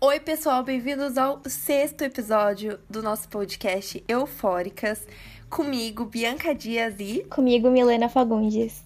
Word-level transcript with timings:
Oi, 0.00 0.20
pessoal, 0.20 0.62
bem-vindos 0.62 1.18
ao 1.18 1.40
sexto 1.46 2.02
episódio 2.02 2.78
do 2.88 3.02
nosso 3.02 3.28
podcast 3.28 4.04
Eufóricas. 4.06 5.06
Comigo, 5.50 6.04
Bianca 6.04 6.54
Dias 6.54 6.96
e. 6.98 7.24
Comigo, 7.24 7.68
Milena 7.70 8.08
Fagundes. 8.08 8.84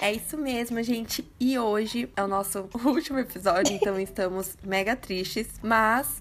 É 0.00 0.12
isso 0.12 0.36
mesmo, 0.36 0.82
gente. 0.82 1.24
E 1.38 1.58
hoje 1.58 2.10
é 2.16 2.22
o 2.22 2.26
nosso 2.26 2.68
último 2.84 3.18
episódio, 3.18 3.72
então 3.74 3.98
estamos 4.00 4.56
mega 4.64 4.96
tristes. 4.96 5.48
Mas 5.62 6.20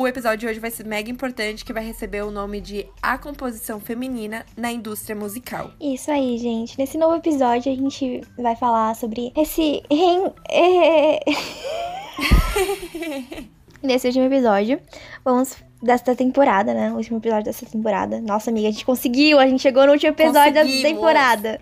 o 0.00 0.08
episódio 0.08 0.38
de 0.38 0.46
hoje 0.46 0.58
vai 0.58 0.70
ser 0.70 0.86
mega 0.86 1.10
importante, 1.10 1.62
que 1.62 1.74
vai 1.74 1.84
receber 1.84 2.22
o 2.22 2.30
nome 2.30 2.58
de 2.58 2.86
A 3.02 3.18
Composição 3.18 3.78
Feminina 3.78 4.46
na 4.56 4.72
Indústria 4.72 5.14
Musical. 5.14 5.72
Isso 5.78 6.10
aí, 6.10 6.38
gente. 6.38 6.78
Nesse 6.78 6.96
novo 6.96 7.16
episódio 7.16 7.70
a 7.70 7.76
gente 7.76 8.22
vai 8.38 8.56
falar 8.56 8.96
sobre 8.96 9.30
esse. 9.36 9.82
Nesse 13.82 14.06
último 14.06 14.24
episódio, 14.24 14.80
vamos 15.22 15.56
desta 15.82 16.14
temporada, 16.14 16.72
né? 16.72 16.90
O 16.92 16.96
último 16.96 17.18
episódio 17.18 17.44
dessa 17.44 17.66
temporada. 17.66 18.22
Nossa, 18.22 18.50
amiga, 18.50 18.68
a 18.68 18.70
gente 18.70 18.86
conseguiu! 18.86 19.38
A 19.38 19.46
gente 19.46 19.60
chegou 19.60 19.84
no 19.84 19.92
último 19.92 20.12
episódio 20.12 20.54
da 20.54 20.64
temporada. 20.64 21.60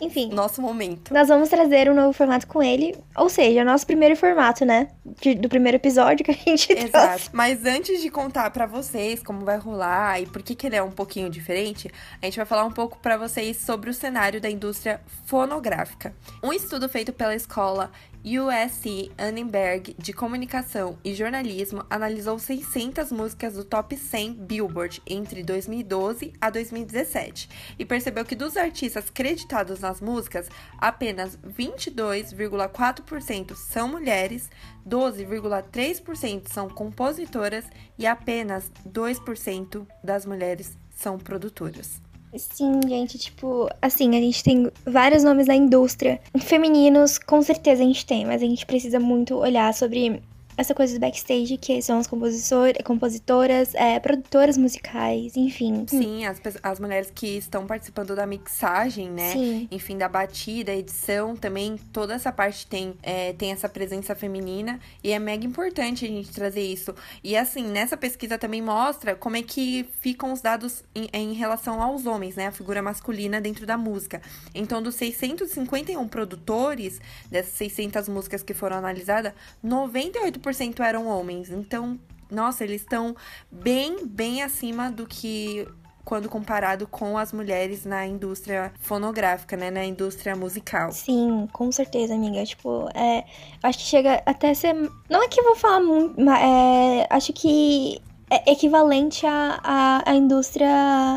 Enfim. 0.00 0.30
Nosso 0.32 0.62
momento. 0.62 1.12
Nós 1.12 1.28
vamos 1.28 1.48
trazer 1.48 1.90
um 1.90 1.94
novo 1.94 2.12
formato 2.12 2.46
com 2.46 2.62
ele. 2.62 2.96
Ou 3.16 3.28
seja, 3.28 3.64
nosso 3.64 3.86
primeiro 3.86 4.16
formato, 4.16 4.64
né? 4.64 4.88
De, 5.20 5.34
do 5.34 5.48
primeiro 5.48 5.76
episódio 5.76 6.24
que 6.24 6.30
a 6.30 6.34
gente 6.34 6.72
Exato. 6.72 7.08
trouxe. 7.08 7.30
Mas 7.32 7.64
antes 7.64 8.00
de 8.00 8.10
contar 8.10 8.50
para 8.50 8.66
vocês 8.66 9.22
como 9.22 9.44
vai 9.44 9.58
rolar 9.58 10.20
e 10.20 10.26
por 10.26 10.42
que, 10.42 10.54
que 10.54 10.66
ele 10.66 10.76
é 10.76 10.82
um 10.82 10.90
pouquinho 10.90 11.28
diferente, 11.28 11.90
a 12.20 12.24
gente 12.24 12.36
vai 12.36 12.46
falar 12.46 12.64
um 12.64 12.72
pouco 12.72 12.98
para 12.98 13.16
vocês 13.16 13.56
sobre 13.58 13.90
o 13.90 13.94
cenário 13.94 14.40
da 14.40 14.50
indústria 14.50 15.00
fonográfica. 15.26 16.14
Um 16.42 16.52
estudo 16.52 16.88
feito 16.88 17.12
pela 17.12 17.34
escola 17.34 17.90
USC 18.22 19.10
Annenberg 19.16 19.96
de 19.98 20.12
Comunicação 20.12 20.98
e 21.02 21.14
Jornalismo 21.14 21.86
analisou 21.88 22.38
600 22.38 23.10
músicas 23.10 23.54
do 23.54 23.64
top 23.64 23.96
100 23.96 24.34
Billboard 24.34 25.00
entre 25.06 25.42
2012 25.42 26.34
a 26.38 26.50
2017 26.50 27.48
e 27.78 27.84
percebeu 27.84 28.22
que 28.24 28.34
dos 28.34 28.58
artistas 28.58 29.08
creditados 29.08 29.80
nas 29.80 30.02
músicas, 30.02 30.50
apenas 30.76 31.38
22,4% 31.38 33.54
são 33.54 33.88
mulheres, 33.88 34.50
12,3% 34.86 36.48
são 36.48 36.68
compositoras 36.68 37.64
e 37.98 38.06
apenas 38.06 38.70
2% 38.86 39.86
das 40.04 40.26
mulheres 40.26 40.76
são 40.90 41.18
produtoras. 41.18 42.02
Sim, 42.36 42.80
gente, 42.86 43.18
tipo, 43.18 43.68
assim, 43.82 44.16
a 44.16 44.20
gente 44.20 44.42
tem 44.42 44.70
vários 44.86 45.24
nomes 45.24 45.46
da 45.46 45.54
indústria. 45.54 46.20
Femininos, 46.38 47.18
com 47.18 47.42
certeza 47.42 47.82
a 47.82 47.86
gente 47.86 48.06
tem, 48.06 48.24
mas 48.24 48.40
a 48.40 48.46
gente 48.46 48.64
precisa 48.64 49.00
muito 49.00 49.34
olhar 49.36 49.74
sobre 49.74 50.22
essa 50.60 50.74
coisa 50.74 50.92
do 50.92 51.00
backstage, 51.00 51.56
que 51.56 51.80
são 51.80 51.98
as 51.98 52.06
compositoras, 52.06 53.74
é, 53.74 53.98
produtoras 53.98 54.58
musicais, 54.58 55.34
enfim. 55.34 55.86
Sim, 55.88 56.26
as, 56.26 56.38
as 56.62 56.78
mulheres 56.78 57.10
que 57.14 57.38
estão 57.38 57.66
participando 57.66 58.14
da 58.14 58.26
mixagem, 58.26 59.10
né? 59.10 59.32
Sim. 59.32 59.68
Enfim, 59.70 59.96
da 59.96 60.06
batida, 60.06 60.72
edição, 60.72 61.34
também 61.34 61.78
toda 61.92 62.12
essa 62.12 62.30
parte 62.30 62.66
tem, 62.66 62.94
é, 63.02 63.32
tem 63.32 63.52
essa 63.52 63.70
presença 63.70 64.14
feminina 64.14 64.78
e 65.02 65.12
é 65.12 65.18
mega 65.18 65.46
importante 65.46 66.04
a 66.04 66.08
gente 66.08 66.30
trazer 66.30 66.60
isso. 66.62 66.94
E 67.24 67.36
assim, 67.38 67.64
nessa 67.64 67.96
pesquisa 67.96 68.36
também 68.36 68.60
mostra 68.60 69.14
como 69.14 69.36
é 69.36 69.42
que 69.42 69.88
ficam 70.00 70.30
os 70.30 70.42
dados 70.42 70.84
em, 70.94 71.08
em 71.10 71.32
relação 71.32 71.80
aos 71.80 72.04
homens, 72.04 72.36
né? 72.36 72.48
A 72.48 72.52
figura 72.52 72.82
masculina 72.82 73.40
dentro 73.40 73.64
da 73.64 73.78
música. 73.78 74.20
Então, 74.54 74.82
dos 74.82 74.94
651 74.96 76.06
produtores, 76.06 77.00
dessas 77.30 77.54
600 77.54 78.08
músicas 78.10 78.42
que 78.42 78.52
foram 78.52 78.76
analisadas, 78.76 79.32
98% 79.64 80.49
eram 80.82 81.06
homens. 81.06 81.50
Então, 81.50 81.98
nossa, 82.30 82.64
eles 82.64 82.82
estão 82.82 83.14
bem, 83.50 84.06
bem 84.06 84.42
acima 84.42 84.90
do 84.90 85.06
que 85.06 85.66
quando 86.04 86.28
comparado 86.28 86.86
com 86.86 87.16
as 87.16 87.32
mulheres 87.32 87.84
na 87.84 88.06
indústria 88.06 88.72
fonográfica, 88.80 89.56
né? 89.56 89.70
Na 89.70 89.84
indústria 89.84 90.34
musical. 90.34 90.90
Sim, 90.92 91.48
com 91.52 91.70
certeza, 91.70 92.14
amiga. 92.14 92.44
Tipo, 92.44 92.88
é, 92.94 93.24
acho 93.62 93.78
que 93.78 93.84
chega 93.84 94.22
até 94.26 94.54
ser. 94.54 94.74
Não 95.08 95.22
é 95.22 95.28
que 95.28 95.40
eu 95.40 95.44
vou 95.44 95.56
falar 95.56 95.80
muito, 95.80 96.20
mas 96.20 96.42
é, 96.42 97.06
acho 97.10 97.32
que 97.32 98.00
é 98.30 98.52
equivalente 98.52 99.26
à, 99.26 99.58
à, 99.62 100.10
à 100.10 100.14
indústria 100.14 100.68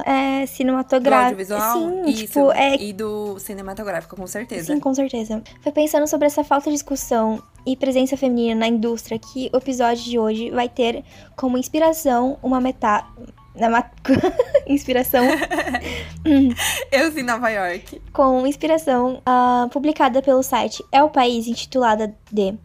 é, 0.04 0.48
cinematográfica. 0.48 1.46
Do 1.46 1.54
audiovisual? 1.54 2.04
Sim, 2.06 2.10
Isso. 2.10 2.26
tipo, 2.26 2.52
é... 2.52 2.76
E 2.76 2.92
do 2.92 3.38
cinematográfico, 3.38 4.16
com 4.16 4.26
certeza. 4.26 4.74
Sim, 4.74 4.80
com 4.80 4.94
certeza. 4.96 5.44
Foi 5.62 5.72
pensando 5.72 6.08
sobre 6.08 6.26
essa 6.26 6.44
falta 6.44 6.72
de 6.72 6.76
discussão 6.76 7.42
e 7.68 7.78
presença 7.78 8.18
feminina 8.18 8.56
na 8.62 8.68
indústria 8.68 9.20
que 9.20 9.50
o 9.54 9.58
episódio 9.58 10.04
de 10.04 10.18
hoje 10.18 10.50
vai 10.50 10.68
ter 10.68 11.04
como 11.36 11.58
inspiração 11.58 12.38
uma 12.42 12.60
metá... 12.60 13.08
Na 13.56 13.88
inspiração. 14.66 15.24
Eu 16.92 17.12
sim, 17.12 17.22
Nova 17.22 17.52
York. 17.52 18.02
Com 18.12 18.48
inspiração 18.48 19.22
uh, 19.28 19.70
publicada 19.70 20.24
pelo 20.24 20.42
site 20.42 20.84
É 20.92 21.04
o 21.04 21.10
País, 21.12 21.46
intitulada 21.46 22.16
de 22.32 22.58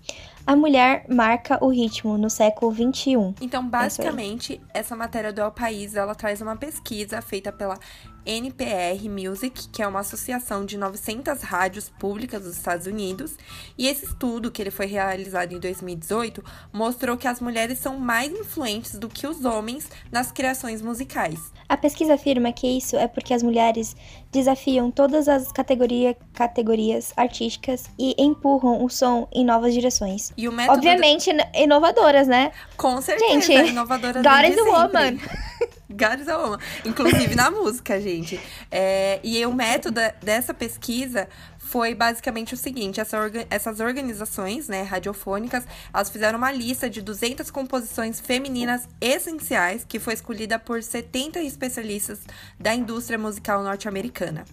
a 0.49 0.57
mulher 0.57 1.05
marca 1.11 1.63
o 1.63 1.69
ritmo 1.69 2.17
no 2.17 2.31
século 2.31 2.75
XXI. 2.75 3.35
Então, 3.39 3.69
basicamente, 3.69 4.59
essa 4.73 4.97
matéria 4.97 5.31
do 5.31 5.43
El 5.43 5.53
País, 5.53 5.95
ela 5.95 6.15
traz 6.15 6.41
uma 6.41 6.57
pesquisa 6.57 7.21
feita 7.21 7.53
pela 7.53 7.79
NPR 8.25 9.09
Music, 9.11 9.69
que 9.69 9.83
é 9.83 9.87
uma 9.87 10.01
associação 10.01 10.65
de 10.65 10.79
900 10.79 11.43
rádios 11.43 11.91
públicas 11.91 12.45
dos 12.45 12.57
Estados 12.57 12.87
Unidos, 12.87 13.37
e 13.77 13.87
esse 13.87 14.07
estudo, 14.07 14.51
que 14.51 14.63
ele 14.63 14.71
foi 14.71 14.87
realizado 14.87 15.53
em 15.53 15.59
2018, 15.59 16.43
mostrou 16.73 17.19
que 17.19 17.29
as 17.29 17.41
mulheres 17.41 17.79
são 17.79 17.99
mais 17.99 18.33
influentes 18.33 18.99
do 18.99 19.09
que 19.09 19.27
os 19.27 19.45
homens 19.45 19.91
nas 20.11 20.33
criações 20.33 20.81
musicais. 20.81 21.53
A 21.69 21.77
pesquisa 21.77 22.15
afirma 22.15 22.53
que 22.53 22.67
isso 22.67 22.97
é 22.97 23.07
porque 23.07 23.35
as 23.35 23.43
mulheres 23.43 23.95
desafiam 24.31 24.91
todas 24.91 25.29
as 25.29 25.51
categoria, 25.51 26.17
categorias 26.35 27.13
artísticas 27.17 27.91
e 27.99 28.15
empurram 28.19 28.85
o 28.85 28.89
som 28.89 29.29
em 29.33 29.45
novas 29.45 29.73
direções. 29.73 30.33
E 30.37 30.49
o 30.49 30.53
método 30.53 30.79
Obviamente, 30.79 31.31
inovadoras, 31.55 32.29
né? 32.29 32.53
Com 32.77 33.01
certeza, 33.01 33.41
Gente, 33.41 33.71
inovadoras 33.71 34.23
God 34.23 34.45
is 34.51 34.59
a 34.59 34.65
woman. 34.65 35.19
God 35.91 36.21
is 36.21 36.29
a 36.29 36.37
woman. 36.37 36.59
Inclusive 36.85 37.35
na 37.35 37.51
música, 37.51 38.01
gente. 38.01 38.39
É, 38.71 39.19
e 39.23 39.45
o 39.47 39.53
método 39.53 40.01
dessa 40.23 40.53
pesquisa 40.53 41.29
foi 41.69 41.95
basicamente 41.95 42.55
o 42.55 42.57
seguinte: 42.57 43.01
essa 43.01 43.19
orga 43.19 43.47
essas 43.51 43.79
organizações 43.79 44.69
né, 44.69 44.83
radiofônicas 44.83 45.65
elas 45.93 46.09
fizeram 46.09 46.39
uma 46.39 46.51
lista 46.51 46.89
de 46.89 47.03
200 47.03 47.51
composições 47.51 48.19
femininas 48.21 48.89
essenciais 49.01 49.85
que 49.85 49.99
foi 49.99 50.15
escolhida 50.15 50.59
por 50.59 50.83
70 50.83 51.41
especialistas 51.43 52.21
da 52.59 52.75
indústria 52.75 53.19
musical 53.19 53.63
norte-americana. 53.63 54.45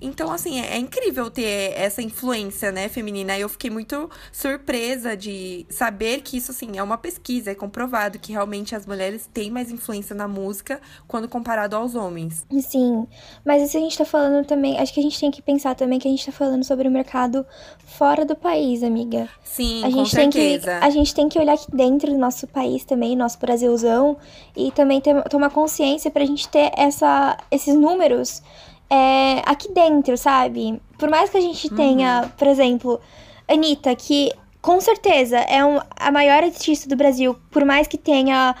Então, 0.00 0.32
assim, 0.32 0.60
é, 0.60 0.74
é, 0.74 0.78
incrível 0.78 1.30
ter 1.30 1.72
essa 1.76 2.02
influência 2.02 2.72
né, 2.72 2.88
feminina. 2.88 3.38
Eu 3.38 3.48
fiquei 3.48 3.70
muito 3.70 4.10
surpresa 4.32 5.16
de 5.16 5.66
saber 5.70 6.22
que 6.22 6.36
isso 6.36 6.50
assim, 6.50 6.76
é 6.76 6.82
uma 6.82 6.98
pesquisa, 6.98 7.52
é 7.52 7.54
comprovado 7.54 8.18
que 8.18 8.32
realmente 8.32 8.74
as 8.74 8.84
mulheres 8.84 9.28
têm 9.32 9.50
mais 9.50 9.70
influência 9.70 10.14
na 10.14 10.26
música 10.26 10.80
quando 11.06 11.28
comparado 11.28 11.76
aos 11.76 11.94
homens. 11.94 12.44
Sim, 12.60 13.06
mas 13.44 13.62
isso 13.62 13.76
a 13.76 13.80
gente 13.80 13.96
tá 13.96 14.04
falando 14.04 14.44
também. 14.44 14.78
Acho 14.78 14.92
que 14.92 15.00
a 15.00 15.02
gente 15.02 15.20
tem 15.20 15.30
que 15.30 15.40
pensar 15.40 15.74
também 15.74 15.98
que 15.98 16.08
a 16.08 16.10
gente 16.10 16.26
tá 16.26 16.32
falando 16.32 16.63
sobre 16.64 16.88
o 16.88 16.90
mercado 16.90 17.46
fora 17.86 18.24
do 18.24 18.34
país, 18.34 18.82
amiga. 18.82 19.28
Sim, 19.44 19.84
a 19.84 19.90
com 19.90 20.04
gente 20.04 20.10
certeza. 20.10 20.70
Tem 20.70 20.80
que, 20.80 20.86
a 20.86 20.90
gente 20.90 21.14
tem 21.14 21.28
que 21.28 21.38
olhar 21.38 21.54
aqui 21.54 21.66
dentro 21.72 22.10
do 22.10 22.18
nosso 22.18 22.46
país 22.48 22.84
também, 22.84 23.14
nosso 23.14 23.38
Brasilzão, 23.38 24.16
e 24.56 24.72
também 24.72 25.00
ter, 25.00 25.22
tomar 25.24 25.50
consciência 25.50 26.10
pra 26.10 26.24
gente 26.24 26.48
ter 26.48 26.72
essa, 26.76 27.36
esses 27.50 27.74
números 27.74 28.42
é, 28.90 29.42
aqui 29.46 29.72
dentro, 29.72 30.16
sabe? 30.16 30.80
Por 30.98 31.08
mais 31.08 31.30
que 31.30 31.36
a 31.36 31.40
gente 31.40 31.68
tenha, 31.70 32.22
Uhum. 32.22 32.28
por 32.36 32.48
exemplo, 32.48 33.00
Anitta, 33.48 33.94
que 33.94 34.32
com 34.60 34.80
certeza 34.80 35.36
é 35.38 35.62
um, 35.64 35.78
a 35.94 36.10
maior 36.10 36.42
artista 36.42 36.88
do 36.88 36.96
Brasil, 36.96 37.36
por 37.50 37.64
mais 37.64 37.86
que 37.86 37.98
tenha 37.98 38.54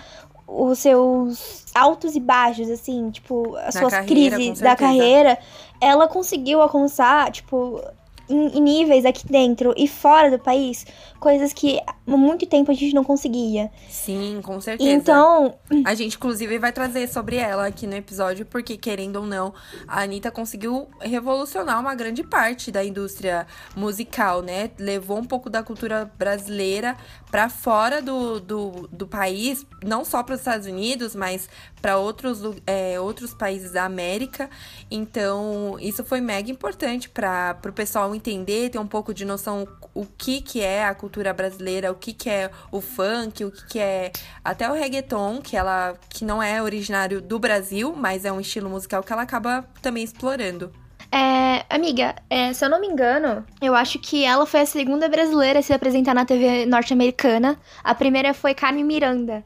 os 0.56 0.78
seus 0.78 1.64
altos 1.74 2.14
e 2.14 2.20
baixos, 2.20 2.70
assim, 2.70 3.10
tipo, 3.10 3.56
as 3.56 3.74
Na 3.74 3.80
suas 3.80 3.92
carreira, 3.94 4.36
crises 4.36 4.60
da 4.60 4.76
carreira, 4.76 5.38
ela 5.80 6.06
conseguiu 6.06 6.62
alcançar, 6.62 7.32
tipo, 7.32 7.82
em, 8.28 8.58
em 8.58 8.60
níveis 8.60 9.04
aqui 9.04 9.26
dentro 9.26 9.74
e 9.76 9.88
fora 9.88 10.30
do 10.30 10.38
país, 10.38 10.86
coisas 11.24 11.54
que 11.54 11.80
há 11.86 11.94
muito 12.06 12.44
tempo 12.44 12.70
a 12.70 12.74
gente 12.74 12.94
não 12.94 13.02
conseguia. 13.02 13.70
Sim, 13.88 14.40
com 14.42 14.60
certeza. 14.60 14.90
Então, 14.90 15.54
A 15.82 15.94
gente, 15.94 16.16
inclusive, 16.16 16.58
vai 16.58 16.70
trazer 16.70 17.08
sobre 17.08 17.36
ela 17.36 17.66
aqui 17.66 17.86
no 17.86 17.94
episódio, 17.94 18.44
porque, 18.44 18.76
querendo 18.76 19.16
ou 19.16 19.26
não, 19.26 19.54
a 19.88 20.02
Anitta 20.02 20.30
conseguiu 20.30 20.86
revolucionar 21.00 21.80
uma 21.80 21.94
grande 21.94 22.22
parte 22.22 22.70
da 22.70 22.84
indústria 22.84 23.46
musical, 23.74 24.42
né? 24.42 24.70
Levou 24.78 25.16
um 25.16 25.24
pouco 25.24 25.48
da 25.48 25.62
cultura 25.62 26.12
brasileira 26.18 26.94
para 27.30 27.48
fora 27.48 28.02
do, 28.02 28.38
do, 28.38 28.88
do 28.92 29.06
país, 29.06 29.64
não 29.82 30.04
só 30.04 30.22
para 30.22 30.34
os 30.34 30.40
Estados 30.40 30.66
Unidos, 30.66 31.16
mas 31.16 31.48
para 31.80 31.96
outros, 31.96 32.40
é, 32.66 33.00
outros 33.00 33.32
países 33.32 33.72
da 33.72 33.84
América. 33.84 34.50
Então, 34.90 35.78
isso 35.80 36.04
foi 36.04 36.20
mega 36.20 36.50
importante 36.50 37.08
para 37.08 37.58
o 37.66 37.72
pessoal 37.72 38.14
entender, 38.14 38.68
ter 38.68 38.78
um 38.78 38.86
pouco 38.86 39.14
de 39.14 39.24
noção 39.24 39.66
o 39.94 40.04
que, 40.04 40.40
que 40.40 40.60
é 40.60 40.84
a 40.84 40.94
cultura 40.94 41.32
brasileira, 41.32 41.90
o 41.90 41.94
que, 41.94 42.12
que 42.12 42.28
é 42.28 42.50
o 42.70 42.80
funk, 42.80 43.44
o 43.44 43.50
que, 43.50 43.66
que 43.66 43.78
é 43.78 44.12
até 44.44 44.68
o 44.68 44.74
reggaeton, 44.74 45.40
que 45.40 45.56
ela 45.56 45.96
que 46.08 46.24
não 46.24 46.42
é 46.42 46.60
originário 46.62 47.20
do 47.20 47.38
Brasil, 47.38 47.94
mas 47.96 48.24
é 48.24 48.32
um 48.32 48.40
estilo 48.40 48.68
musical 48.68 49.02
que 49.02 49.12
ela 49.12 49.22
acaba 49.22 49.64
também 49.80 50.02
explorando. 50.02 50.72
É, 51.10 51.64
amiga, 51.70 52.14
é, 52.28 52.52
se 52.52 52.64
eu 52.64 52.68
não 52.68 52.80
me 52.80 52.86
engano, 52.86 53.44
eu 53.60 53.74
acho 53.74 53.98
que 53.98 54.24
ela 54.24 54.44
foi 54.46 54.60
a 54.60 54.66
segunda 54.66 55.08
brasileira 55.08 55.58
a 55.60 55.62
se 55.62 55.72
apresentar 55.72 56.14
na 56.14 56.24
TV 56.24 56.66
norte-americana. 56.66 57.56
A 57.82 57.94
primeira 57.94 58.34
foi 58.34 58.54
Carmen 58.54 58.84
Miranda. 58.84 59.44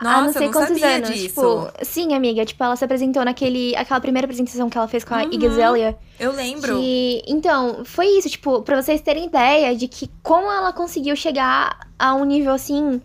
Nossa, 0.00 0.16
há 0.18 0.22
não 0.22 0.32
sei 0.32 0.46
não 0.46 0.52
quantos 0.52 0.82
anos. 0.82 1.08
disso. 1.10 1.26
Tipo, 1.28 1.72
sim, 1.84 2.14
amiga, 2.14 2.44
tipo, 2.44 2.62
ela 2.62 2.76
se 2.76 2.84
apresentou 2.84 3.24
naquele. 3.24 3.74
aquela 3.76 4.00
primeira 4.00 4.26
apresentação 4.26 4.68
que 4.70 4.78
ela 4.78 4.88
fez 4.88 5.04
com 5.04 5.14
a 5.14 5.18
Uhum. 5.22 5.32
Iggy 5.32 5.46
Azalea. 5.46 5.98
Eu 6.18 6.32
lembro. 6.32 6.76
Que, 6.76 7.22
então, 7.26 7.84
foi 7.84 8.06
isso, 8.18 8.28
tipo, 8.28 8.62
pra 8.62 8.80
vocês 8.80 9.00
terem 9.00 9.26
ideia 9.26 9.74
de 9.74 9.88
que 9.88 10.08
como 10.22 10.50
ela 10.50 10.72
conseguiu 10.72 11.16
chegar 11.16 11.78
a 11.98 12.14
um 12.14 12.24
nível 12.24 12.52
assim 12.52 13.00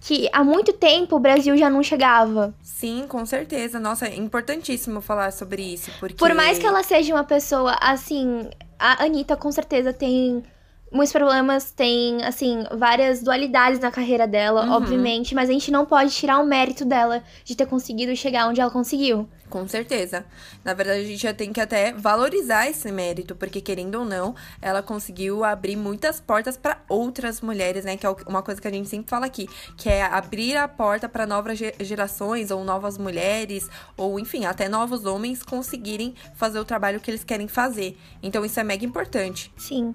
que 0.00 0.28
há 0.32 0.44
muito 0.44 0.72
tempo 0.72 1.16
o 1.16 1.20
Brasil 1.20 1.56
já 1.56 1.68
não 1.68 1.82
chegava. 1.82 2.54
Sim, 2.62 3.06
com 3.08 3.24
certeza. 3.26 3.80
Nossa, 3.80 4.06
é 4.06 4.16
importantíssimo 4.16 5.00
falar 5.00 5.32
sobre 5.32 5.62
isso, 5.62 5.90
porque 5.98 6.16
Por 6.16 6.34
mais 6.34 6.58
que 6.58 6.66
ela 6.66 6.82
seja 6.82 7.14
uma 7.14 7.24
pessoa 7.24 7.76
assim, 7.80 8.48
a 8.78 9.04
Anitta 9.04 9.36
com 9.36 9.50
certeza 9.50 9.92
tem 9.92 10.42
muitos 10.90 11.12
problemas, 11.12 11.70
tem 11.70 12.24
assim, 12.24 12.64
várias 12.76 13.22
dualidades 13.22 13.78
na 13.80 13.90
carreira 13.90 14.26
dela, 14.26 14.64
Uhum. 14.64 14.72
obviamente, 14.72 15.34
mas 15.34 15.48
a 15.50 15.52
gente 15.52 15.70
não 15.70 15.84
pode 15.84 16.10
tirar 16.12 16.38
o 16.38 16.46
mérito 16.46 16.84
dela 16.84 17.22
de 17.44 17.54
ter 17.56 17.66
conseguido 17.66 18.14
chegar 18.16 18.48
onde 18.48 18.60
ela 18.60 18.70
conseguiu. 18.70 19.28
Com 19.50 19.66
certeza. 19.66 20.26
Na 20.62 20.74
verdade, 20.74 21.00
a 21.00 21.04
gente 21.04 21.22
já 21.22 21.32
tem 21.32 21.52
que 21.54 21.60
até 21.60 21.90
valorizar 21.94 22.68
esse 22.68 22.92
mérito, 22.92 23.34
porque 23.34 23.62
querendo 23.62 23.94
ou 24.00 24.04
não, 24.04 24.34
ela 24.60 24.82
conseguiu 24.82 25.42
abrir 25.42 25.74
muitas 25.74 26.20
portas 26.20 26.56
para 26.58 26.78
outras 26.86 27.40
mulheres, 27.40 27.82
né? 27.84 27.96
Que 27.96 28.04
é 28.06 28.14
uma 28.26 28.42
coisa 28.42 28.60
que 28.60 28.68
a 28.68 28.70
gente 28.70 28.90
sempre 28.90 29.08
fala 29.08 29.24
aqui, 29.24 29.48
que 29.76 29.88
é 29.88 30.02
abrir 30.02 30.54
a 30.56 30.68
porta 30.68 31.08
para 31.08 31.26
novas 31.26 31.56
ge- 31.58 31.74
gerações 31.80 32.50
ou 32.50 32.62
novas 32.62 32.98
mulheres, 32.98 33.66
ou 33.96 34.20
enfim, 34.20 34.44
até 34.44 34.68
novos 34.68 35.06
homens 35.06 35.42
conseguirem 35.42 36.14
fazer 36.34 36.58
o 36.58 36.64
trabalho 36.64 37.00
que 37.00 37.10
eles 37.10 37.24
querem 37.24 37.48
fazer. 37.48 37.96
Então, 38.22 38.44
isso 38.44 38.60
é 38.60 38.64
mega 38.64 38.84
importante. 38.84 39.50
Sim. 39.56 39.94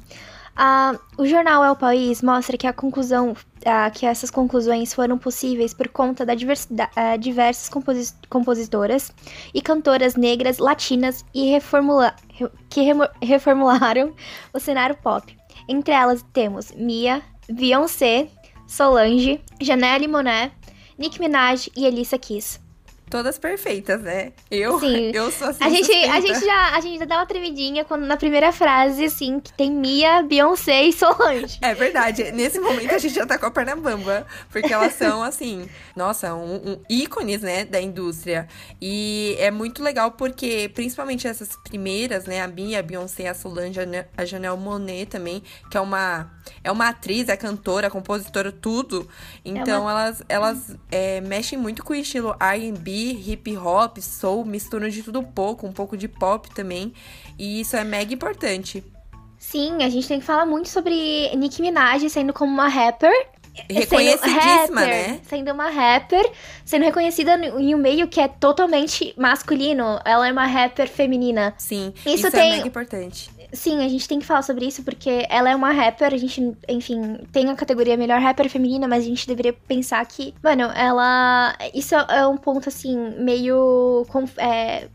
Ah, 0.55 0.95
o 1.17 1.25
jornal 1.25 1.63
É 1.63 1.71
o 1.71 1.75
País 1.75 2.21
mostra 2.21 2.55
que 2.57 2.67
a 2.67 2.73
conclusão, 2.73 3.35
ah, 3.65 3.89
que 3.89 4.05
essas 4.05 4.29
conclusões 4.29 4.93
foram 4.93 5.17
possíveis 5.17 5.73
por 5.73 5.87
conta 5.87 6.23
da 6.25 6.35
diversidade, 6.35 6.91
ah, 6.95 7.17
diversas 7.17 7.69
composi- 7.69 8.13
compositoras 8.29 9.11
e 9.51 9.61
cantoras 9.61 10.15
negras, 10.15 10.59
latinas 10.59 11.25
e 11.33 11.49
reformula, 11.49 12.15
re- 12.29 12.51
que 12.69 12.81
remo- 12.81 13.09
reformularam 13.21 14.13
o 14.53 14.59
cenário 14.59 14.95
pop. 14.97 15.35
Entre 15.67 15.93
elas 15.93 16.23
temos 16.31 16.71
Mia, 16.71 17.23
Beyoncé, 17.51 18.27
Solange, 18.67 19.41
Janelle 19.59 20.07
Monáe, 20.07 20.51
Nicki 20.99 21.19
Minaj 21.19 21.69
e 21.75 21.85
Elisa 21.85 22.17
Keys. 22.19 22.61
Todas 23.13 23.37
perfeitas, 23.37 24.01
né? 24.01 24.31
Eu, 24.49 24.79
Sim. 24.79 25.11
eu 25.13 25.29
sou 25.29 25.49
assim. 25.49 25.63
A 25.63 25.69
gente, 25.69 25.91
a 25.91 26.19
gente 26.19 26.43
já, 26.43 26.75
a 26.75 26.81
gente 26.81 26.97
já 26.97 27.05
dá 27.05 27.17
uma 27.17 27.27
tremidinha 27.27 27.85
quando 27.85 28.07
na 28.07 28.17
primeira 28.17 28.51
frase, 28.51 29.05
assim, 29.05 29.39
que 29.39 29.53
tem 29.53 29.71
Mia, 29.71 30.23
Beyoncé 30.23 30.81
e 30.81 30.91
Solange. 30.91 31.59
É 31.61 31.75
verdade. 31.75 32.31
Nesse 32.31 32.59
momento 32.59 32.91
a 32.91 32.97
gente 32.97 33.13
já 33.13 33.23
tá 33.23 33.37
com 33.37 33.45
a 33.45 33.51
perna 33.51 33.75
bamba. 33.75 34.25
Porque 34.49 34.73
elas 34.73 34.93
são, 34.95 35.21
assim, 35.21 35.69
nossa, 35.95 36.33
um, 36.33 36.55
um 36.71 36.81
ícones, 36.89 37.43
né, 37.43 37.65
da 37.65 37.79
indústria. 37.79 38.47
E 38.81 39.35
é 39.37 39.51
muito 39.51 39.83
legal 39.83 40.13
porque, 40.13 40.71
principalmente 40.73 41.27
essas 41.27 41.55
primeiras, 41.57 42.25
né, 42.25 42.41
a 42.41 42.47
Bia, 42.47 42.79
a 42.79 42.81
Beyoncé, 42.81 43.27
a 43.27 43.35
Solange, 43.35 43.79
a 43.79 43.85
Ne- 43.85 44.07
a 44.17 44.25
Janelle 44.25 44.57
Monet 44.57 45.05
também, 45.05 45.43
que 45.69 45.77
é 45.77 45.79
uma, 45.79 46.31
é 46.63 46.71
uma 46.71 46.89
atriz, 46.89 47.29
é 47.29 47.37
cantora, 47.37 47.91
compositora, 47.91 48.51
tudo. 48.51 49.07
Então 49.45 49.87
elas, 49.87 50.23
elas 50.27 50.75
é, 50.91 51.21
mexem 51.21 51.59
muito 51.59 51.83
com 51.83 51.93
o 51.93 51.95
estilo 51.95 52.35
R&B, 52.39 53.02
hip 53.11 53.55
hop, 53.57 53.97
soul, 53.99 54.45
misturam 54.45 54.87
de 54.89 55.01
tudo 55.03 55.19
um 55.19 55.23
pouco, 55.23 55.65
um 55.67 55.71
pouco 55.71 55.95
de 55.97 56.07
pop 56.07 56.49
também. 56.53 56.93
E 57.37 57.61
isso 57.61 57.75
é 57.75 57.83
mega 57.83 58.13
importante. 58.13 58.83
Sim, 59.37 59.83
a 59.83 59.89
gente 59.89 60.07
tem 60.07 60.19
que 60.19 60.25
falar 60.25 60.45
muito 60.45 60.69
sobre 60.69 61.35
Nicki 61.35 61.61
Minaj 61.61 62.07
sendo 62.09 62.31
como 62.33 62.51
uma 62.51 62.67
rapper. 62.67 63.11
Reconhecidíssima, 63.69 64.39
sendo 64.41 64.59
rapper, 64.79 64.87
né? 64.87 65.19
Sendo 65.27 65.51
uma 65.51 65.69
rapper, 65.69 66.31
sendo 66.65 66.85
reconhecida 66.85 67.35
em 67.35 67.75
um 67.75 67.77
meio 67.77 68.07
que 68.07 68.19
é 68.19 68.27
totalmente 68.27 69.13
masculino. 69.17 69.99
Ela 70.03 70.27
é 70.27 70.31
uma 70.31 70.45
rapper 70.47 70.87
feminina. 70.89 71.53
Sim, 71.57 71.93
Isso 72.05 72.09
isso, 72.09 72.31
tem- 72.31 72.51
é 72.53 72.55
mega 72.55 72.67
importante. 72.67 73.29
Sim, 73.53 73.85
a 73.85 73.87
gente 73.87 74.07
tem 74.07 74.19
que 74.19 74.25
falar 74.25 74.41
sobre 74.41 74.65
isso 74.65 74.83
porque 74.83 75.27
ela 75.29 75.47
é 75.47 75.55
uma 75.55 75.71
rapper, 75.71 76.11
a 76.11 76.17
gente, 76.17 76.57
enfim, 76.67 77.19
tem 77.31 77.49
a 77.51 77.55
categoria 77.55 77.95
melhor 77.95 78.19
rapper 78.19 78.49
feminina, 78.49 78.87
mas 78.87 79.03
a 79.03 79.07
gente 79.07 79.27
deveria 79.27 79.53
pensar 79.53 80.03
que, 80.07 80.33
mano, 80.43 80.63
ela. 80.75 81.55
Isso 81.71 81.93
é 81.93 82.25
um 82.25 82.35
ponto, 82.35 82.67
assim, 82.67 82.97
meio. 83.19 84.05
é, 84.37 84.89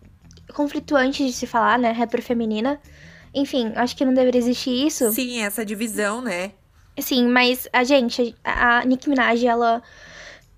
conflituante 0.52 1.24
de 1.24 1.32
se 1.32 1.46
falar, 1.46 1.78
né? 1.78 1.92
Rapper 1.92 2.20
feminina. 2.20 2.80
Enfim, 3.32 3.72
acho 3.76 3.94
que 3.96 4.04
não 4.04 4.12
deveria 4.12 4.40
existir 4.40 4.86
isso. 4.86 5.12
Sim, 5.12 5.40
essa 5.42 5.64
divisão, 5.64 6.20
né? 6.20 6.50
Sim, 6.98 7.28
mas 7.28 7.68
a 7.72 7.84
gente, 7.84 8.34
a 8.42 8.78
a 8.78 8.84
Nicki 8.84 9.08
Minaj, 9.08 9.44
ela, 9.46 9.80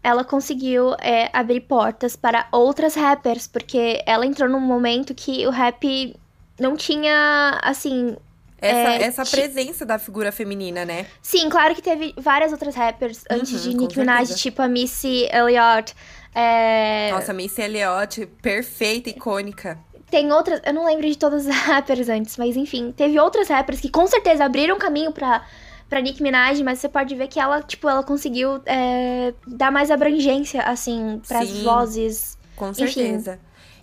ela 0.02 0.24
conseguiu 0.24 0.94
é, 1.00 1.28
abrir 1.34 1.60
portas 1.60 2.16
para 2.16 2.48
outras 2.50 2.94
rappers, 2.94 3.46
porque 3.46 4.02
ela 4.06 4.24
entrou 4.24 4.48
num 4.48 4.60
momento 4.60 5.14
que 5.14 5.46
o 5.46 5.50
rap 5.50 6.16
não 6.60 6.76
tinha, 6.76 7.58
assim... 7.62 8.16
Essa, 8.62 8.76
É, 8.90 9.02
essa 9.04 9.24
presença 9.24 9.86
da 9.86 9.98
figura 9.98 10.30
feminina, 10.30 10.84
né? 10.84 11.06
Sim, 11.22 11.48
claro 11.48 11.74
que 11.74 11.80
teve 11.80 12.12
várias 12.18 12.52
outras 12.52 12.74
rappers 12.74 13.24
antes 13.30 13.52
Uhum, 13.64 13.70
de 13.70 13.76
com 13.76 13.82
Nicki 13.84 13.98
Minaj, 13.98 14.18
certeza. 14.26 14.38
tipo 14.38 14.60
a 14.60 14.68
Missy 14.68 15.26
Elliott. 15.32 15.94
é, 16.34 17.10
Nossa, 17.10 17.32
Missy 17.32 17.62
Elliott, 17.62 18.26
perfeita, 18.42 19.08
icônica. 19.08 19.78
Tem 20.10 20.30
outras, 20.30 20.60
eu 20.66 20.74
não 20.74 20.84
lembro 20.84 21.06
de 21.08 21.16
todas 21.16 21.46
as 21.46 21.54
rappers 21.64 22.08
antes, 22.10 22.36
mas 22.36 22.54
enfim, 22.56 22.92
teve 22.92 23.18
outras 23.18 23.48
rappers 23.48 23.80
que 23.80 23.88
com 23.88 24.06
certeza 24.06 24.44
abriram 24.44 24.76
caminho 24.76 25.10
pra, 25.12 25.42
pra 25.88 26.00
Nicki 26.02 26.22
Minaj, 26.22 26.62
mas 26.62 26.80
você 26.80 26.88
pode 26.88 27.14
ver 27.14 27.28
que 27.28 27.40
ela, 27.40 27.62
tipo, 27.62 27.88
ela 27.88 28.02
conseguiu 28.02 28.60
é, 28.66 29.32
dar 29.46 29.70
mais 29.70 29.90
abrangência, 29.90 30.60
assim, 30.62 31.22
pras 31.26 31.48
Sim. 31.48 31.62
vozes. 31.64 32.38
Com 32.56 32.68
Enfim. 32.70 32.82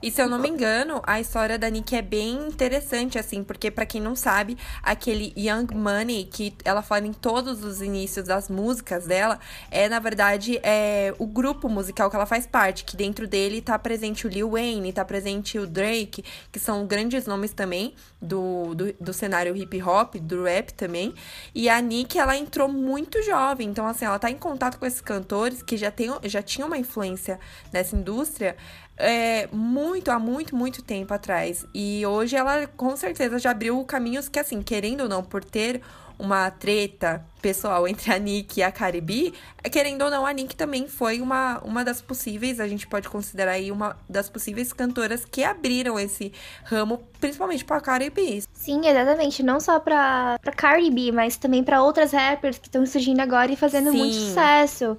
E 0.01 0.11
se 0.11 0.21
eu 0.21 0.29
não 0.29 0.37
me 0.37 0.49
engano, 0.49 1.01
a 1.05 1.19
história 1.19 1.57
da 1.57 1.69
Nick 1.69 1.95
é 1.95 2.01
bem 2.01 2.47
interessante, 2.47 3.17
assim, 3.17 3.43
porque 3.43 3.71
pra 3.71 3.85
quem 3.85 3.99
não 3.99 4.15
sabe, 4.15 4.57
aquele 4.83 5.33
Young 5.35 5.73
Money 5.73 6.25
que 6.25 6.53
ela 6.63 6.81
fala 6.81 7.07
em 7.07 7.13
todos 7.13 7.63
os 7.63 7.81
inícios 7.81 8.25
das 8.25 8.49
músicas 8.49 9.05
dela, 9.05 9.39
é 9.71 9.89
na 9.89 9.99
verdade 9.99 10.59
é 10.61 11.13
o 11.17 11.25
grupo 11.25 11.67
musical 11.67 12.09
que 12.09 12.15
ela 12.15 12.25
faz 12.25 12.45
parte, 12.45 12.83
que 12.83 12.95
dentro 12.95 13.27
dele 13.27 13.61
tá 13.61 13.77
presente 13.79 14.27
o 14.27 14.29
Lil 14.29 14.51
Wayne, 14.51 14.93
tá 14.93 15.03
presente 15.03 15.57
o 15.57 15.65
Drake, 15.65 16.23
que 16.51 16.59
são 16.59 16.85
grandes 16.85 17.25
nomes 17.25 17.51
também 17.51 17.93
do, 18.21 18.75
do, 18.75 18.93
do 18.93 19.13
cenário 19.13 19.55
hip 19.55 19.81
hop, 19.81 20.15
do 20.15 20.43
rap 20.43 20.73
também. 20.73 21.13
E 21.53 21.69
a 21.69 21.79
Nick, 21.81 22.17
ela 22.17 22.37
entrou 22.37 22.67
muito 22.67 23.21
jovem, 23.23 23.69
então 23.69 23.87
assim, 23.87 24.05
ela 24.05 24.19
tá 24.19 24.29
em 24.29 24.37
contato 24.37 24.77
com 24.77 24.85
esses 24.85 25.01
cantores 25.01 25.61
que 25.61 25.77
já, 25.77 25.91
tem, 25.91 26.09
já 26.23 26.41
tinham 26.41 26.67
uma 26.67 26.77
influência 26.77 27.39
nessa 27.71 27.95
indústria 27.95 28.55
é, 28.97 29.47
muito, 29.51 30.09
há 30.09 30.19
muito, 30.19 30.55
muito 30.55 30.81
tempo 30.81 31.13
atrás. 31.13 31.65
E 31.73 32.05
hoje 32.05 32.35
ela 32.35 32.67
com 32.67 32.95
certeza 32.97 33.39
já 33.39 33.51
abriu 33.51 33.83
caminhos 33.85 34.27
que, 34.27 34.39
assim, 34.39 34.61
querendo 34.61 35.01
ou 35.01 35.09
não, 35.09 35.23
por 35.23 35.43
ter 35.43 35.81
uma 36.19 36.49
treta 36.49 37.23
pessoal 37.41 37.87
entre 37.87 38.11
a 38.11 38.17
Nick 38.17 38.59
e 38.59 38.63
a 38.63 38.71
Caribe, 38.71 39.33
querendo 39.71 40.03
ou 40.03 40.09
não, 40.09 40.25
a 40.25 40.33
Nick 40.33 40.55
também 40.55 40.87
foi 40.87 41.21
uma, 41.21 41.59
uma 41.59 41.85
das 41.85 42.01
possíveis, 42.01 42.59
a 42.59 42.67
gente 42.67 42.87
pode 42.87 43.07
considerar 43.07 43.51
aí 43.51 43.71
uma 43.71 43.95
das 44.09 44.27
possíveis 44.27 44.73
cantoras 44.73 45.23
que 45.25 45.43
abriram 45.43 45.99
esse 45.99 46.33
ramo, 46.63 47.03
principalmente 47.19 47.63
pra 47.63 47.79
Caribe. 47.79 48.43
Sim, 48.51 48.87
exatamente. 48.87 49.43
Não 49.43 49.59
só 49.59 49.79
pra, 49.79 50.39
pra 50.41 50.51
Cardi 50.51 50.89
B, 50.89 51.11
mas 51.11 51.37
também 51.37 51.63
pra 51.63 51.83
outras 51.83 52.11
rappers 52.11 52.57
que 52.57 52.67
estão 52.67 52.85
surgindo 52.85 53.19
agora 53.19 53.51
e 53.51 53.55
fazendo 53.55 53.93
muito 53.93 54.15
Sim. 54.15 54.27
sucesso. 54.29 54.97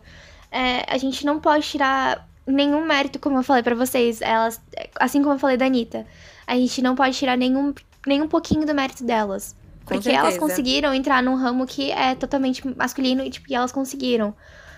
É, 0.51 0.85
a 0.89 0.97
gente 0.97 1.27
não 1.27 1.41
pode 1.41 1.67
tirar 1.67 2.28
nenhum 2.49 2.85
mérito, 2.85 3.19
como 3.19 3.39
eu 3.39 3.43
falei 3.43 3.63
pra 3.63 3.75
vocês. 3.75 4.21
Elas, 4.21 4.61
assim 4.99 5.23
como 5.23 5.35
eu 5.35 5.39
falei 5.39 5.57
da 5.57 5.67
Anitta. 5.67 6.07
A 6.47 6.57
gente 6.57 6.81
não 6.83 6.95
pode 6.95 7.17
tirar 7.17 7.37
nenhum, 7.37 7.75
nenhum 8.07 8.27
pouquinho 8.27 8.67
do 8.67 8.75
mérito 8.75 9.05
delas. 9.05 9.55
Com 9.85 9.95
Porque 9.95 10.11
certeza. 10.11 10.27
elas 10.27 10.39
conseguiram 10.39 10.93
entrar 10.93 11.23
num 11.23 11.35
ramo 11.35 11.67
que 11.67 11.91
é 11.91 12.15
totalmente 12.15 12.67
masculino 12.77 13.23
e, 13.23 13.31
tipo, 13.31 13.51
e 13.51 13.55
elas 13.55 13.73
conseguiram, 13.73 14.35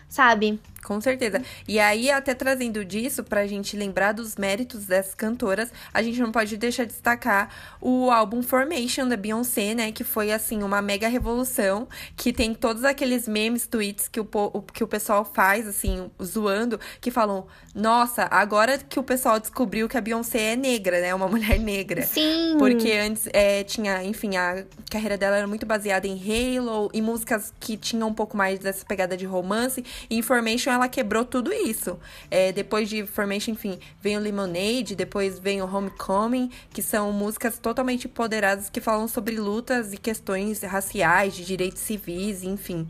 sabe? 0.09 0.61
Com 0.83 1.01
certeza. 1.01 1.43
E 1.69 1.79
aí, 1.79 2.11
até 2.11 2.35
trazendo 2.35 2.85
disso, 2.85 3.23
pra 3.23 3.47
gente 3.47 3.77
lembrar 3.77 4.13
dos 4.13 4.37
méritos 4.37 4.87
dessas 4.87 5.15
cantoras, 5.15 5.71
a 5.93 6.03
gente 6.03 6.19
não 6.21 6.33
pode 6.33 6.57
deixar 6.57 6.85
de 6.85 6.93
destacar 6.93 7.51
o 7.81 8.11
álbum 8.11 8.43
Formation 8.43 9.07
da 9.07 9.17
Beyoncé, 9.17 9.75
né? 9.75 9.93
Que 9.93 10.03
foi, 10.03 10.33
assim, 10.33 10.63
uma 10.63 10.81
mega 10.81 11.09
revolução, 11.09 11.87
que 12.17 12.33
tem 12.33 12.55
todos 12.55 12.85
aqueles 12.85 13.29
memes, 13.29 13.67
tweets 13.67 14.09
que 14.09 14.21
o, 14.21 14.27
que 14.73 14.83
o 14.83 14.89
pessoal 14.89 15.25
faz, 15.25 15.69
assim, 15.69 16.11
zoando, 16.23 16.81
que 17.01 17.11
falam, 17.11 17.47
nossa, 17.75 18.27
agora 18.31 18.79
que 18.79 18.99
o 18.99 19.03
pessoal 19.03 19.39
descobriu 19.39 19.89
que 19.89 19.97
a 19.97 20.01
Beyoncé 20.01 20.53
é 20.53 20.57
negra, 20.57 21.01
né? 21.01 21.15
Uma 21.15 21.29
mulher 21.29 21.59
negra. 21.59 22.03
Sim. 22.03 22.57
Porque 22.59 22.91
antes 22.93 23.29
é, 23.33 23.63
tinha, 23.65 24.03
enfim, 24.03 24.37
a 24.37 24.65
carreira 24.91 25.17
dela 25.17 25.37
era 25.37 25.47
muito 25.47 25.67
baseada 25.67 26.07
em 26.07 26.19
Halo 26.19 26.91
e 26.93 27.03
músicas 27.03 27.53
que 27.61 27.77
tinham 27.77 28.09
um 28.09 28.15
pouco 28.15 28.37
mais 28.37 28.59
dessa 28.59 28.85
pegada 28.85 29.17
de 29.17 29.27
romance. 29.27 29.85
E 30.09 30.17
em 30.17 30.23
Formation 30.71 30.75
ela 30.75 30.89
quebrou 30.89 31.25
tudo 31.25 31.53
isso. 31.53 31.99
É, 32.31 32.53
depois 32.53 32.89
de 32.89 33.05
Formation, 33.07 33.53
enfim, 33.53 33.79
vem 34.01 34.17
o 34.17 34.21
Lemonade, 34.21 34.95
depois 34.95 35.39
vem 35.39 35.61
o 35.61 35.67
Homecoming, 35.67 36.51
que 36.73 36.83
são 36.83 37.13
músicas 37.13 37.59
totalmente 37.59 38.07
empoderadas 38.07 38.71
que 38.71 38.81
falam 38.81 39.09
sobre 39.09 39.37
lutas 39.37 39.93
e 39.93 39.97
questões 39.97 40.63
raciais, 40.63 41.35
de 41.35 41.45
direitos 41.45 41.81
civis, 41.83 42.43
enfim. 42.43 42.87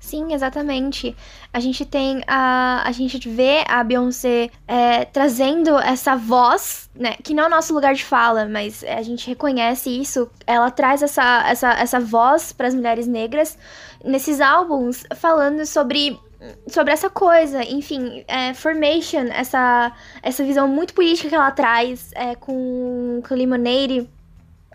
Sim, 0.00 0.32
exatamente. 0.32 1.14
A 1.52 1.58
gente 1.60 1.84
tem 1.84 2.22
a. 2.26 2.82
A 2.86 2.92
gente 2.92 3.28
vê 3.28 3.64
a 3.66 3.82
Beyoncé 3.82 4.48
é, 4.66 5.04
trazendo 5.04 5.76
essa 5.76 6.16
voz, 6.16 6.88
né? 6.94 7.16
Que 7.22 7.34
não 7.34 7.44
é 7.44 7.46
o 7.46 7.50
nosso 7.50 7.74
lugar 7.74 7.94
de 7.94 8.04
fala, 8.04 8.46
mas 8.46 8.84
a 8.84 9.02
gente 9.02 9.26
reconhece 9.26 9.90
isso. 9.90 10.30
Ela 10.46 10.70
traz 10.70 11.02
essa, 11.02 11.44
essa, 11.46 11.70
essa 11.72 12.00
voz 12.00 12.52
para 12.52 12.68
as 12.68 12.74
mulheres 12.74 13.06
negras 13.06 13.58
nesses 14.02 14.40
álbuns, 14.40 15.04
falando 15.16 15.66
sobre. 15.66 16.18
Sobre 16.68 16.92
essa 16.92 17.10
coisa, 17.10 17.64
enfim, 17.64 18.24
é, 18.28 18.54
Formation, 18.54 19.26
essa, 19.32 19.92
essa 20.22 20.44
visão 20.44 20.68
muito 20.68 20.94
política 20.94 21.28
que 21.28 21.34
ela 21.34 21.50
traz 21.50 22.10
é, 22.14 22.36
com, 22.36 23.20
com 23.26 23.34
Lemonade, 23.34 24.08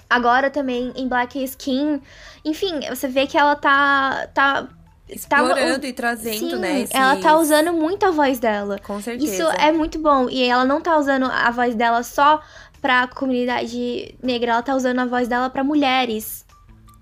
agora 0.10 0.50
também 0.50 0.92
em 0.96 1.08
Black 1.08 1.42
Skin. 1.44 2.02
Enfim, 2.44 2.82
você 2.90 3.08
vê 3.08 3.26
que 3.26 3.38
ela 3.38 3.56
tá, 3.56 4.28
tá 4.34 4.68
Explorando 5.08 5.86
e 5.86 5.94
trazendo, 5.94 6.38
Sim, 6.38 6.56
né? 6.56 6.82
Esses... 6.82 6.96
ela 6.96 7.18
tá 7.18 7.38
usando 7.38 7.74
muito 7.74 8.06
a 8.06 8.12
voz 8.12 8.40
dela. 8.40 8.80
Com 8.80 9.02
certeza. 9.02 9.32
Isso 9.32 9.44
é 9.60 9.72
muito 9.72 10.00
bom. 10.00 10.30
E 10.30 10.44
ela 10.44 10.66
não 10.66 10.82
tá 10.82 10.98
usando 10.98 11.26
a 11.26 11.52
voz 11.52 11.76
dela 11.76 12.04
só 12.04 12.42
pra 12.82 13.08
comunidade 13.08 14.16
negra, 14.22 14.54
ela 14.54 14.62
tá 14.62 14.76
usando 14.76 15.00
a 15.00 15.06
voz 15.06 15.28
dela 15.28 15.50
pra 15.50 15.64
mulheres. 15.64 16.43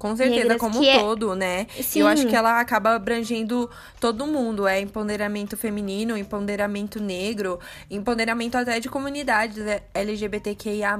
Com 0.01 0.15
certeza, 0.15 0.58
como 0.58 0.79
um 0.79 0.84
é- 0.84 0.98
todo, 0.98 1.36
né? 1.36 1.67
Sim. 1.79 2.00
Eu 2.00 2.08
acho 2.08 2.25
que 2.25 2.36
ela 2.36 2.60
acaba 2.60 2.96
abrangendo 2.96 3.70
todo 4.00 4.25
mundo. 4.25 4.67
É 4.67 4.81
empoderamento 4.81 5.55
feminino, 5.55 6.17
empoderamento 6.17 7.00
negro, 7.00 7.60
empoderamento 7.88 8.55
até 8.55 8.79
de 8.79 8.89
comunidades 8.89 9.63
LGBTQIA+, 9.93 10.98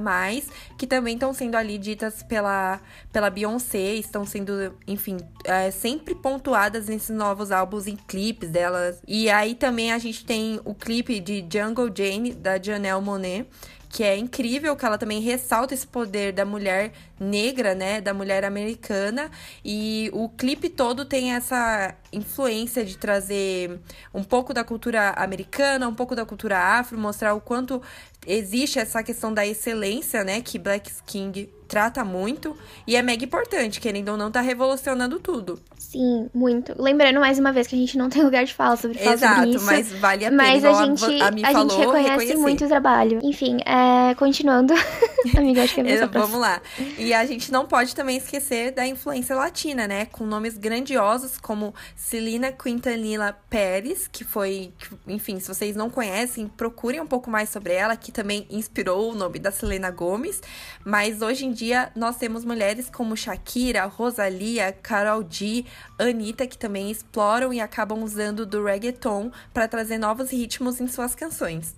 que 0.78 0.86
também 0.86 1.14
estão 1.14 1.34
sendo 1.34 1.56
ali 1.56 1.78
ditas 1.78 2.22
pela, 2.22 2.80
pela 3.12 3.28
Beyoncé, 3.28 3.94
estão 3.94 4.24
sendo, 4.24 4.72
enfim, 4.86 5.16
é, 5.46 5.72
sempre 5.72 6.14
pontuadas 6.14 6.86
nesses 6.86 7.10
novos 7.10 7.50
álbuns 7.50 7.88
em 7.88 7.96
clipes 7.96 8.50
delas. 8.50 9.02
E 9.04 9.28
aí 9.28 9.56
também 9.56 9.90
a 9.92 9.98
gente 9.98 10.24
tem 10.24 10.60
o 10.64 10.76
clipe 10.76 11.18
de 11.18 11.44
Jungle 11.52 11.90
Jane, 11.92 12.34
da 12.34 12.56
Janelle 12.62 13.02
Monet, 13.02 13.48
que 13.92 14.02
é 14.02 14.16
incrível, 14.16 14.74
que 14.74 14.86
ela 14.86 14.96
também 14.96 15.20
ressalta 15.20 15.74
esse 15.74 15.86
poder 15.86 16.32
da 16.32 16.46
mulher 16.46 16.92
negra, 17.20 17.74
né, 17.74 18.00
da 18.00 18.14
mulher 18.14 18.42
americana, 18.42 19.30
e 19.62 20.10
o 20.14 20.30
clipe 20.30 20.70
todo 20.70 21.04
tem 21.04 21.34
essa 21.34 21.94
influência 22.10 22.86
de 22.86 22.96
trazer 22.96 23.78
um 24.14 24.24
pouco 24.24 24.54
da 24.54 24.64
cultura 24.64 25.10
americana, 25.10 25.86
um 25.86 25.94
pouco 25.94 26.16
da 26.16 26.24
cultura 26.24 26.58
afro, 26.58 26.98
mostrar 26.98 27.34
o 27.34 27.40
quanto 27.40 27.82
existe 28.26 28.78
essa 28.78 29.02
questão 29.02 29.32
da 29.32 29.46
excelência, 29.46 30.24
né, 30.24 30.40
que 30.40 30.58
Black 30.58 30.90
King 31.06 31.50
trata 31.72 32.04
muito, 32.04 32.54
e 32.86 32.96
é 32.96 33.00
mega 33.00 33.24
importante, 33.24 33.80
querendo 33.80 34.10
ou 34.10 34.16
não, 34.18 34.30
tá 34.30 34.42
revolucionando 34.42 35.18
tudo. 35.18 35.58
Sim, 35.78 36.28
muito. 36.34 36.74
Lembrando 36.80 37.18
mais 37.18 37.38
uma 37.38 37.50
vez 37.50 37.66
que 37.66 37.74
a 37.74 37.78
gente 37.78 37.96
não 37.96 38.10
tem 38.10 38.22
lugar 38.22 38.44
de 38.44 38.52
fala 38.52 38.76
sobre 38.76 38.98
falar 38.98 39.14
Exato, 39.14 39.34
sobre 39.36 39.56
isso. 39.56 39.64
mas 39.64 39.92
vale 39.92 40.26
a 40.26 40.30
pena, 40.30 40.42
Mas 40.42 40.64
a 40.64 40.84
gente, 40.84 41.22
a, 41.22 41.28
a 41.28 41.52
falou, 41.52 41.70
gente 41.70 41.78
reconhece 41.78 42.10
reconhecer. 42.10 42.36
muito 42.36 42.64
o 42.66 42.68
trabalho. 42.68 43.20
Enfim, 43.22 43.58
é, 43.64 44.14
continuando. 44.14 44.74
Amiga, 45.36 45.62
acho 45.62 45.74
que 45.74 45.80
é 45.80 46.06
Vamos 46.06 46.38
lá. 46.38 46.60
E 46.98 47.14
a 47.14 47.24
gente 47.24 47.50
não 47.50 47.64
pode 47.64 47.94
também 47.94 48.18
esquecer 48.18 48.72
da 48.72 48.86
influência 48.86 49.34
latina, 49.34 49.88
né? 49.88 50.06
Com 50.06 50.26
nomes 50.26 50.58
grandiosos 50.58 51.38
como 51.38 51.74
Celina 51.96 52.52
Quintanilla 52.52 53.34
Pérez, 53.48 54.08
que 54.08 54.24
foi, 54.24 54.72
enfim, 55.06 55.40
se 55.40 55.48
vocês 55.48 55.74
não 55.74 55.88
conhecem, 55.88 56.48
procurem 56.48 57.00
um 57.00 57.06
pouco 57.06 57.30
mais 57.30 57.48
sobre 57.48 57.72
ela, 57.72 57.96
que 57.96 58.11
também 58.12 58.46
inspirou 58.50 59.10
o 59.10 59.14
nome 59.14 59.38
da 59.38 59.50
Selena 59.50 59.90
Gomes. 59.90 60.40
Mas 60.84 61.22
hoje 61.22 61.46
em 61.46 61.52
dia 61.52 61.90
nós 61.96 62.16
temos 62.16 62.44
mulheres 62.44 62.88
como 62.88 63.16
Shakira, 63.16 63.84
Rosalia, 63.86 64.70
Carol 64.82 65.24
G, 65.28 65.64
Anitta, 65.98 66.46
que 66.46 66.56
também 66.58 66.90
exploram 66.90 67.52
e 67.52 67.60
acabam 67.60 68.02
usando 68.02 68.46
do 68.46 68.62
reggaeton 68.64 69.30
para 69.52 69.66
trazer 69.66 69.98
novos 69.98 70.30
ritmos 70.30 70.80
em 70.80 70.86
suas 70.86 71.14
canções. 71.14 71.74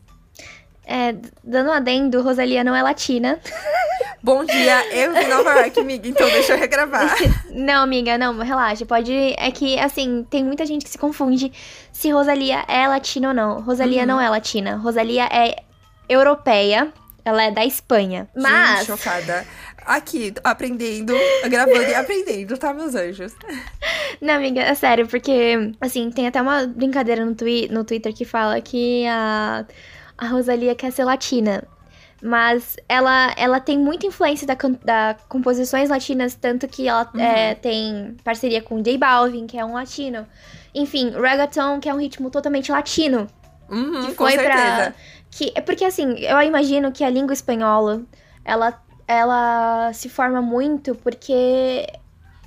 É, 0.86 1.14
dando 1.42 1.70
um 1.70 1.72
adendo, 1.72 2.20
Rosalia 2.20 2.62
não 2.62 2.74
é 2.76 2.82
latina. 2.82 3.40
Bom 4.22 4.44
dia, 4.44 4.86
eu 4.94 5.14
em 5.16 5.28
Nova 5.28 5.52
York, 5.60 5.80
amiga, 5.80 6.08
então 6.08 6.26
deixa 6.28 6.52
eu 6.54 6.58
regravar. 6.58 7.14
Não, 7.50 7.82
amiga, 7.82 8.16
não, 8.18 8.38
relaxa. 8.38 8.84
Pode. 8.86 9.12
É 9.38 9.50
que, 9.50 9.78
assim, 9.78 10.26
tem 10.30 10.42
muita 10.44 10.64
gente 10.66 10.84
que 10.84 10.90
se 10.90 10.98
confunde 10.98 11.52
se 11.92 12.10
Rosalia 12.10 12.64
é 12.68 12.86
latina 12.88 13.28
ou 13.28 13.34
não. 13.34 13.60
Rosalia 13.60 14.00
Uhum. 14.02 14.06
não 14.08 14.20
é 14.20 14.28
latina. 14.28 14.76
Rosalia 14.76 15.24
é 15.30 15.62
europeia. 16.08 16.92
Ela 17.24 17.44
é 17.44 17.50
da 17.50 17.64
Espanha. 17.64 18.28
Mas. 18.36 18.80
Gente, 18.80 18.86
chocada. 18.86 19.46
Aqui, 19.86 20.32
aprendendo, 20.42 21.14
gravando 21.48 21.82
e 21.84 21.94
aprendendo, 21.94 22.56
tá, 22.56 22.72
meus 22.72 22.94
anjos? 22.94 23.34
Não, 24.20 24.34
amiga, 24.34 24.60
é 24.62 24.74
sério, 24.74 25.06
porque, 25.06 25.72
assim, 25.80 26.10
tem 26.10 26.26
até 26.26 26.40
uma 26.40 26.66
brincadeira 26.66 27.24
no, 27.24 27.34
twi 27.34 27.68
no 27.70 27.84
Twitter 27.84 28.12
que 28.14 28.24
fala 28.24 28.60
que 28.62 29.06
a, 29.06 29.64
a 30.16 30.26
Rosalia 30.28 30.74
quer 30.74 30.90
ser 30.90 31.04
latina. 31.04 31.64
Mas 32.22 32.76
ela, 32.88 33.34
ela 33.36 33.60
tem 33.60 33.78
muita 33.78 34.06
influência 34.06 34.46
da, 34.46 34.56
da 34.82 35.16
composições 35.28 35.90
latinas, 35.90 36.34
tanto 36.34 36.66
que 36.66 36.88
ela 36.88 37.10
Uhum. 37.12 37.20
é, 37.20 37.54
tem 37.54 38.16
parceria 38.24 38.62
com 38.62 38.80
J 38.82 38.96
Balvin, 38.96 39.46
que 39.46 39.58
é 39.58 39.64
um 39.64 39.74
latino. 39.74 40.26
Enfim, 40.74 41.10
reggaeton, 41.10 41.78
que 41.80 41.88
é 41.88 41.94
um 41.94 41.98
ritmo 42.00 42.30
totalmente 42.30 42.72
latino. 42.72 43.26
Uhum, 43.68 44.06
que 44.06 44.14
com 44.14 44.24
foi 44.24 44.32
certeza. 44.32 44.54
pra. 44.54 44.94
Que, 45.36 45.52
é 45.54 45.60
porque 45.60 45.84
assim, 45.84 46.14
eu 46.18 46.40
imagino 46.42 46.92
que 46.92 47.02
a 47.02 47.10
língua 47.10 47.32
espanhola, 47.32 48.02
ela, 48.44 48.80
ela 49.08 49.92
se 49.92 50.08
forma 50.08 50.40
muito 50.40 50.94
porque, 50.96 51.86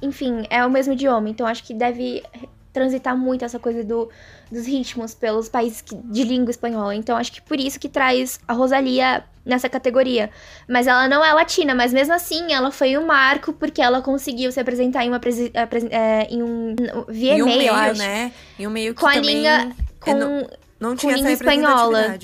enfim, 0.01 0.45
é 0.49 0.65
o 0.65 0.69
mesmo 0.69 0.93
idioma. 0.93 1.27
Então 1.29 1.45
acho 1.45 1.63
que 1.63 1.73
deve 1.73 2.23
transitar 2.71 3.17
muito 3.17 3.43
essa 3.43 3.57
coisa 3.59 3.83
do, 3.83 4.09
dos 4.51 4.65
ritmos 4.67 5.13
pelos 5.15 5.49
países 5.49 5.81
que- 5.81 5.95
de 5.95 6.23
língua 6.23 6.51
espanhola. 6.51 6.93
Então 6.95 7.17
acho 7.17 7.31
que 7.31 7.41
por 7.41 7.59
isso 7.59 7.79
que 7.79 7.89
traz 7.89 8.39
a 8.47 8.53
Rosalia 8.53 9.23
nessa 9.43 9.67
categoria. 9.67 10.29
Mas 10.69 10.85
ela 10.87 11.07
não 11.09 11.25
é 11.25 11.33
latina, 11.33 11.73
mas 11.73 11.91
mesmo 11.91 12.13
assim 12.13 12.53
ela 12.53 12.69
foi 12.71 12.97
um 12.97 13.05
marco 13.05 13.51
porque 13.51 13.81
ela 13.81 14.01
conseguiu 14.01 14.51
se 14.51 14.59
apresentar 14.59 15.03
em 15.03 15.09
uma 15.09 15.19
presi- 15.19 15.51
é, 15.89 16.27
em 16.29 16.43
um 16.43 16.75
VMA, 17.07 17.35
Em 17.37 17.41
um 17.41 17.45
meio, 17.45 17.61
eu 17.63 17.73
acho. 17.75 17.97
né? 17.99 18.31
Em 18.59 18.67
um 18.67 18.69
meio 18.69 18.93
que 18.93 19.01
Com 19.01 19.07
a 19.07 19.13
também 19.13 19.35
língua- 19.37 19.75
Com, 19.99 20.11
é, 20.11 20.13
não, 20.13 20.47
não 20.79 20.95
tinha 20.95 21.13
essa 21.13 21.21
língua 21.23 21.33
espanhola. 21.33 22.17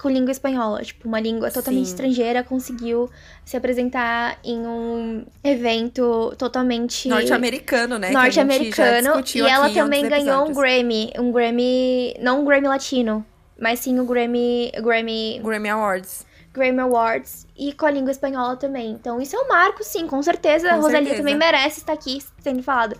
Com 0.00 0.10
língua 0.10 0.30
espanhola, 0.30 0.82
tipo, 0.82 1.08
uma 1.08 1.18
língua 1.18 1.50
totalmente 1.50 1.86
Sim. 1.86 1.90
estrangeira, 1.90 2.44
conseguiu 2.44 3.10
se 3.44 3.56
apresentar 3.56 4.38
em 4.44 4.66
um 4.66 5.24
evento 5.42 6.34
totalmente 6.36 7.08
Norte-americano, 7.08 7.98
né? 7.98 8.10
norte-americano. 8.10 9.22
E 9.34 9.40
ela 9.40 9.70
também 9.70 10.08
ganhou 10.08 10.48
um. 10.48 10.52
Grammy, 10.52 11.12
um 11.18 11.32
Grammy, 11.32 12.14
não 12.20 12.42
um 12.42 12.44
Grammy 12.44 12.68
latino, 12.68 13.24
mas 13.58 13.80
sim 13.80 13.98
o 13.98 14.04
Grammy, 14.04 14.70
Grammy, 14.82 15.40
Grammy 15.42 15.68
Awards. 15.70 16.26
Grammy 16.52 16.80
Awards 16.80 17.46
e 17.56 17.72
com 17.72 17.86
a 17.86 17.90
língua 17.90 18.10
espanhola 18.10 18.56
também. 18.56 18.90
Então 18.90 19.20
isso 19.20 19.36
é 19.36 19.40
um 19.40 19.48
marco, 19.48 19.84
sim, 19.84 20.06
com 20.06 20.22
certeza. 20.22 20.68
Com 20.68 20.74
a 20.74 20.76
Rosalia 20.76 20.98
certeza. 21.00 21.18
também 21.18 21.36
merece 21.36 21.80
estar 21.80 21.92
aqui 21.92 22.22
sendo 22.40 22.62
falado. 22.62 22.98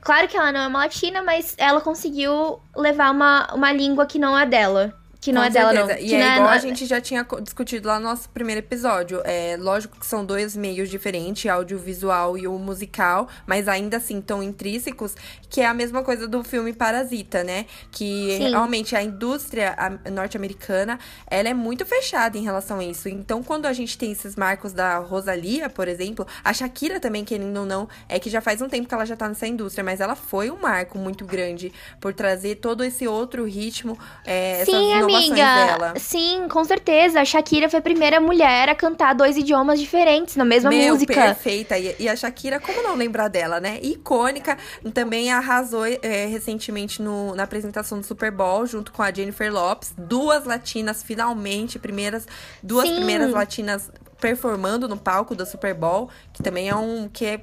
Claro 0.00 0.28
que 0.28 0.36
ela 0.36 0.52
não 0.52 0.60
é 0.60 0.66
uma 0.68 0.78
latina, 0.80 1.22
mas 1.22 1.54
ela 1.58 1.80
conseguiu 1.80 2.60
levar 2.76 3.10
uma, 3.10 3.52
uma 3.52 3.72
língua 3.72 4.06
que 4.06 4.18
não 4.18 4.38
é 4.38 4.46
dela. 4.46 4.94
Que 5.20 5.32
não 5.32 5.40
Com 5.40 5.46
é 5.46 5.50
dela, 5.50 5.72
não. 5.72 5.86
certeza. 5.86 6.06
E 6.06 6.08
que 6.08 6.14
é 6.14 6.18
não 6.18 6.32
igual 6.34 6.48
não 6.48 6.48
a 6.48 6.58
gente 6.58 6.86
já 6.86 7.00
tinha 7.00 7.26
discutido 7.42 7.88
lá 7.88 7.98
no 7.98 8.04
nosso 8.06 8.28
primeiro 8.30 8.60
episódio. 8.60 9.20
É 9.24 9.56
lógico 9.58 9.98
que 9.98 10.06
são 10.06 10.24
dois 10.24 10.56
meios 10.56 10.88
diferentes, 10.88 11.50
audiovisual 11.50 12.36
e 12.38 12.46
o 12.46 12.58
musical, 12.58 13.28
mas 13.46 13.68
ainda 13.68 13.96
assim 13.96 14.20
tão 14.20 14.42
intrínsecos, 14.42 15.14
que 15.48 15.60
é 15.60 15.66
a 15.66 15.74
mesma 15.74 16.02
coisa 16.02 16.26
do 16.26 16.42
filme 16.42 16.72
Parasita, 16.72 17.44
né? 17.44 17.66
Que 17.90 18.36
Sim. 18.38 18.50
realmente 18.50 18.96
a 18.96 19.02
indústria 19.02 19.74
a- 19.78 20.10
norte-americana, 20.10 20.98
ela 21.28 21.48
é 21.48 21.54
muito 21.54 21.86
fechada 21.86 22.36
em 22.36 22.42
relação 22.42 22.78
a 22.80 22.84
isso. 22.84 23.08
Então, 23.08 23.42
quando 23.42 23.66
a 23.66 23.72
gente 23.72 23.96
tem 23.96 24.12
esses 24.12 24.36
marcos 24.36 24.72
da 24.72 24.98
Rosalia, 24.98 25.68
por 25.70 25.88
exemplo, 25.88 26.26
a 26.44 26.52
Shakira 26.52 26.98
também, 27.00 27.24
querendo 27.24 27.58
ou 27.60 27.66
não, 27.66 27.88
é 28.08 28.18
que 28.18 28.28
já 28.28 28.40
faz 28.40 28.60
um 28.60 28.68
tempo 28.68 28.88
que 28.88 28.94
ela 28.94 29.04
já 29.06 29.16
tá 29.16 29.28
nessa 29.28 29.46
indústria, 29.46 29.84
mas 29.84 30.00
ela 30.00 30.14
foi 30.16 30.50
um 30.50 30.56
marco 30.60 30.98
muito 30.98 31.24
grande 31.24 31.72
por 32.00 32.12
trazer 32.12 32.56
todo 32.56 32.82
esse 32.84 33.06
outro 33.06 33.44
ritmo, 33.44 33.98
é, 34.24 34.62
essas 34.62 34.74
Sim, 34.74 34.96
inovações 34.96 35.30
amiga. 35.30 35.54
dela. 35.66 35.94
Sim, 35.98 36.46
com 36.48 36.64
certeza. 36.64 37.20
A 37.20 37.24
Shakira 37.24 37.68
foi 37.68 37.78
a 37.78 37.82
primeira 37.82 38.20
mulher 38.20 38.68
a 38.68 38.74
cantar 38.74 39.14
dois 39.14 39.36
idiomas 39.36 39.78
diferentes 39.80 40.36
na 40.36 40.44
mesma 40.44 40.70
Meu, 40.70 40.94
música. 40.94 41.14
perfeita. 41.14 41.78
E, 41.78 41.94
e 42.00 42.08
a 42.08 42.16
Shakira, 42.16 42.58
como 42.60 42.82
não 42.82 42.94
lembrar 42.96 43.28
dela, 43.28 43.60
né? 43.60 43.78
Icônica. 43.82 44.56
Também 44.92 45.30
arrasou 45.38 45.84
é, 45.86 46.26
recentemente 46.26 47.00
no- 47.02 47.34
na 47.34 47.42
apresentação 47.44 48.00
do 48.00 48.06
Super 48.06 48.30
Bowl, 48.30 48.66
junto 48.66 48.92
com 48.92 49.02
a 49.02 49.12
Jennifer 49.12 49.52
Lopes. 49.52 49.92
Duas 49.96 50.44
latinas, 50.44 51.02
finalmente, 51.02 51.78
primeiras, 51.78 52.26
duas 52.62 52.88
Sim. 52.88 52.96
primeiras 52.96 53.30
latinas 53.32 53.90
performando 54.20 54.88
no 54.88 54.96
palco 54.96 55.34
do 55.34 55.44
Super 55.46 55.74
Bowl, 55.74 56.08
que 56.32 56.42
também 56.42 56.68
é 56.68 56.74
um 56.74 57.08
que 57.08 57.24
é 57.26 57.40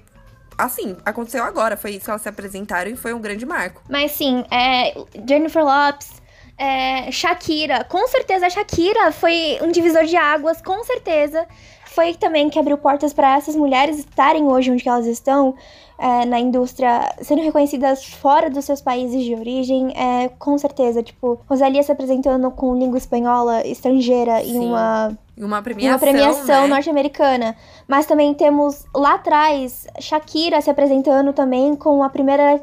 assim, 0.58 0.96
aconteceu 1.06 1.44
agora, 1.44 1.76
foi 1.76 1.92
isso 1.92 2.06
que 2.06 2.10
elas 2.10 2.22
se 2.22 2.30
apresentaram 2.30 2.92
e 2.92 2.96
foi 2.96 3.14
um 3.14 3.20
grande 3.22 3.46
marco. 3.46 3.82
Mas 3.90 4.12
sim, 4.12 4.44
é, 4.52 4.94
Jennifer 5.28 5.64
Lopes, 5.64 6.22
é, 6.58 7.12
Shakira, 7.12 7.84
com 7.84 8.08
certeza 8.08 8.46
a 8.46 8.50
Shakira 8.50 9.12
foi 9.12 9.58
um 9.62 9.72
divisor 9.72 10.04
de 10.06 10.16
águas, 10.16 10.62
com 10.62 10.84
certeza. 10.84 11.48
Foi 11.94 12.14
também 12.16 12.50
que 12.50 12.58
abriu 12.58 12.78
portas 12.78 13.14
para 13.14 13.36
essas 13.38 13.56
mulheres 13.56 14.00
estarem 14.00 14.46
hoje 14.46 14.72
onde 14.72 14.88
elas 14.88 15.06
estão, 15.06 15.54
é, 15.98 16.26
na 16.26 16.40
indústria, 16.40 17.14
sendo 17.22 17.42
reconhecidas 17.42 18.04
fora 18.04 18.50
dos 18.50 18.66
seus 18.66 18.82
países 18.82 19.24
de 19.24 19.36
origem, 19.36 19.94
é, 19.96 20.30
com 20.30 20.58
certeza. 20.58 21.04
Tipo, 21.04 21.40
Rosalia 21.48 21.84
se 21.84 21.92
apresentando 21.92 22.50
com 22.52 22.76
língua 22.76 22.98
espanhola 22.98 23.66
estrangeira 23.66 24.42
em 24.42 24.54
Sim. 24.54 24.70
uma 24.70 25.12
E 25.12 25.23
uma 25.38 25.60
em 25.60 25.64
premiação, 25.64 25.94
uma 25.94 26.00
premiação 26.00 26.62
né? 26.64 26.68
norte-americana. 26.68 27.56
Mas 27.88 28.06
também 28.06 28.34
temos 28.34 28.86
lá 28.96 29.16
atrás 29.16 29.88
Shakira 30.00 30.62
se 30.62 30.70
apresentando 30.70 31.34
também 31.34 31.76
com 31.76 32.04
a 32.04 32.10
primeira 32.10 32.62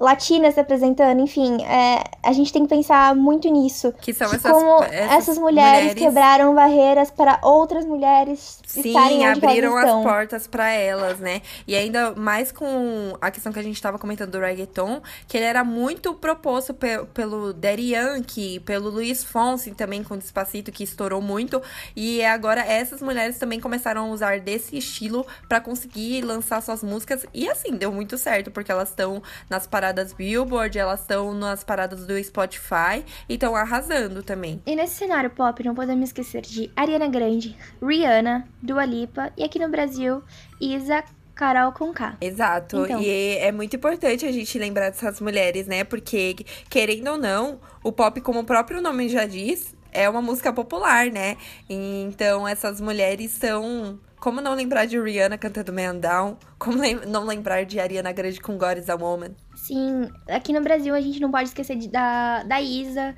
latina 0.00 0.50
se 0.50 0.58
apresentando. 0.58 1.20
Enfim, 1.20 1.62
é, 1.62 2.02
a 2.22 2.32
gente 2.32 2.52
tem 2.52 2.62
que 2.62 2.68
pensar 2.68 3.14
muito 3.14 3.48
nisso. 3.50 3.92
Que 4.00 4.12
são 4.12 4.28
essas, 4.28 4.42
como 4.50 4.82
essas, 4.84 5.38
mulheres, 5.38 5.94
quebraram 5.94 6.54
barreiras 6.54 7.10
para 7.10 7.38
outras 7.42 7.84
mulheres 7.84 8.60
estarem 8.66 9.20
Sim, 9.20 9.28
onde 9.28 9.44
abriram 9.46 9.76
as 9.76 9.90
portas 10.02 10.46
pra 10.46 10.70
elas, 10.70 11.18
né? 11.18 11.42
E 11.66 11.74
ainda 11.76 12.14
mais 12.14 12.50
com 12.50 13.16
a 13.20 13.30
questão 13.30 13.52
que 13.52 13.58
a 13.58 13.62
gente 13.62 13.80
tava 13.80 13.98
comentando 13.98 14.30
do 14.30 14.40
reggaeton, 14.40 15.00
que 15.26 15.36
ele 15.36 15.46
era 15.46 15.62
muito 15.64 16.14
proposto 16.14 16.72
pe- 16.72 17.04
pelo 17.12 17.52
Daddy 17.52 17.92
Yankee, 17.94 18.60
pelo 18.60 18.88
Luiz 18.88 19.22
Fonsi 19.22 19.72
também 19.72 20.02
com 20.02 20.16
Despacito, 20.16 20.72
que 20.72 20.84
estourou 20.84 21.20
muito. 21.20 21.60
E 21.94 22.09
agora 22.24 22.60
essas 22.60 23.00
mulheres 23.00 23.38
também 23.38 23.60
começaram 23.60 24.06
a 24.06 24.08
usar 24.08 24.40
desse 24.40 24.76
estilo 24.76 25.26
pra 25.48 25.60
conseguir 25.60 26.22
lançar 26.22 26.60
suas 26.60 26.82
músicas. 26.82 27.26
E 27.32 27.48
assim, 27.48 27.76
deu 27.76 27.92
muito 27.92 28.16
certo, 28.18 28.50
porque 28.50 28.72
elas 28.72 28.90
estão 28.90 29.22
nas 29.48 29.66
paradas 29.66 30.12
Billboard, 30.12 30.78
elas 30.78 31.00
estão 31.00 31.34
nas 31.34 31.62
paradas 31.62 32.06
do 32.06 32.22
Spotify 32.22 33.04
e 33.28 33.34
estão 33.34 33.54
arrasando 33.54 34.22
também. 34.22 34.62
E 34.66 34.74
nesse 34.74 34.94
cenário 34.94 35.30
pop, 35.30 35.62
não 35.64 35.74
podemos 35.74 36.08
esquecer 36.08 36.42
de 36.42 36.70
Ariana 36.74 37.08
Grande, 37.08 37.56
Rihanna, 37.82 38.48
Dua 38.62 38.84
Lipa 38.84 39.32
e 39.36 39.44
aqui 39.44 39.58
no 39.58 39.68
Brasil, 39.68 40.22
Isa, 40.60 41.04
Carol 41.34 41.72
Conká. 41.72 42.18
Exato. 42.20 42.84
Então. 42.84 43.00
E 43.00 43.38
é 43.38 43.50
muito 43.50 43.74
importante 43.74 44.26
a 44.26 44.32
gente 44.32 44.58
lembrar 44.58 44.90
dessas 44.90 45.20
mulheres, 45.20 45.66
né? 45.66 45.84
Porque, 45.84 46.36
querendo 46.68 47.12
ou 47.12 47.16
não, 47.16 47.58
o 47.82 47.90
pop, 47.90 48.20
como 48.20 48.40
o 48.40 48.44
próprio 48.44 48.82
nome 48.82 49.08
já 49.08 49.24
diz, 49.24 49.74
é 49.92 50.08
uma 50.08 50.22
música 50.22 50.52
popular, 50.52 51.10
né? 51.10 51.36
Então, 51.68 52.46
essas 52.46 52.80
mulheres 52.80 53.30
são. 53.32 53.98
Como 54.18 54.40
não 54.42 54.54
lembrar 54.54 54.84
de 54.84 55.00
Rihanna 55.00 55.38
cantando 55.38 55.72
Man 55.72 55.96
Down? 55.96 56.36
Como 56.58 56.78
lem- 56.78 57.00
não 57.06 57.24
lembrar 57.24 57.64
de 57.64 57.80
Ariana 57.80 58.12
Grande 58.12 58.38
com 58.38 58.58
God 58.58 58.76
is 58.76 58.90
a 58.90 58.94
Woman? 58.94 59.30
Sim, 59.56 60.10
aqui 60.28 60.52
no 60.52 60.60
Brasil 60.60 60.94
a 60.94 61.00
gente 61.00 61.18
não 61.20 61.30
pode 61.30 61.48
esquecer 61.48 61.76
de- 61.76 61.88
da, 61.88 62.42
da 62.42 62.60
Isa 62.60 63.14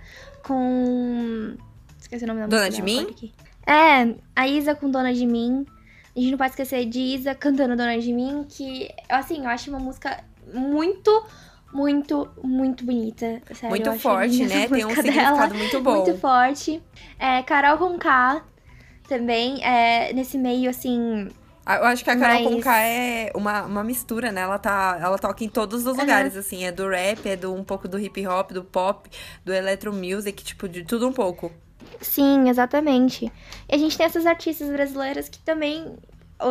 com. 0.46 1.56
Esqueci 2.00 2.24
o 2.24 2.28
nome 2.28 2.40
da 2.40 2.46
Dona 2.46 2.66
música. 2.66 2.86
de 2.86 2.92
dela, 2.94 3.06
Mim? 3.10 3.32
É, 3.66 4.14
a 4.36 4.46
Isa 4.48 4.74
com 4.74 4.90
Dona 4.90 5.12
de 5.12 5.26
Mim. 5.26 5.66
A 6.14 6.20
gente 6.20 6.30
não 6.32 6.38
pode 6.38 6.50
esquecer 6.50 6.84
de 6.84 7.00
Isa 7.00 7.34
cantando 7.34 7.74
Dona 7.76 7.98
de 7.98 8.12
Mim, 8.12 8.44
que, 8.48 8.88
assim, 9.08 9.44
eu 9.44 9.48
acho 9.48 9.70
uma 9.70 9.78
música 9.78 10.22
muito, 10.52 11.24
muito, 11.72 12.28
muito 12.42 12.84
bonita. 12.84 13.40
Sério, 13.52 13.68
muito 13.70 13.92
forte, 13.98 14.44
né? 14.44 14.68
Tem 14.68 14.84
um 14.84 14.90
significado 14.94 15.36
dela. 15.38 15.54
muito 15.54 15.80
bom. 15.80 15.96
Muito 15.96 16.18
forte. 16.18 16.82
É, 17.18 17.42
Carol 17.42 17.78
Conká 17.78 18.42
também, 19.08 19.62
é, 19.64 20.12
nesse 20.12 20.38
meio, 20.38 20.70
assim, 20.70 21.28
Ah, 21.64 21.76
Eu 21.76 21.84
acho 21.84 22.02
que 22.02 22.10
a 22.10 22.16
Carol 22.18 22.42
Mas- 22.42 22.54
Conká 22.54 22.78
é 22.82 23.30
uma, 23.36 23.62
uma 23.62 23.84
mistura, 23.84 24.32
né? 24.32 24.40
Ela, 24.40 24.58
tá, 24.58 24.98
ela 25.00 25.16
toca 25.18 25.44
em 25.44 25.48
todos 25.48 25.87
os 25.87 25.96
lugares, 25.96 26.37
assim. 26.37 26.64
É 26.64 26.72
do 26.72 26.88
rap, 26.88 27.24
é 27.28 27.37
do 27.37 27.54
um 27.54 27.62
pouco 27.62 27.87
do 27.87 27.98
hip 28.00 28.26
hop, 28.26 28.50
do 28.50 28.64
pop, 28.64 29.08
do 29.44 29.52
electro 29.54 29.92
music, 29.92 30.42
tipo, 30.42 30.68
de 30.68 30.82
tudo 30.85 31.06
um 31.08 31.12
pouco. 31.12 31.52
Sim, 32.00 32.48
exatamente. 32.48 33.26
E 33.68 33.74
a 33.74 33.78
gente 33.78 33.96
tem 33.96 34.06
essas 34.06 34.26
artistas 34.26 34.68
brasileiras 34.70 35.28
que 35.28 35.38
também 35.38 35.94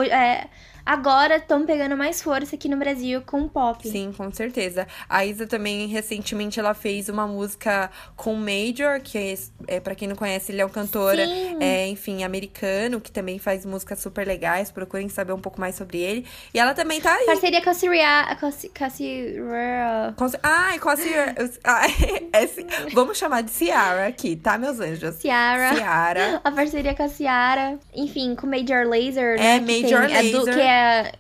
é, 0.10 0.48
agora 0.86 1.38
estão 1.38 1.66
pegando 1.66 1.96
mais 1.98 2.22
força 2.22 2.56
aqui 2.56 2.68
no 2.70 2.78
Brasil 2.78 3.22
com 3.26 3.42
o 3.42 3.50
pop. 3.50 3.88
Sim, 3.88 4.14
com 4.16 4.32
certeza. 4.32 4.88
A 5.10 5.26
Isa 5.26 5.46
também, 5.48 5.88
recentemente, 5.88 6.60
ela 6.60 6.74
fez 6.74 7.10
uma 7.10 7.28
música 7.28 7.90
com 8.16 8.34
o 8.34 8.38
Major, 8.38 9.00
que 9.02 9.18
é, 9.18 9.76
é 9.76 9.80
para 9.80 9.96
quem 9.96 10.08
não 10.08 10.16
conhece, 10.16 10.52
ele 10.52 10.62
é 10.62 10.66
um 10.66 10.70
cantor, 10.70 11.16
é, 11.18 11.88
enfim, 11.88 12.24
americano, 12.24 13.00
que 13.02 13.12
também 13.12 13.40
faz 13.40 13.66
músicas 13.66 14.00
super 14.00 14.26
legais. 14.26 14.72
Procurem 14.72 15.10
saber 15.10 15.34
um 15.34 15.40
pouco 15.40 15.60
mais 15.60 15.76
sobre 15.76 16.00
ele. 16.00 16.26
E 16.54 16.60
ela 16.60 16.74
também 16.74 17.00
tá 17.02 17.14
aí. 17.14 17.26
Parceria 17.26 17.62
com 17.62 17.70
a 17.70 17.74
Ciria, 17.74 18.38
com 18.40 18.46
a, 18.46 18.52
Ciara. 18.90 20.14
Com, 20.16 20.28
ai, 20.44 20.80
com 20.80 20.90
a 20.90 20.96
Ciara. 20.98 21.36
Ah, 21.64 21.86
é 22.34 22.92
vamos 22.94 23.18
chamar 23.18 23.42
de 23.42 23.52
Ciara 23.52 24.08
aqui, 24.08 24.36
tá, 24.36 24.58
meus 24.58 24.80
anjos? 24.80 25.16
Ciara. 25.16 25.76
Ciara. 25.76 26.42
A 26.52 26.52
parceria 26.52 26.94
com 26.96 27.04
a 27.04 27.08
Ciara. 27.10 27.80
Enfim, 27.94 28.36
com 28.36 28.48
o 28.48 28.50
Major 28.50 28.86
Laser, 28.88 29.36
É, 29.40 29.60
né? 29.60 29.66
que 29.66 29.82
Major 29.84 30.08
tem- 30.08 30.16
é 30.16 30.32
do- 30.32 30.44
que, 30.46 30.50
é, 30.60 30.71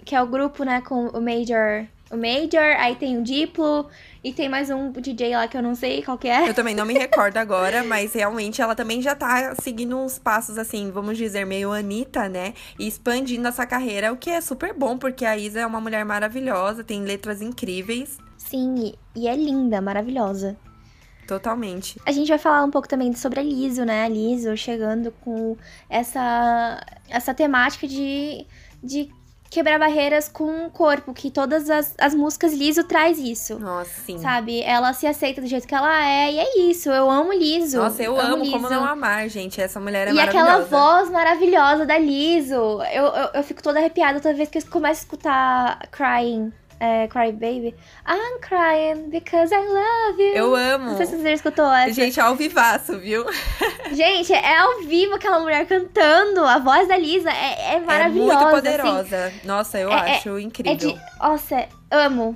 que 0.05 0.15
é 0.15 0.21
o 0.21 0.27
grupo, 0.27 0.63
né, 0.63 0.81
com 0.81 1.07
o 1.07 1.21
Major. 1.21 1.85
O 2.11 2.17
Major, 2.17 2.75
aí 2.77 2.95
tem 2.95 3.17
o 3.17 3.23
Diplo, 3.23 3.89
e 4.21 4.33
tem 4.33 4.49
mais 4.49 4.69
um 4.69 4.91
DJ 4.91 5.35
lá 5.35 5.47
que 5.47 5.55
eu 5.55 5.63
não 5.63 5.73
sei 5.73 6.03
qual 6.03 6.17
que 6.17 6.27
é. 6.27 6.49
Eu 6.49 6.53
também 6.53 6.75
não 6.75 6.85
me 6.85 6.93
recordo 6.93 7.37
agora, 7.37 7.83
mas 7.83 8.13
realmente 8.13 8.61
ela 8.61 8.75
também 8.75 9.01
já 9.01 9.15
tá 9.15 9.55
seguindo 9.61 9.97
uns 9.97 10.19
passos, 10.19 10.57
assim, 10.57 10.91
vamos 10.91 11.17
dizer, 11.17 11.45
meio 11.45 11.71
Anitta, 11.71 12.27
né? 12.27 12.53
E 12.77 12.85
expandindo 12.87 13.47
essa 13.47 13.65
carreira, 13.65 14.11
o 14.11 14.17
que 14.17 14.29
é 14.29 14.41
super 14.41 14.73
bom, 14.73 14.97
porque 14.97 15.25
a 15.25 15.37
Isa 15.37 15.61
é 15.61 15.65
uma 15.65 15.79
mulher 15.79 16.03
maravilhosa, 16.03 16.83
tem 16.83 17.03
letras 17.03 17.41
incríveis, 17.41 18.17
Sim, 18.37 18.93
e, 19.15 19.21
e 19.21 19.27
é 19.29 19.35
linda, 19.35 19.79
maravilhosa. 19.79 20.57
totalmente. 21.25 21.97
A 22.05 22.11
gente 22.11 22.27
vai 22.27 22.37
falar 22.37 22.63
um 22.65 22.69
pouco 22.71 22.89
também 22.89 23.13
sobre 23.13 23.39
a 23.39 23.43
Liso, 23.43 23.85
né? 23.85 24.03
A 24.03 24.09
Liso 24.09 24.57
chegando 24.57 25.11
com 25.21 25.55
essa, 25.89 26.85
essa 27.07 27.33
temática 27.33 27.87
de, 27.87 28.45
de 28.83 29.09
quebrar 29.51 29.77
barreiras 29.77 30.29
com 30.29 30.65
o 30.65 30.71
corpo, 30.71 31.13
que 31.13 31.29
todas 31.29 31.69
as, 31.69 31.93
as 31.99 32.15
músicas 32.15 32.53
Liso 32.53 32.85
traz 32.85 33.19
isso. 33.19 33.59
Nossa, 33.59 33.91
sim. 34.05 34.17
Sabe? 34.17 34.61
Ela 34.63 34.93
se 34.93 35.05
aceita 35.05 35.41
do 35.41 35.45
jeito 35.47 35.67
que 35.67 35.75
ela 35.75 36.07
é, 36.07 36.31
e 36.31 36.39
é 36.39 36.59
isso. 36.69 36.89
Eu 36.89 37.09
amo 37.09 37.33
Liso. 37.33 37.77
Nossa, 37.77 38.01
eu 38.01 38.17
amo, 38.19 38.37
como 38.49 38.67
Liso. 38.67 38.69
não 38.69 38.85
amar, 38.85 39.27
gente. 39.27 39.59
Essa 39.59 39.77
mulher 39.79 40.07
é 40.07 40.11
E 40.11 40.13
maravilhosa. 40.13 40.47
aquela 40.53 40.65
voz 40.65 41.09
maravilhosa 41.11 41.85
da 41.85 41.97
Liso. 41.97 42.55
Eu, 42.93 43.05
eu, 43.07 43.29
eu 43.33 43.43
fico 43.43 43.61
toda 43.61 43.77
arrepiada 43.79 44.21
toda 44.21 44.33
vez 44.33 44.47
que 44.49 44.57
eu 44.57 44.63
começo 44.69 45.01
a 45.01 45.03
escutar 45.03 45.79
Crying. 45.91 46.53
É, 46.83 47.07
Cry 47.09 47.31
Baby. 47.31 47.75
I'm 48.07 48.39
crying 48.41 49.09
because 49.11 49.53
I 49.53 49.59
love 49.59 50.19
you. 50.19 50.33
Eu 50.33 50.55
amo. 50.55 50.85
Não 50.85 50.97
sei 50.97 51.05
se 51.05 51.15
você 51.15 51.21
já 51.23 51.31
escutou 51.33 51.71
essa. 51.71 51.93
Gente, 51.93 52.19
ao 52.19 52.35
vivaço, 52.35 52.97
viu? 52.97 53.23
Gente, 53.93 54.33
é 54.33 54.57
ao 54.57 54.79
vivo 54.81 55.13
aquela 55.13 55.39
mulher 55.39 55.67
cantando. 55.67 56.43
A 56.43 56.57
voz 56.57 56.87
da 56.87 56.97
Lisa 56.97 57.29
é, 57.29 57.75
é 57.75 57.79
maravilhosa. 57.79 58.33
É 58.33 58.35
muito 58.35 58.45
assim. 58.47 58.55
poderosa. 58.55 59.33
Nossa, 59.43 59.77
eu 59.79 59.91
É- 59.91 59.93
é- 59.93 60.15
acho 60.17 60.37
É 60.37 60.41
incrível. 60.41 60.75
de. 60.75 60.99
Nossa, 61.19 61.67
amo. 61.91 62.35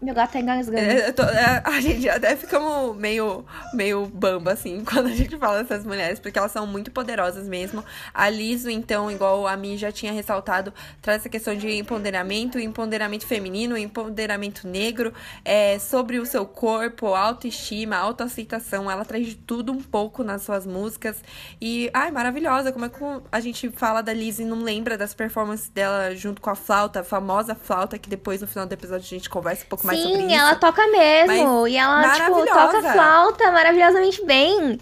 Meu 0.00 0.14
gato 0.14 0.32
tá 0.32 0.40
engasgando. 0.40 0.78
É, 0.78 1.08
é, 1.10 1.62
a 1.62 1.78
gente 1.78 2.08
até 2.08 2.34
ficamos 2.34 2.96
meio, 2.96 3.44
meio 3.74 4.06
bamba, 4.06 4.52
assim, 4.52 4.82
quando 4.90 5.08
a 5.08 5.14
gente 5.14 5.36
fala 5.36 5.62
dessas 5.62 5.84
mulheres, 5.84 6.18
porque 6.18 6.38
elas 6.38 6.50
são 6.52 6.66
muito 6.66 6.90
poderosas 6.90 7.46
mesmo. 7.46 7.84
A 8.14 8.30
Liso, 8.30 8.70
então, 8.70 9.10
igual 9.10 9.46
a 9.46 9.54
Mi 9.58 9.76
já 9.76 9.92
tinha 9.92 10.10
ressaltado, 10.10 10.72
traz 11.02 11.20
essa 11.20 11.28
questão 11.28 11.54
de 11.54 11.70
empoderamento, 11.70 12.58
empoderamento 12.58 13.26
feminino, 13.26 13.76
empoderamento 13.76 14.66
negro, 14.66 15.12
é, 15.44 15.78
sobre 15.78 16.18
o 16.18 16.24
seu 16.24 16.46
corpo, 16.46 17.08
autoestima, 17.08 17.96
autoaceitação. 17.96 18.90
Ela 18.90 19.04
traz 19.04 19.26
de 19.26 19.34
tudo 19.34 19.70
um 19.70 19.82
pouco 19.82 20.24
nas 20.24 20.40
suas 20.40 20.64
músicas. 20.64 21.22
E, 21.60 21.90
ai, 21.92 22.10
maravilhosa. 22.10 22.72
Como 22.72 22.86
é 22.86 22.88
que 22.88 22.98
a 23.30 23.40
gente 23.40 23.68
fala 23.68 24.00
da 24.00 24.14
Liz 24.14 24.38
e 24.38 24.46
não 24.46 24.62
lembra 24.62 24.96
das 24.96 25.12
performances 25.12 25.68
dela 25.68 26.14
junto 26.16 26.40
com 26.40 26.48
a 26.48 26.54
flauta, 26.54 27.00
a 27.00 27.04
famosa 27.04 27.54
flauta, 27.54 27.98
que 27.98 28.08
depois 28.08 28.40
no 28.40 28.46
final 28.46 28.64
do 28.64 28.72
episódio 28.72 29.04
a 29.04 29.08
gente 29.08 29.28
conversa 29.28 29.66
um 29.66 29.68
pouco 29.68 29.86
mais 29.86 29.89
sobre 29.96 30.12
isso. 30.12 30.28
Sim, 30.28 30.36
ela 30.36 30.54
toca 30.54 30.86
mesmo. 30.88 31.62
Mas 31.62 31.72
e 31.72 31.76
ela, 31.76 32.12
tipo, 32.12 32.46
toca 32.46 32.82
flauta 32.92 33.50
maravilhosamente 33.50 34.24
bem. 34.24 34.78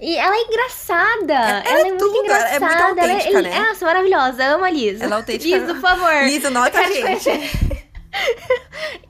E 0.00 0.16
ela 0.16 0.34
é 0.34 0.40
engraçada. 0.42 1.32
Ela, 1.32 1.62
ela 1.64 1.78
é, 1.78 1.80
é, 1.80 1.84
muito 1.84 2.04
tudo, 2.04 2.16
engraçada. 2.18 2.56
Ela 2.56 2.56
é 2.56 2.86
muito 2.86 3.00
autêntica, 3.00 3.38
ela 3.38 3.48
é, 3.48 3.50
né? 3.50 3.60
Nossa, 3.60 3.86
maravilhosa. 3.86 4.44
Amo 4.46 4.64
a 4.64 4.70
Liz. 4.70 5.00
Ela 5.00 5.14
é 5.14 5.18
autêntica. 5.18 5.56
Liz, 5.56 5.72
por 5.72 5.80
favor. 5.80 6.24
Liz, 6.24 6.50
nota 6.50 6.80
a 6.80 6.90
gente. 6.90 7.30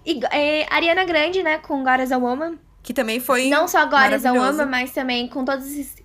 e, 0.05 0.21
é, 0.31 0.67
Ariana 0.69 1.05
Grande, 1.05 1.43
né, 1.43 1.57
com 1.59 1.83
God 1.83 2.01
is 2.01 2.13
a 2.13 2.19
Woman. 2.19 2.59
Que 2.83 2.93
também 2.93 3.21
foi 3.21 3.49
Não 3.49 3.67
só 3.67 3.87
God 3.87 4.13
is 4.13 4.27
a 4.27 4.33
Woman, 4.33 4.67
mas 4.67 4.91
também 4.93 5.29
com 5.29 5.45
todos 5.45 5.67
esses 5.67 6.02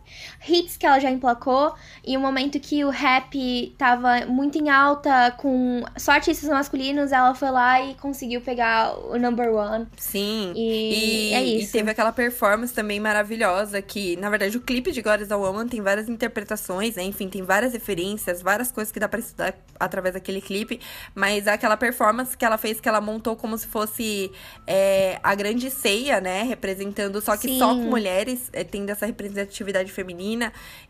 hits 0.50 0.78
que 0.78 0.86
ela 0.86 1.00
já 1.00 1.10
emplacou. 1.10 1.74
E 2.06 2.16
o 2.16 2.20
momento 2.20 2.60
que 2.60 2.84
o 2.84 2.90
rap 2.90 3.76
tava 3.78 4.26
muito 4.26 4.58
em 4.58 4.70
alta 4.70 5.32
com 5.38 5.84
só 5.98 6.14
artistas 6.14 6.50
masculinos, 6.50 7.12
ela 7.12 7.34
foi 7.34 7.52
lá 7.52 7.82
e 7.82 7.96
conseguiu 7.96 8.42
pegar 8.42 8.98
o 8.98 9.18
number 9.18 9.54
one. 9.54 9.88
Sim. 9.98 10.54
E, 10.56 11.32
e 11.32 11.34
é 11.34 11.44
isso. 11.44 11.70
E 11.70 11.72
teve 11.80 11.92
aquela 11.92 12.12
performance 12.12 12.74
também 12.74 13.00
maravilhosa 13.00 13.82
que, 13.82 14.16
na 14.18 14.30
verdade, 14.30 14.58
o 14.58 14.62
clipe 14.62 14.92
de 14.92 15.02
God 15.02 15.22
is 15.22 15.32
a 15.32 15.38
Woman 15.38 15.68
tem 15.68 15.82
várias 15.82 16.08
interpretações, 16.08 16.96
né? 16.96 17.04
Enfim, 17.04 17.28
tem 17.30 17.42
várias 17.42 17.74
referências, 17.74 18.42
várias 18.42 18.72
coisas 18.72 18.92
que 18.92 19.00
dá 19.00 19.08
pra 19.08 19.20
estudar 19.20 19.54
através 19.80 20.14
daquele 20.14 20.42
clipe. 20.42 20.80
Mas 21.14 21.48
aquela 21.48 21.78
performance 21.78 22.38
que 22.38 22.46
ela 22.46 22.58
fez, 22.58 22.80
que 22.80 22.88
ela 22.88 23.02
montou 23.02 23.36
como 23.36 23.58
se 23.58 23.68
fosse 23.68 24.32
é, 24.66 25.20
a 25.24 25.36
grande 25.36 25.70
ceia, 25.70 26.22
né? 26.22 26.44
Representando, 26.44 27.20
só 27.22 27.36
que 27.36 27.48
Sim. 27.48 27.60
só 27.60 27.70
com 27.70 27.82
mulheres, 27.82 28.50
é, 28.54 28.64
tendo 28.64 28.90
essa 28.90 29.06
representatividade 29.06 29.92
feminina. 29.92 30.37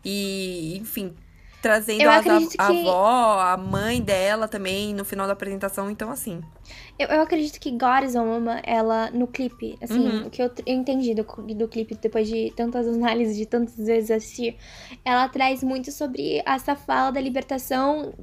E, 0.04 0.78
enfim, 0.82 1.14
trazendo 1.62 2.04
Eu 2.04 2.10
a, 2.10 2.18
a 2.18 2.24
que- 2.24 2.58
avó, 2.62 3.40
a 3.40 3.58
mãe 3.58 4.02
dela 4.02 4.48
também 4.48 4.94
no 4.94 5.04
final 5.06 5.28
da 5.28 5.34
apresentação. 5.34 5.90
Então, 5.90 6.10
assim. 6.12 6.42
Eu, 7.00 7.08
eu 7.10 7.22
acredito 7.22 7.60
que 7.60 7.72
God 7.72 8.04
is 8.06 8.16
a 8.16 8.22
Woman, 8.22 8.60
ela, 8.64 9.10
no 9.12 9.28
clipe, 9.28 9.78
assim, 9.82 10.00
Uhum. 10.00 10.28
o 10.28 10.30
que 10.30 10.42
eu, 10.42 10.52
eu 10.66 10.74
entendi 10.74 11.14
do, 11.14 11.24
do 11.24 11.68
clipe 11.68 11.96
depois 11.96 12.28
de 12.28 12.52
tantas 12.56 12.88
análises, 12.88 13.36
de 13.38 13.46
tantas 13.46 13.76
vezes 13.78 14.12
assistir, 14.12 14.58
ela 15.06 15.28
traz 15.30 15.64
muito 15.64 15.92
sobre 15.92 16.42
essa 16.46 16.76
fala 16.76 17.12
da 17.12 17.22
libertação 17.22 18.14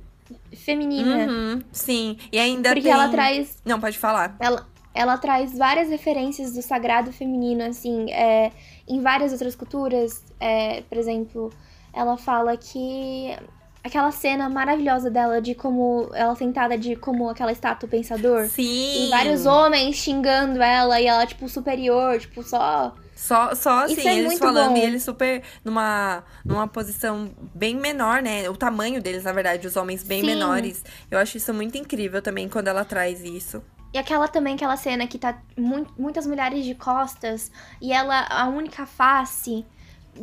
feminina. 0.53 1.27
Uhum, 1.27 1.63
sim. 1.73 2.17
E 2.33 2.39
ainda 2.39 2.71
Porque 2.71 2.83
tem... 2.83 2.93
ela 2.93 3.09
traz 3.09 3.57
Não, 3.65 3.81
pode 3.81 3.99
falar. 3.99 4.37
ela, 4.41 4.67
ela 4.95 5.19
traz 5.19 5.57
várias 5.57 5.89
referências 5.89 6.53
do 6.55 6.63
sagrado 6.63 7.13
feminino, 7.13 7.63
assim, 7.65 8.11
é, 8.13 8.51
em 8.89 9.01
várias 9.01 9.33
outras 9.33 9.55
culturas. 9.55 10.23
É, 10.39 10.83
por 10.83 10.99
exemplo, 10.99 11.51
ela 11.93 12.17
fala 12.17 12.57
que 12.57 13.37
aquela 13.85 14.11
cena 14.11 14.49
maravilhosa 14.49 15.11
dela 15.11 15.43
de 15.43 15.55
como 15.55 16.11
ela 16.15 16.35
sentada 16.35 16.77
de 16.79 16.97
como 16.97 17.29
aquela 17.29 17.53
estátua 17.53 17.87
pensador. 17.89 18.47
Sim. 18.47 19.07
E 19.07 19.11
vários 19.11 19.45
homens 19.45 19.97
xingando 19.97 20.63
ela 20.63 20.99
e 21.01 21.07
ela, 21.07 21.27
tipo, 21.27 21.47
superior, 21.49 22.19
tipo, 22.19 22.43
só. 22.43 22.95
Só, 23.15 23.55
só 23.55 23.85
assim, 23.85 24.09
é 24.09 24.19
eles 24.19 24.39
falando 24.39 24.73
bom. 24.73 24.77
e 24.77 24.83
eles 24.83 25.03
super 25.03 25.43
numa, 25.65 26.25
numa 26.45 26.67
posição 26.67 27.31
bem 27.55 27.77
menor, 27.77 28.21
né? 28.23 28.49
O 28.51 28.57
tamanho 28.57 29.01
deles, 29.01 29.23
na 29.23 29.33
verdade, 29.33 29.67
os 29.67 29.77
homens 29.77 30.03
bem 30.03 30.21
Sim. 30.21 30.27
menores. 30.27 30.83
Eu 31.11 31.19
acho 31.19 31.37
isso 31.37 31.55
muito 31.55 31.79
incrível 31.79 32.21
também 32.21 32.49
quando 32.49 32.69
ela 32.69 32.85
traz 32.85 33.23
isso. 33.23 33.63
E 33.95 33.99
aquela 33.99 34.27
também, 34.27 34.57
aquela 34.57 34.77
cena 34.77 35.07
que 35.07 35.17
tá 35.19 35.39
mu- 35.57 35.87
muitas 35.97 36.27
mulheres 36.27 36.65
de 36.65 36.75
costas 36.75 37.51
e 37.81 37.93
ela, 37.93 38.27
a 38.29 38.47
única 38.49 38.85
face, 38.85 39.65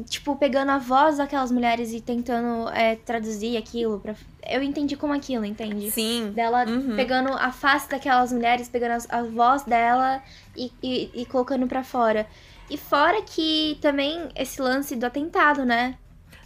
tipo, 0.09 0.35
pegando 0.35 0.71
a 0.71 0.77
voz 0.77 1.17
daquelas 1.17 1.51
mulheres 1.51 1.93
e 1.93 2.01
tentando 2.01 2.69
é, 2.71 2.97
traduzir 2.97 3.55
aquilo. 3.55 3.99
Pra... 4.01 4.13
Eu 4.45 4.61
entendi 4.61 4.97
como 4.97 5.13
aquilo, 5.13 5.45
entende? 5.45 5.89
Sim. 5.89 6.31
Dela 6.35 6.65
Uhum. 6.67 6.97
pegando 6.97 7.31
a 7.31 7.51
face 7.53 7.89
daquelas 7.89 8.33
mulheres, 8.33 8.67
pegando 8.67 8.91
as- 8.91 9.09
a, 9.09 9.23
voz 9.23 9.63
dela 9.63 10.21
e, 10.55 10.69
e, 10.83 11.09
e 11.21 11.25
colocando 11.25 11.65
pra 11.65 11.81
fora. 11.81 12.27
E 12.69 12.77
fora 12.77 13.21
que 13.21 13.77
também 13.81 14.29
esse 14.35 14.61
lance 14.61 14.95
do 14.97 15.05
atentado, 15.05 15.65
né? 15.65 15.95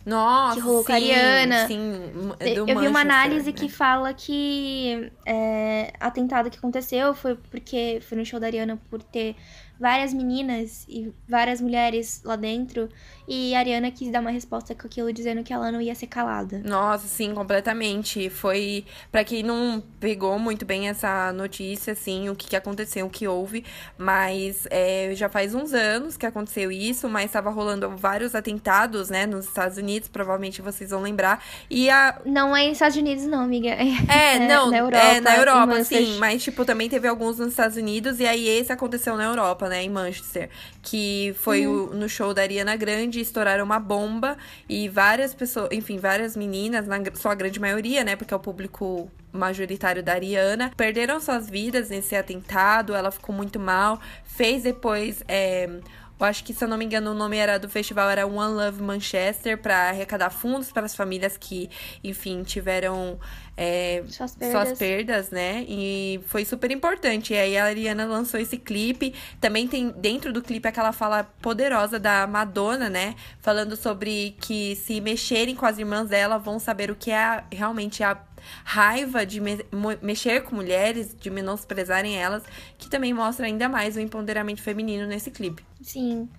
Nossa, 0.05 0.55
Que 0.55 0.59
rolou 0.59 0.83
sim, 0.83 0.93
Ariana. 0.93 1.67
Sim, 1.67 1.99
do 2.39 2.45
Eu 2.55 2.65
vi 2.65 2.71
uma 2.73 2.75
Manchester, 2.75 3.01
análise 3.01 3.51
né? 3.51 3.57
que 3.57 3.69
fala 3.69 4.13
que 4.13 5.11
é, 5.25 5.91
atentado 5.99 6.49
que 6.51 6.57
aconteceu 6.57 7.15
foi 7.15 7.35
porque 7.35 7.99
foi 8.07 8.17
no 8.17 8.25
show 8.25 8.39
da 8.39 8.45
Ariana 8.45 8.79
por 8.89 9.01
ter 9.01 9.35
várias 9.79 10.13
meninas 10.13 10.85
e 10.87 11.11
várias 11.27 11.59
mulheres 11.59 12.21
lá 12.23 12.35
dentro. 12.35 12.87
E 13.27 13.55
a 13.55 13.59
Ariana 13.59 13.89
quis 13.91 14.11
dar 14.11 14.19
uma 14.19 14.29
resposta 14.31 14.75
com 14.75 14.85
aquilo, 14.87 15.11
dizendo 15.11 15.43
que 15.43 15.51
ela 15.51 15.71
não 15.71 15.81
ia 15.81 15.95
ser 15.95 16.07
calada. 16.07 16.61
Nossa, 16.63 17.07
sim, 17.07 17.33
completamente. 17.33 18.29
Foi 18.29 18.85
Pra 19.11 19.23
quem 19.23 19.41
não 19.43 19.81
pegou 19.99 20.37
muito 20.37 20.65
bem 20.65 20.89
essa 20.89 21.31
notícia, 21.33 21.93
assim, 21.93 22.29
o 22.29 22.35
que, 22.35 22.47
que 22.49 22.55
aconteceu, 22.55 23.05
o 23.05 23.09
que 23.09 23.27
houve, 23.27 23.63
mas 23.97 24.67
é, 24.69 25.11
já 25.15 25.27
faz 25.29 25.55
uns 25.55 25.73
anos 25.73 26.17
que 26.17 26.25
aconteceu 26.25 26.71
isso, 26.71 27.09
mas 27.09 27.25
estava 27.25 27.49
rolando 27.49 27.89
vários 27.97 28.35
atentados, 28.35 29.09
né, 29.09 29.25
nos 29.25 29.45
Estados 29.45 29.77
Unidos, 29.77 30.07
provavelmente 30.09 30.61
vocês 30.61 30.89
vão 30.91 31.01
lembrar. 31.01 31.43
E 31.69 31.89
a 31.89 32.19
Não 32.25 32.55
é 32.55 32.63
nos 32.63 32.73
Estados 32.73 32.97
Unidos, 32.97 33.23
não, 33.25 33.41
amiga. 33.41 33.69
é, 34.09 34.39
não, 34.47 34.69
na 34.69 34.77
Europa. 34.77 34.97
é 34.97 35.21
na 35.21 35.35
Europa, 35.37 35.83
sim, 35.83 36.17
mas 36.19 36.43
tipo, 36.43 36.63
também 36.65 36.89
teve 36.89 37.07
alguns 37.07 37.39
nos 37.39 37.49
Estados 37.49 37.77
Unidos 37.77 38.19
e 38.19 38.25
aí 38.27 38.47
esse 38.47 38.71
aconteceu 38.71 39.15
na 39.15 39.23
Europa, 39.25 39.67
né, 39.69 39.83
em 39.83 39.89
Manchester, 39.89 40.49
que 40.81 41.33
foi 41.39 41.65
Uhum. 41.65 41.91
o- 41.91 41.93
no 41.95 42.09
show 42.09 42.33
da 42.33 42.41
Ariana 42.41 42.75
Grande, 42.75 43.14
estouraram 43.21 43.63
uma 43.63 43.79
bomba 43.79 44.37
e 44.67 44.89
várias 44.89 45.33
pessoas, 45.33 45.69
enfim, 45.71 45.97
várias 45.97 46.35
meninas, 46.35 46.87
na 46.87 46.97
sua 47.13 47.35
grande 47.35 47.59
maioria, 47.59 48.03
né, 48.03 48.15
porque 48.15 48.33
é 48.33 48.37
o 48.37 48.39
público 48.39 49.09
majoritário 49.31 50.01
da 50.01 50.13
Ariana, 50.13 50.71
perderam 50.75 51.19
suas 51.19 51.49
vidas 51.49 51.89
nesse 51.89 52.15
atentado, 52.15 52.95
ela 52.95 53.11
ficou 53.11 53.35
muito 53.35 53.59
mal, 53.59 53.99
fez 54.23 54.63
depois, 54.63 55.23
é, 55.27 55.69
eu 56.17 56.25
acho 56.25 56.45
que, 56.45 56.53
se 56.53 56.63
eu 56.63 56.69
não 56.69 56.77
me 56.77 56.85
engano, 56.85 57.11
o 57.11 57.13
nome 57.13 57.35
era 57.35 57.59
do 57.59 57.67
festival 57.67 58.09
era 58.09 58.25
One 58.25 58.53
Love 58.53 58.81
Manchester, 58.81 59.57
para 59.57 59.89
arrecadar 59.89 60.29
fundos 60.29 60.71
para 60.71 60.85
as 60.85 60.95
famílias 60.95 61.35
que, 61.37 61.69
enfim, 62.01 62.41
tiveram 62.43 63.19
é, 63.57 64.03
Suas 64.07 64.31
suas 64.31 64.35
perdas. 64.35 64.77
perdas, 64.77 65.29
né? 65.31 65.65
E 65.67 66.19
foi 66.27 66.43
super 66.43 66.71
importante. 66.71 67.33
E 67.33 67.37
aí 67.37 67.57
a 67.57 67.65
Ariana 67.65 68.05
lançou 68.05 68.39
esse 68.39 68.57
clipe. 68.57 69.13
Também 69.39 69.67
tem 69.67 69.91
dentro 69.91 70.33
do 70.33 70.41
clipe 70.41 70.67
aquela 70.67 70.91
fala 70.91 71.23
poderosa 71.41 71.97
da 71.97 72.27
Madonna, 72.27 72.89
né? 72.89 73.15
Falando 73.39 73.75
sobre 73.77 74.35
que 74.41 74.75
se 74.75 74.99
mexerem 74.99 75.55
com 75.55 75.65
as 75.65 75.77
irmãs 75.77 76.09
dela, 76.09 76.37
vão 76.37 76.59
saber 76.59 76.91
o 76.91 76.95
que 76.95 77.11
é 77.11 77.17
a- 77.17 77.43
realmente 77.51 78.03
a 78.03 78.17
raiva 78.63 79.25
de 79.25 79.39
me- 79.39 79.65
mexer 80.01 80.43
com 80.43 80.55
mulheres, 80.55 81.15
de 81.19 81.29
menosprezarem 81.29 82.15
elas, 82.17 82.43
que 82.77 82.89
também 82.89 83.13
mostra 83.13 83.45
ainda 83.45 83.67
mais 83.69 83.95
o 83.95 83.99
empoderamento 83.99 84.61
feminino 84.61 85.07
nesse 85.07 85.31
clipe. 85.31 85.63
Sim. 85.81 86.29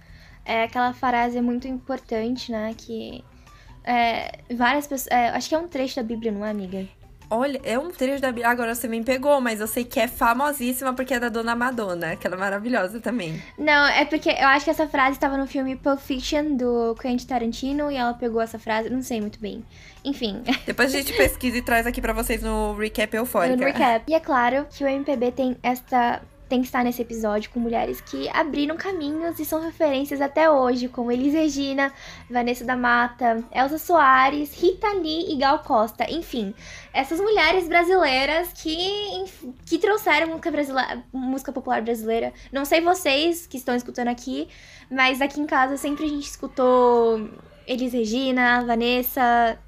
É 0.44 0.64
aquela 0.64 0.92
frase 0.92 1.40
muito 1.40 1.66
importante, 1.66 2.52
né? 2.52 2.74
Que 2.76 3.24
é, 3.82 4.38
várias 4.54 4.86
pessoas. 4.86 5.08
é, 5.10 5.28
acho 5.30 5.48
que 5.48 5.54
é 5.54 5.58
um 5.58 5.66
trecho 5.68 5.96
da 5.96 6.02
Bíblia, 6.02 6.30
não 6.30 6.44
é, 6.44 6.50
amiga? 6.50 6.86
Olha, 7.28 7.60
é 7.64 7.78
um 7.78 7.90
trecho 7.90 8.22
da 8.22 8.28
Bíblia. 8.28 8.48
Agora 8.48 8.74
você 8.74 8.86
me 8.86 9.02
pegou, 9.02 9.40
mas 9.40 9.60
eu 9.60 9.66
sei 9.66 9.84
que 9.84 9.98
é 9.98 10.06
famosíssima 10.06 10.92
porque 10.94 11.14
é 11.14 11.20
da 11.20 11.28
Dona 11.28 11.56
Madonna, 11.56 12.16
que 12.16 12.26
ela 12.26 12.36
é 12.36 12.38
maravilhosa 12.38 13.00
também. 13.00 13.42
Não, 13.58 13.86
é 13.86 14.04
porque 14.04 14.30
eu 14.30 14.46
acho 14.46 14.64
que 14.64 14.70
essa 14.70 14.86
frase 14.86 15.12
estava 15.12 15.36
no 15.36 15.46
filme 15.46 15.76
Pulp 15.76 15.98
Fiction 15.98 16.56
do 16.56 16.94
Quentin 17.00 17.26
Tarantino 17.26 17.90
e 17.90 17.96
ela 17.96 18.14
pegou 18.14 18.40
essa 18.40 18.58
frase, 18.58 18.88
não 18.90 19.02
sei 19.02 19.20
muito 19.20 19.40
bem. 19.40 19.64
Enfim, 20.04 20.42
Depois 20.64 20.94
a 20.94 20.98
gente 20.98 21.12
pesquisa 21.14 21.56
e 21.58 21.62
traz 21.62 21.86
aqui 21.86 22.00
pra 22.00 22.12
vocês 22.12 22.42
no 22.42 22.74
recap 22.74 23.16
eufórica. 23.16 23.56
no 23.56 23.64
recap. 23.64 24.04
E 24.08 24.14
é 24.14 24.20
claro 24.20 24.66
que 24.70 24.84
o 24.84 24.86
MPB 24.86 25.32
tem 25.32 25.56
esta 25.62 26.22
tem 26.48 26.60
que 26.60 26.66
estar 26.66 26.84
nesse 26.84 27.02
episódio 27.02 27.50
com 27.50 27.58
mulheres 27.58 28.00
que 28.00 28.28
abriram 28.28 28.76
caminhos 28.76 29.38
e 29.40 29.44
são 29.44 29.60
referências 29.60 30.20
até 30.20 30.48
hoje, 30.50 30.88
como 30.88 31.10
Elis 31.10 31.34
Regina, 31.34 31.92
Vanessa 32.30 32.64
da 32.64 32.76
Mata, 32.76 33.42
Elza 33.52 33.78
Soares, 33.78 34.54
Rita 34.60 34.92
Lee 34.92 35.32
e 35.32 35.36
Gal 35.38 35.58
Costa. 35.60 36.08
Enfim, 36.10 36.54
essas 36.92 37.20
mulheres 37.20 37.66
brasileiras 37.68 38.52
que, 38.52 39.24
que 39.64 39.78
trouxeram 39.78 40.28
música, 40.28 40.50
brasile- 40.50 41.02
música 41.12 41.52
popular 41.52 41.82
brasileira. 41.82 42.32
Não 42.52 42.64
sei 42.64 42.80
vocês 42.80 43.46
que 43.46 43.56
estão 43.56 43.74
escutando 43.74 44.08
aqui, 44.08 44.48
mas 44.90 45.20
aqui 45.20 45.40
em 45.40 45.46
casa 45.46 45.76
sempre 45.76 46.04
a 46.04 46.08
gente 46.08 46.28
escutou 46.28 47.28
Elis 47.66 47.92
Regina, 47.92 48.64
Vanessa 48.64 49.58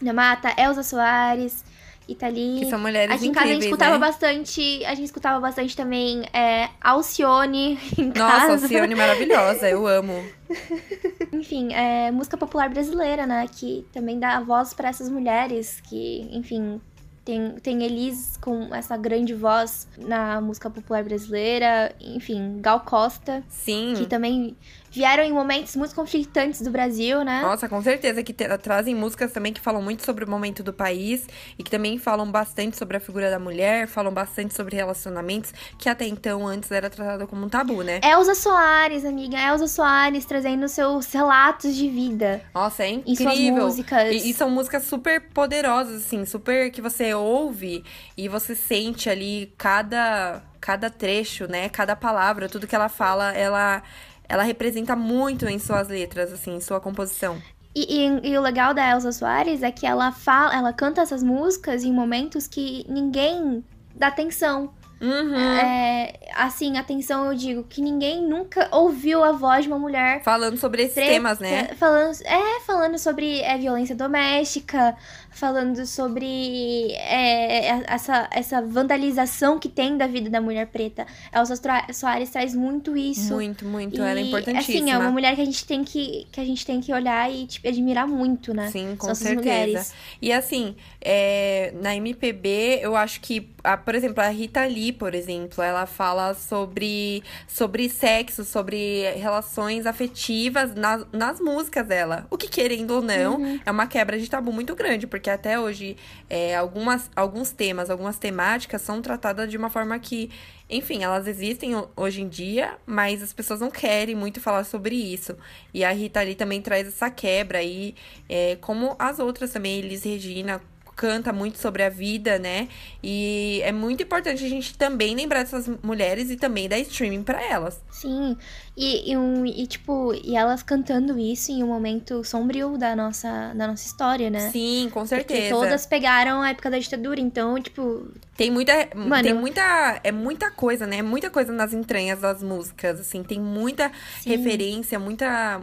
da 0.00 0.12
Mata, 0.12 0.54
Elza 0.60 0.82
Soares, 0.82 1.64
Itali. 2.08 2.60
Que 2.60 2.70
são 2.70 2.78
mulheres 2.78 3.14
Aqui 3.14 3.26
em 3.26 3.32
casa 3.32 3.44
a 3.44 3.48
gente 3.48 3.56
incríveis, 3.56 3.64
escutava 3.66 3.92
né? 3.92 3.98
bastante. 3.98 4.84
A 4.84 4.94
gente 4.94 5.04
escutava 5.04 5.40
bastante 5.40 5.76
também 5.76 6.24
é, 6.32 6.70
Alcione 6.80 7.78
em 7.98 8.06
Nossa, 8.06 8.14
casa. 8.14 8.52
Alcione 8.64 8.94
maravilhosa, 8.94 9.68
eu 9.68 9.86
amo. 9.86 10.24
Enfim, 11.32 11.72
é, 11.74 12.10
música 12.10 12.36
popular 12.36 12.70
brasileira, 12.70 13.26
né? 13.26 13.46
Que 13.52 13.86
também 13.92 14.18
dá 14.18 14.40
voz 14.40 14.72
para 14.72 14.88
essas 14.88 15.10
mulheres 15.10 15.80
que, 15.82 16.26
enfim, 16.32 16.80
tem, 17.28 17.56
tem 17.62 17.82
Elis 17.82 18.38
com 18.38 18.74
essa 18.74 18.96
grande 18.96 19.34
voz 19.34 19.86
na 19.98 20.40
música 20.40 20.70
popular 20.70 21.04
brasileira. 21.04 21.94
Enfim, 22.00 22.58
Gal 22.58 22.80
Costa, 22.80 23.44
Sim. 23.50 23.92
que 23.98 24.06
também 24.06 24.56
vieram 24.90 25.22
em 25.22 25.32
momentos 25.32 25.76
muito 25.76 25.94
conflitantes 25.94 26.60
do 26.60 26.70
Brasil, 26.70 27.24
né? 27.24 27.42
Nossa, 27.42 27.68
com 27.68 27.82
certeza 27.82 28.22
que 28.22 28.32
trazem 28.32 28.94
músicas 28.94 29.32
também 29.32 29.52
que 29.52 29.60
falam 29.60 29.82
muito 29.82 30.04
sobre 30.04 30.24
o 30.24 30.30
momento 30.30 30.62
do 30.62 30.72
país 30.72 31.26
e 31.58 31.62
que 31.62 31.70
também 31.70 31.98
falam 31.98 32.30
bastante 32.30 32.76
sobre 32.76 32.96
a 32.96 33.00
figura 33.00 33.30
da 33.30 33.38
mulher, 33.38 33.86
falam 33.86 34.12
bastante 34.12 34.54
sobre 34.54 34.76
relacionamentos, 34.76 35.52
que 35.78 35.88
até 35.88 36.06
então 36.06 36.46
antes 36.46 36.70
era 36.70 36.88
tratado 36.88 37.26
como 37.26 37.44
um 37.44 37.48
tabu, 37.48 37.82
né? 37.82 38.00
Elza 38.02 38.34
Soares, 38.34 39.04
amiga. 39.04 39.38
Elza 39.38 39.66
Soares 39.66 40.24
trazendo 40.24 40.68
seus 40.68 41.12
relatos 41.12 41.74
de 41.74 41.88
vida 41.88 42.42
Nossa, 42.54 42.84
é 42.84 42.90
em 42.90 43.02
suas 43.14 43.20
incrível. 43.20 43.64
músicas. 43.64 44.12
E, 44.12 44.30
e 44.30 44.34
são 44.34 44.50
músicas 44.50 44.84
super 44.84 45.20
poderosas, 45.30 46.04
assim, 46.04 46.24
super 46.24 46.70
que 46.70 46.80
você 46.80 47.14
ouve 47.14 47.84
e 48.16 48.28
você 48.28 48.54
sente 48.54 49.08
ali 49.08 49.52
cada, 49.56 50.42
cada 50.60 50.90
trecho, 50.90 51.46
né? 51.46 51.68
Cada 51.68 51.94
palavra, 51.96 52.48
tudo 52.48 52.66
que 52.66 52.74
ela 52.74 52.88
fala, 52.88 53.32
ela, 53.32 53.82
ela 54.28 54.42
representa 54.42 54.94
muito 54.94 55.46
em 55.46 55.58
suas 55.58 55.88
letras, 55.88 56.32
assim, 56.32 56.56
em 56.56 56.60
sua 56.60 56.80
composição. 56.80 57.40
E, 57.74 58.04
e- 58.06 58.30
e 58.32 58.38
o 58.38 58.40
legal 58.40 58.74
da 58.74 58.90
Elza 58.90 59.12
Soares 59.12 59.62
é 59.62 59.70
que 59.70 59.86
ela 59.86 60.10
fala, 60.10 60.54
ela 60.54 60.72
canta 60.72 61.00
essas 61.00 61.22
músicas 61.22 61.84
em 61.84 61.92
momentos 61.92 62.46
que 62.46 62.84
ninguém 62.88 63.64
dá 63.94 64.08
atenção. 64.08 64.72
Uhum. 65.00 65.36
É, 65.36 66.12
assim, 66.34 66.76
atenção 66.76 67.26
eu 67.26 67.34
digo, 67.34 67.62
que 67.62 67.80
ninguém 67.80 68.20
nunca 68.26 68.68
ouviu 68.72 69.22
a 69.22 69.30
voz 69.30 69.62
de 69.62 69.68
uma 69.68 69.78
mulher. 69.78 70.24
Falando 70.24 70.56
sobre 70.56 70.82
esses 70.82 70.94
preta, 70.94 71.10
temas, 71.12 71.38
né? 71.38 71.68
Falando, 71.76 72.16
é, 72.24 72.60
falando 72.66 72.98
sobre 72.98 73.40
é, 73.42 73.56
violência 73.56 73.94
doméstica, 73.94 74.96
falando 75.38 75.86
sobre 75.86 76.92
é, 76.94 77.68
essa, 77.86 78.28
essa 78.32 78.60
vandalização 78.62 79.58
que 79.58 79.68
tem 79.68 79.96
da 79.96 80.06
vida 80.06 80.28
da 80.28 80.40
mulher 80.40 80.66
preta. 80.66 81.06
Elza 81.34 81.54
Stra- 81.54 81.86
Soares 81.92 82.30
traz 82.30 82.54
muito 82.54 82.96
isso. 82.96 83.32
Muito, 83.34 83.64
muito. 83.64 83.96
E, 83.96 84.00
ela 84.00 84.18
é 84.18 84.22
importantíssima. 84.22 84.78
Assim, 84.78 84.90
é 84.90 84.98
uma 84.98 85.10
mulher 85.10 85.34
que 85.34 85.40
a 85.40 85.44
gente 85.44 85.64
tem 85.64 85.84
que, 85.84 86.26
que, 86.32 86.40
a 86.40 86.44
gente 86.44 86.66
tem 86.66 86.80
que 86.80 86.92
olhar 86.92 87.30
e 87.32 87.46
tipo, 87.46 87.68
admirar 87.68 88.06
muito, 88.06 88.52
né? 88.52 88.70
Sim, 88.70 88.96
com 88.96 89.06
São 89.06 89.14
certeza. 89.14 89.40
mulheres. 89.40 89.94
E 90.20 90.32
assim, 90.32 90.74
é, 91.00 91.72
na 91.80 91.94
MPB, 91.94 92.80
eu 92.82 92.96
acho 92.96 93.20
que, 93.20 93.48
a, 93.62 93.76
por 93.76 93.94
exemplo, 93.94 94.22
a 94.22 94.28
Rita 94.28 94.64
Lee, 94.64 94.92
por 94.92 95.14
exemplo, 95.14 95.62
ela 95.62 95.86
fala 95.86 96.34
sobre, 96.34 97.22
sobre 97.46 97.88
sexo, 97.88 98.44
sobre 98.44 99.10
relações 99.16 99.86
afetivas 99.86 100.74
nas, 100.74 101.06
nas 101.12 101.40
músicas 101.40 101.86
dela. 101.86 102.26
O 102.30 102.36
que, 102.36 102.48
querendo 102.48 102.90
ou 102.92 103.02
não, 103.02 103.36
Uhum. 103.38 103.60
é 103.64 103.70
uma 103.70 103.86
quebra 103.86 104.18
de 104.18 104.28
tabu 104.28 104.52
muito 104.52 104.74
grande, 104.74 105.06
porque 105.06 105.27
até 105.28 105.58
hoje, 105.58 105.96
é, 106.28 106.56
algumas, 106.56 107.10
alguns 107.14 107.50
temas, 107.50 107.90
algumas 107.90 108.18
temáticas 108.18 108.82
são 108.82 109.00
tratadas 109.02 109.50
de 109.50 109.56
uma 109.56 109.70
forma 109.70 109.98
que. 109.98 110.30
Enfim, 110.70 111.02
elas 111.02 111.26
existem 111.26 111.74
ho- 111.74 111.88
hoje 111.96 112.20
em 112.20 112.28
dia, 112.28 112.76
mas 112.84 113.22
as 113.22 113.32
pessoas 113.32 113.60
não 113.60 113.70
querem 113.70 114.14
muito 114.14 114.38
falar 114.40 114.64
sobre 114.64 114.94
isso. 114.94 115.34
E 115.72 115.82
a 115.82 115.90
Rita 115.92 116.20
Lee 116.20 116.34
também 116.34 116.60
traz 116.60 116.86
essa 116.86 117.08
quebra 117.10 117.58
aí, 117.58 117.94
é, 118.28 118.56
como 118.60 118.94
as 118.98 119.18
outras 119.18 119.50
também, 119.50 119.78
Elis 119.78 120.04
Regina 120.04 120.60
canta 120.94 121.32
muito 121.32 121.58
sobre 121.58 121.84
a 121.84 121.88
vida, 121.88 122.40
né? 122.40 122.68
E 123.00 123.60
é 123.62 123.70
muito 123.70 124.02
importante 124.02 124.44
a 124.44 124.48
gente 124.48 124.76
também 124.76 125.14
lembrar 125.14 125.44
dessas 125.44 125.68
mulheres 125.80 126.28
e 126.28 126.34
também 126.36 126.68
dar 126.68 126.76
streaming 126.80 127.22
pra 127.22 127.40
elas. 127.40 127.80
Sim. 127.88 128.36
E, 128.80 129.10
e, 129.10 129.16
um, 129.16 129.44
e, 129.44 129.66
tipo, 129.66 130.14
e 130.14 130.36
elas 130.36 130.62
cantando 130.62 131.18
isso 131.18 131.50
em 131.50 131.64
um 131.64 131.66
momento 131.66 132.22
sombrio 132.22 132.78
da 132.78 132.94
nossa, 132.94 133.52
da 133.52 133.66
nossa 133.66 133.84
história, 133.84 134.30
né? 134.30 134.50
Sim, 134.52 134.88
com 134.94 135.00
Porque 135.00 135.16
certeza. 135.34 135.52
todas 135.52 135.84
pegaram 135.84 136.40
a 136.40 136.50
época 136.50 136.70
da 136.70 136.78
ditadura, 136.78 137.20
então, 137.20 137.60
tipo, 137.60 138.06
Tem 138.36 138.52
muita, 138.52 138.72
Mano. 138.94 139.20
tem 139.24 139.34
muita, 139.34 140.00
é 140.04 140.12
muita 140.12 140.48
coisa, 140.52 140.86
né? 140.86 141.02
Muita 141.02 141.28
coisa 141.28 141.52
nas 141.52 141.72
entranhas 141.74 142.20
das 142.20 142.40
músicas, 142.40 143.00
assim, 143.00 143.24
tem 143.24 143.40
muita 143.40 143.90
Sim. 144.20 144.30
referência, 144.30 144.96
muita, 144.96 145.60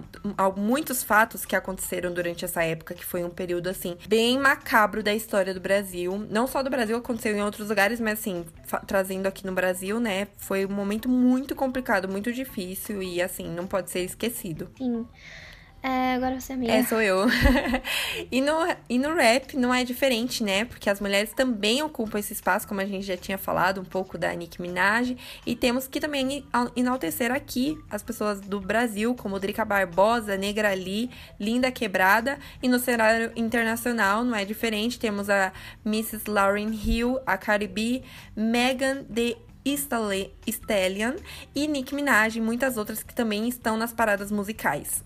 muitos 0.58 1.01
fatos 1.01 1.45
que 1.45 1.56
aconteceram 1.56 2.12
durante 2.13 2.43
essa 2.43 2.63
época, 2.65 2.93
que 2.93 3.06
foi 3.06 3.23
um 3.23 3.30
período 3.30 3.69
assim 3.69 3.95
bem 4.10 4.38
macabro 4.38 5.01
da 5.01 5.13
história 5.13 5.54
do 5.54 5.62
Brasil. 5.62 6.28
Não 6.30 6.47
só 6.47 6.62
do 6.62 6.69
Brasil, 6.69 6.97
aconteceu 6.97 7.34
em 7.34 7.41
outros 7.41 7.69
lugares, 7.69 8.01
mas 8.01 8.19
assim, 8.19 8.45
trazendo 8.88 9.28
aqui 9.28 9.45
no 9.45 9.54
Brasil, 9.54 9.99
né? 9.99 10.28
Foi 10.38 10.65
um 10.65 10.69
momento 10.71 11.10
muito 11.10 11.56
complicado, 11.56 12.08
muito 12.08 12.32
difícil 12.32 13.01
e 13.01 13.21
assim, 13.21 13.49
não 13.49 13.67
pode 13.67 13.89
ser 13.91 14.01
esquecido. 14.01 14.69
sim. 14.78 15.08
É, 15.88 16.15
agora 16.15 16.41
você 16.41 16.54
é 16.54 16.56
minha. 16.56 16.74
É, 16.74 16.84
sou 16.84 17.00
eu. 17.00 17.28
e, 18.32 18.41
no, 18.41 18.54
e 18.89 18.98
no 18.98 19.13
rap 19.13 19.56
não 19.56 19.71
é 19.71 19.84
diferente, 19.84 20.43
né? 20.43 20.65
Porque 20.65 20.89
as 20.89 21.00
mulheres 21.00 21.32
também 21.32 21.84
ocupam 21.84 22.17
esse 22.17 22.34
espaço, 22.34 22.67
como 22.67 22.82
a 22.82 22.86
gente 22.86 23.06
já 23.06 23.15
tinha 23.15 23.38
falado, 23.38 23.82
um 23.82 23.86
pouco 23.86 24.17
da 24.17 24.34
Nicki 24.34 24.60
Minaj. 24.60 25.15
E 25.45 25.56
temos 25.56 25.88
que 25.88 26.00
também 26.00 26.43
enal- 26.52 26.71
enaltecer 26.76 27.32
aqui 27.32 27.78
as 27.88 28.02
pessoas 28.02 28.41
do 28.41 28.60
Brasil, 28.60 29.13
como 29.13 29.39
Drica 29.39 29.63
Barbosa, 29.63 30.36
Negra 30.36 30.74
Lee, 30.74 31.12
Linda 31.39 31.71
Quebrada. 31.71 32.39
E 32.63 32.67
no 32.67 32.80
cenário 32.80 33.32
internacional 33.36 34.24
não 34.24 34.36
é 34.36 34.43
diferente. 34.43 34.98
Temos 34.98 35.30
a 35.30 35.54
Mrs. 35.86 36.28
Lauryn 36.28 36.74
Hill, 36.74 37.19
a 37.28 37.38
Cardi 37.38 37.67
B, 37.67 38.02
Megan 38.36 39.06
Stalla- 39.63 40.32
Stallion 40.48 41.13
e 41.54 41.67
Nicki 41.67 41.93
Minaj 41.93 42.38
e 42.38 42.41
muitas 42.41 42.76
outras 42.76 43.04
que 43.04 43.13
também 43.13 43.48
estão 43.48 43.78
nas 43.78 43.93
paradas 43.93 44.32
musicais. 44.32 45.04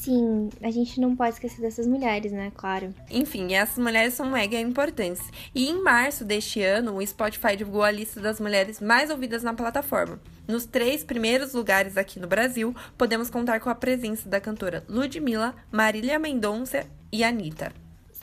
Sim, 0.00 0.48
a 0.62 0.70
gente 0.70 0.98
não 0.98 1.14
pode 1.14 1.34
esquecer 1.34 1.60
dessas 1.60 1.86
mulheres, 1.86 2.32
né? 2.32 2.50
Claro. 2.56 2.94
Enfim, 3.10 3.52
essas 3.52 3.76
mulheres 3.76 4.14
são 4.14 4.30
mega 4.30 4.58
importantes. 4.58 5.20
E 5.54 5.68
em 5.68 5.82
março 5.82 6.24
deste 6.24 6.62
ano, 6.62 6.96
o 6.96 7.06
Spotify 7.06 7.54
divulgou 7.54 7.82
a 7.82 7.90
lista 7.90 8.18
das 8.18 8.40
mulheres 8.40 8.80
mais 8.80 9.10
ouvidas 9.10 9.42
na 9.42 9.52
plataforma. 9.52 10.18
Nos 10.48 10.64
três 10.64 11.04
primeiros 11.04 11.52
lugares 11.52 11.98
aqui 11.98 12.18
no 12.18 12.26
Brasil, 12.26 12.74
podemos 12.96 13.28
contar 13.28 13.60
com 13.60 13.68
a 13.68 13.74
presença 13.74 14.26
da 14.26 14.40
cantora 14.40 14.82
Ludmilla, 14.88 15.54
Marília 15.70 16.18
Mendonça 16.18 16.86
e 17.12 17.22
Anitta. 17.22 17.70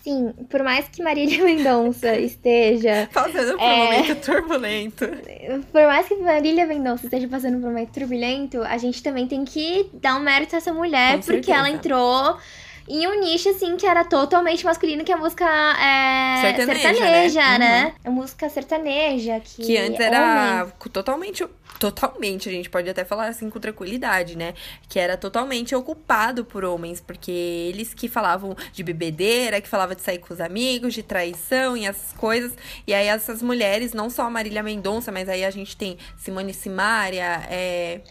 Sim, 0.08 0.32
por 0.50 0.64
mais 0.64 0.88
que 0.88 1.04
Marília 1.04 1.44
Mendonça 1.44 2.16
esteja. 2.18 3.10
Passando 3.14 3.58
por 3.58 3.62
um 3.62 3.68
É. 3.68 3.86
momento 4.00 4.16
turbulento. 4.26 5.06
Por 5.72 5.82
mais 5.84 6.08
que 6.08 6.16
Marília 6.16 6.66
Mendonça 6.66 7.06
esteja 7.06 7.28
passando 7.28 7.60
por 7.60 7.66
um 7.68 7.72
momento 7.72 7.92
turbulento, 7.92 8.62
a 8.64 8.78
gente 8.78 9.04
também 9.04 9.28
tem 9.28 9.44
que 9.44 9.90
dar 9.94 10.16
um 10.16 10.22
mérito 10.22 10.56
a 10.56 10.60
essa 10.60 10.72
mulher, 10.74 11.16
Com 11.18 11.24
porque 11.24 11.44
certeza. 11.44 11.58
ela 11.58 11.70
entrou 11.70 12.38
em 12.88 13.08
um 13.08 13.20
nicho, 13.20 13.50
assim, 13.50 13.76
que 13.78 13.86
era 13.86 14.04
totalmente 14.06 14.64
masculino, 14.66 15.04
que 15.04 15.12
é 15.12 15.16
a 15.16 15.18
música 15.18 15.46
é, 15.46 16.42
Sertaneja, 16.42 16.80
sertaneja, 16.94 17.42
né? 17.42 17.60
né? 17.60 17.94
A 18.06 18.10
música 18.10 18.50
sertaneja, 18.50 19.40
que, 19.40 19.64
Que 19.64 19.78
antes 19.78 20.00
era 20.00 20.64
homens- 20.64 20.74
totalmente. 20.94 21.46
Totalmente, 21.80 22.50
a 22.50 22.52
gente 22.52 22.72
pode 22.72 22.90
até 22.90 23.06
falar 23.06 23.28
assim 23.28 23.52
com 23.52 23.60
tranquilidade, 23.60 24.36
né? 24.36 24.56
Que 24.90 24.98
era 24.98 25.16
totalmente 25.16 25.76
ocupado 25.76 26.44
por 26.44 26.66
homens, 26.66 27.00
porque 27.00 27.30
eles 27.30 27.94
que 27.94 28.08
falavam 28.10 28.56
de 28.74 28.82
bebedeira, 28.82 29.62
que 29.62 29.68
falavam 29.70 29.94
de 29.94 30.02
sair 30.02 30.18
com 30.18 30.34
os 30.34 30.42
amigos, 30.42 30.96
de 30.96 31.04
traição 31.04 31.78
e 31.78 31.86
essas 31.86 32.14
coisas. 32.14 32.52
E 32.88 32.96
aí 32.96 33.06
essas 33.06 33.44
mulheres, 33.44 33.94
não 33.94 34.10
só 34.10 34.24
a 34.24 34.30
Marília 34.30 34.64
Mendonça, 34.64 35.12
mas 35.12 35.30
aí 35.30 35.46
a 35.46 35.52
gente 35.52 35.78
tem 35.78 36.00
Simone 36.18 36.52
Simaria, 36.52 37.44
é, 37.48 38.02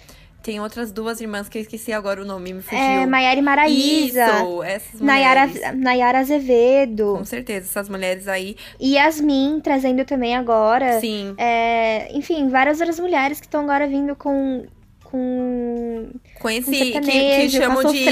tem 0.46 0.60
outras 0.60 0.92
duas 0.92 1.20
irmãs 1.20 1.48
que 1.48 1.58
eu 1.58 1.62
esqueci 1.62 1.92
agora 1.92 2.22
o 2.22 2.24
nome, 2.24 2.52
me 2.52 2.62
fugiu. 2.62 2.78
É, 2.78 3.04
Maiara 3.04 3.36
e 3.36 3.42
Maraísa. 3.42 4.26
Isso, 4.26 4.62
essas 4.62 5.00
Nayara, 5.00 5.48
mulheres. 5.48 5.76
Nayara 5.80 6.18
Azevedo. 6.20 7.16
Com 7.18 7.24
certeza, 7.24 7.66
essas 7.66 7.88
mulheres 7.88 8.28
aí, 8.28 8.54
Yasmin 8.80 9.58
trazendo 9.58 10.04
também 10.04 10.36
agora. 10.36 11.00
sim. 11.00 11.34
É, 11.36 12.16
enfim, 12.16 12.48
várias 12.48 12.78
outras 12.78 13.00
mulheres 13.00 13.40
que 13.40 13.46
estão 13.46 13.62
agora 13.62 13.88
vindo 13.88 14.14
com. 14.14 14.64
Com. 15.16 16.10
Com 16.38 16.50
esse 16.50 16.92
com 16.92 17.00
que, 17.00 17.10
que 17.10 17.50
chamam 17.50 17.82
de 17.92 18.04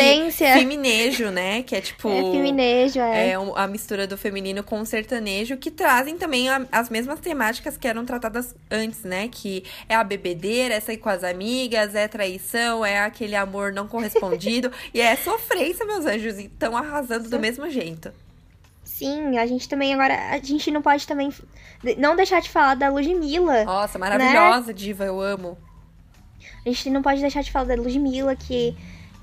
feminejo, 0.54 1.30
né? 1.30 1.62
Que 1.62 1.76
é 1.76 1.80
tipo. 1.80 2.08
É, 2.08 2.22
feminejo, 2.32 3.00
é. 3.00 3.28
É 3.30 3.34
a 3.34 3.66
mistura 3.68 4.06
do 4.06 4.16
feminino 4.16 4.62
com 4.62 4.80
o 4.80 4.86
sertanejo, 4.86 5.56
que 5.56 5.70
trazem 5.70 6.16
também 6.16 6.48
a- 6.48 6.66
as 6.72 6.88
mesmas 6.88 7.20
temáticas 7.20 7.76
que 7.76 7.86
eram 7.86 8.04
tratadas 8.04 8.54
antes, 8.70 9.02
né? 9.04 9.28
Que 9.30 9.64
é 9.88 9.94
a 9.94 10.02
bebedeira, 10.02 10.74
é 10.74 10.80
sair 10.80 10.96
com 10.96 11.08
as 11.08 11.22
amigas, 11.22 11.94
é 11.94 12.08
traição, 12.08 12.84
é 12.84 13.00
aquele 13.00 13.36
amor 13.36 13.72
não 13.72 13.86
correspondido. 13.86 14.72
e 14.92 15.00
é 15.00 15.14
sofrência, 15.16 15.84
meus 15.84 16.06
anjos, 16.06 16.38
e 16.38 16.44
estão 16.46 16.76
arrasando 16.76 17.28
do 17.28 17.38
mesmo 17.38 17.68
jeito. 17.70 18.12
Sim, 18.82 19.38
a 19.38 19.46
gente 19.46 19.68
também 19.68 19.92
agora. 19.92 20.14
A 20.30 20.38
gente 20.38 20.70
não 20.70 20.80
pode 20.80 21.06
também. 21.06 21.30
Não 21.98 22.16
deixar 22.16 22.40
de 22.40 22.48
falar 22.48 22.74
da 22.74 22.88
Ludmilla. 22.88 23.64
Nossa, 23.64 23.98
maravilhosa, 23.98 24.72
diva, 24.72 25.04
eu 25.04 25.20
amo. 25.20 25.58
A 26.64 26.68
gente 26.68 26.90
não 26.90 27.02
pode 27.02 27.20
deixar 27.20 27.42
de 27.42 27.50
falar 27.52 27.66
da 27.66 27.74
Ludmilla, 27.74 28.34
que, 28.34 28.76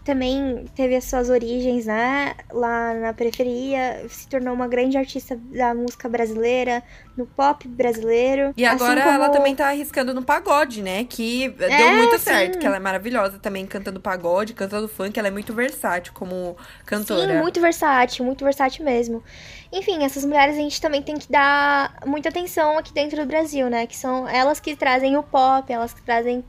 também 0.04 0.66
teve 0.76 0.96
as 0.96 1.04
suas 1.04 1.30
origens, 1.30 1.86
né? 1.86 2.34
Lá 2.52 2.94
na 2.96 3.14
periferia, 3.14 4.04
se 4.10 4.28
tornou 4.28 4.54
uma 4.54 4.68
grande 4.68 4.98
artista 4.98 5.36
da 5.36 5.76
música 5.76 6.10
brasileira, 6.10 6.82
no 7.16 7.26
pop 7.26 7.68
brasileiro. 7.68 8.52
E 8.58 8.66
agora 8.66 9.02
assim 9.02 9.04
como... 9.04 9.24
ela 9.24 9.30
também 9.30 9.56
tá 9.56 9.68
arriscando 9.68 10.14
no 10.14 10.24
pagode, 10.24 10.82
né? 10.82 11.04
Que 11.04 11.54
É, 11.60 11.78
deu 11.78 11.92
muito 11.92 12.18
sim. 12.18 12.26
certo, 12.26 12.58
que 12.58 12.66
ela 12.66 12.78
é 12.78 12.80
maravilhosa 12.80 13.38
também 13.38 13.66
cantando 13.68 14.00
pagode, 14.00 14.54
cantando 14.54 14.88
funk, 14.88 15.18
ela 15.20 15.28
é 15.28 15.32
muito 15.32 15.54
versátil 15.54 16.14
como 16.14 16.58
cantora. 16.86 17.34
Sim, 17.34 17.40
muito 17.40 17.62
versátil, 17.62 18.26
muito 18.26 18.44
versátil 18.44 18.84
mesmo. 18.84 19.24
Enfim, 19.72 20.04
essas 20.04 20.26
mulheres 20.26 20.56
a 20.56 20.60
gente 20.60 20.82
também 20.82 21.04
tem 21.04 21.16
que 21.16 21.32
dar 21.32 22.00
muita 22.08 22.30
atenção 22.30 22.78
aqui 22.78 22.92
dentro 22.92 23.18
do 23.18 23.26
Brasil, 23.28 23.70
né? 23.70 23.86
Que 23.86 23.96
são 23.96 24.28
elas 24.28 24.60
que 24.60 24.76
trazem 24.76 25.16
o 25.16 25.22
pop, 25.22 25.72
elas 25.72 25.94
que 25.94 26.02
trazem 26.02 26.44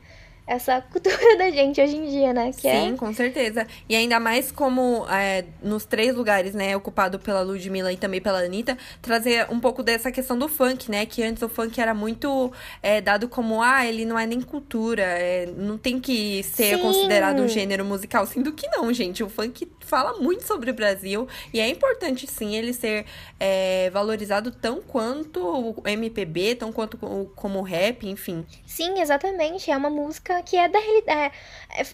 essa 0.46 0.80
cultura 0.92 1.38
da 1.38 1.50
gente 1.50 1.80
hoje 1.80 1.96
em 1.96 2.06
dia, 2.08 2.32
né? 2.32 2.52
Que 2.52 2.62
Sim, 2.62 2.94
é... 2.94 2.96
com 2.96 3.12
certeza. 3.12 3.66
E 3.88 3.94
ainda 3.94 4.18
mais 4.18 4.50
como 4.50 5.06
é, 5.08 5.44
nos 5.62 5.84
três 5.84 6.14
lugares, 6.14 6.54
né, 6.54 6.76
ocupado 6.76 7.18
pela 7.18 7.42
Ludmilla 7.42 7.92
e 7.92 7.96
também 7.96 8.20
pela 8.20 8.40
Anitta, 8.40 8.76
trazer 9.00 9.46
um 9.50 9.60
pouco 9.60 9.82
dessa 9.82 10.10
questão 10.10 10.38
do 10.38 10.48
funk, 10.48 10.90
né? 10.90 11.06
Que 11.06 11.22
antes 11.22 11.42
o 11.42 11.48
funk 11.48 11.80
era 11.80 11.94
muito 11.94 12.52
é, 12.82 13.00
dado 13.00 13.28
como, 13.28 13.62
ah, 13.62 13.86
ele 13.86 14.04
não 14.04 14.18
é 14.18 14.26
nem 14.26 14.40
cultura, 14.40 15.02
é, 15.02 15.46
não 15.56 15.78
tem 15.78 16.00
que 16.00 16.42
ser 16.42 16.76
Sim. 16.76 16.82
considerado 16.82 17.40
um 17.40 17.48
gênero 17.48 17.84
musical. 17.84 18.26
Sendo 18.26 18.52
que 18.52 18.68
não, 18.68 18.92
gente. 18.92 19.22
O 19.22 19.28
funk 19.28 19.66
fala 19.92 20.14
muito 20.18 20.42
sobre 20.44 20.70
o 20.70 20.74
Brasil 20.74 21.28
e 21.52 21.60
é 21.60 21.68
importante, 21.68 22.26
sim, 22.26 22.56
ele 22.56 22.72
ser 22.72 23.04
é, 23.38 23.90
valorizado 23.90 24.50
tão 24.50 24.80
quanto 24.80 25.38
o 25.78 25.86
MPB, 25.86 26.54
tão 26.54 26.72
quanto 26.72 26.94
o- 27.04 27.26
como 27.36 27.58
o 27.58 27.62
rap, 27.62 28.08
enfim. 28.08 28.46
Sim, 28.64 29.00
exatamente. 29.00 29.70
É 29.70 29.76
uma 29.76 29.90
música 29.90 30.42
que 30.42 30.56
é 30.56 30.66
da 30.66 30.78
realidade. 30.78 31.34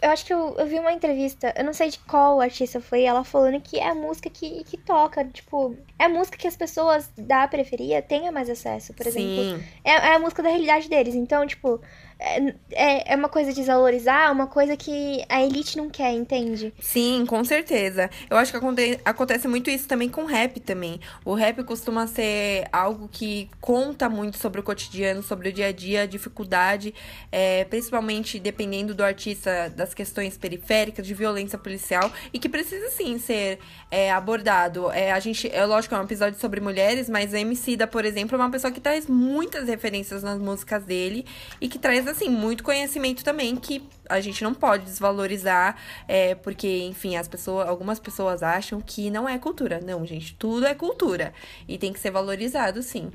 Eu 0.01 0.11
acho 0.11 0.25
que 0.25 0.33
eu, 0.33 0.55
eu 0.59 0.67
vi 0.69 0.79
uma 0.79 0.93
entrevista, 0.93 1.53
eu 1.59 1.65
não 1.65 1.73
sei 1.73 1.91
de 1.91 1.99
qual 1.99 2.41
artista 2.41 2.81
foi, 2.81 3.03
ela 3.03 3.25
falando 3.25 3.61
que 3.61 3.79
é 3.81 3.89
a 3.89 3.95
música 3.97 4.31
que, 4.31 4.63
que 4.63 4.77
toca. 4.77 5.25
Tipo, 5.25 5.75
é 5.99 6.05
a 6.05 6.09
música 6.09 6.39
que 6.39 6.47
as 6.47 6.57
pessoas 6.57 7.11
da 7.19 7.49
periferia 7.49 8.01
tenham 8.01 8.33
mais 8.33 8.49
acesso, 8.49 8.95
por 8.95 9.07
exemplo. 9.09 9.43
sim. 9.43 9.61
É, 9.85 9.91
é 9.91 10.15
a 10.15 10.19
música 10.21 10.41
da 10.41 10.51
realidade 10.51 10.89
deles. 10.89 11.17
Então, 11.17 11.45
tipo, 11.47 11.81
é, 12.19 12.55
é, 12.73 13.13
é 13.13 13.17
uma 13.17 13.29
coisa 13.29 13.51
de 13.51 13.57
desvalorizar, 13.57 14.33
uma 14.33 14.47
coisa 14.47 14.77
que 14.77 15.25
a 15.29 15.43
elite 15.43 15.77
não 15.77 15.89
quer, 15.89 16.13
entende? 16.13 16.73
Sim, 16.81 17.25
com 17.27 17.45
certeza. 17.45 18.11
Eu 18.29 18.37
acho 18.37 18.51
que 18.51 18.57
aconte- 18.57 19.01
acontece 19.05 19.47
muito 19.47 19.71
isso 19.71 19.87
também 19.87 20.09
com 20.09 20.25
rap 20.25 20.59
também. 20.61 21.01
O 21.25 21.35
rap 21.35 21.63
costuma 21.65 22.07
ser 22.07 22.67
algo 22.73 23.09
que 23.11 23.49
conta 23.61 24.09
muito 24.09 24.37
sobre 24.39 24.61
o 24.61 24.63
cotidiano, 24.65 25.23
sobre 25.23 25.49
o 25.51 25.53
dia 25.53 25.67
a 25.67 25.73
dia, 25.73 26.03
a 26.03 26.07
dificuldade, 26.07 26.93
é, 27.31 27.65
principalmente 27.65 28.39
dependendo 28.41 28.95
do 28.95 29.05
artista, 29.05 29.73
das 29.77 29.95
questões 29.95 30.37
periféricas, 30.37 31.07
de 31.07 31.15
violência 31.15 31.59
policial, 31.59 32.11
e 32.33 32.39
que 32.39 32.49
precisa 32.49 32.91
sim 32.91 33.19
ser 33.19 33.59
é, 33.91 34.11
abordado. 34.11 34.91
É, 34.91 35.13
a 35.13 35.21
gente, 35.21 35.49
é 35.55 35.65
lógico, 35.65 35.95
é 35.95 35.99
um 36.01 36.05
episódio 36.05 36.39
sobre 36.39 36.61
mulheres, 36.61 37.09
mas 37.09 37.33
o 37.33 37.37
MC 37.37 37.77
da, 37.77 37.87
por 37.87 38.05
exemplo, 38.05 38.37
é 38.37 38.39
uma 38.39 38.51
pessoa 38.51 38.73
que 38.73 38.81
traz 38.81 39.07
muitas 39.07 39.69
referências 39.69 40.23
nas 40.23 40.39
músicas 40.39 40.85
dele 40.85 41.25
e 41.61 41.69
que 41.69 41.79
traz, 41.79 42.08
assim, 42.11 42.29
muito 42.29 42.63
conhecimento 42.65 43.25
também 43.25 43.57
que 43.57 43.87
a 44.09 44.21
gente 44.21 44.43
não 44.45 44.55
pode 44.55 44.85
desvalorizar, 44.85 45.77
é, 46.07 46.35
porque, 46.35 46.85
enfim, 46.85 47.17
as 47.17 47.29
pessoas, 47.29 47.69
algumas 47.69 47.99
pessoas 48.01 48.43
acham 48.43 48.81
que 48.81 49.11
não 49.11 49.29
é 49.29 49.39
cultura. 49.39 49.81
Não, 49.85 50.05
gente, 50.07 50.35
tudo 50.37 50.67
é 50.67 50.75
cultura. 50.75 51.33
E 51.67 51.79
tem 51.79 51.93
que 51.93 52.01
ser 52.01 52.11
valorizado, 52.11 52.83
sim. 52.83 53.11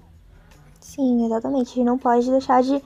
Sim, 0.79 1.25
exatamente. 1.25 1.71
A 1.71 1.75
gente 1.75 1.83
não 1.85 1.97
pode 1.97 2.29
deixar 2.29 2.61
de 2.61 2.81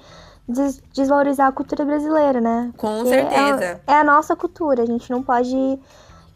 des- 0.48 0.82
desvalorizar 0.94 1.48
a 1.48 1.52
cultura 1.52 1.84
brasileira, 1.86 2.40
né? 2.40 2.74
Com 2.78 3.00
Porque 3.00 3.10
certeza. 3.10 3.82
É, 3.88 3.94
é 3.94 3.94
a 3.96 4.04
nossa 4.04 4.36
cultura, 4.36 4.84
a 4.84 4.86
gente 4.86 5.10
não 5.10 5.24
pode 5.24 5.56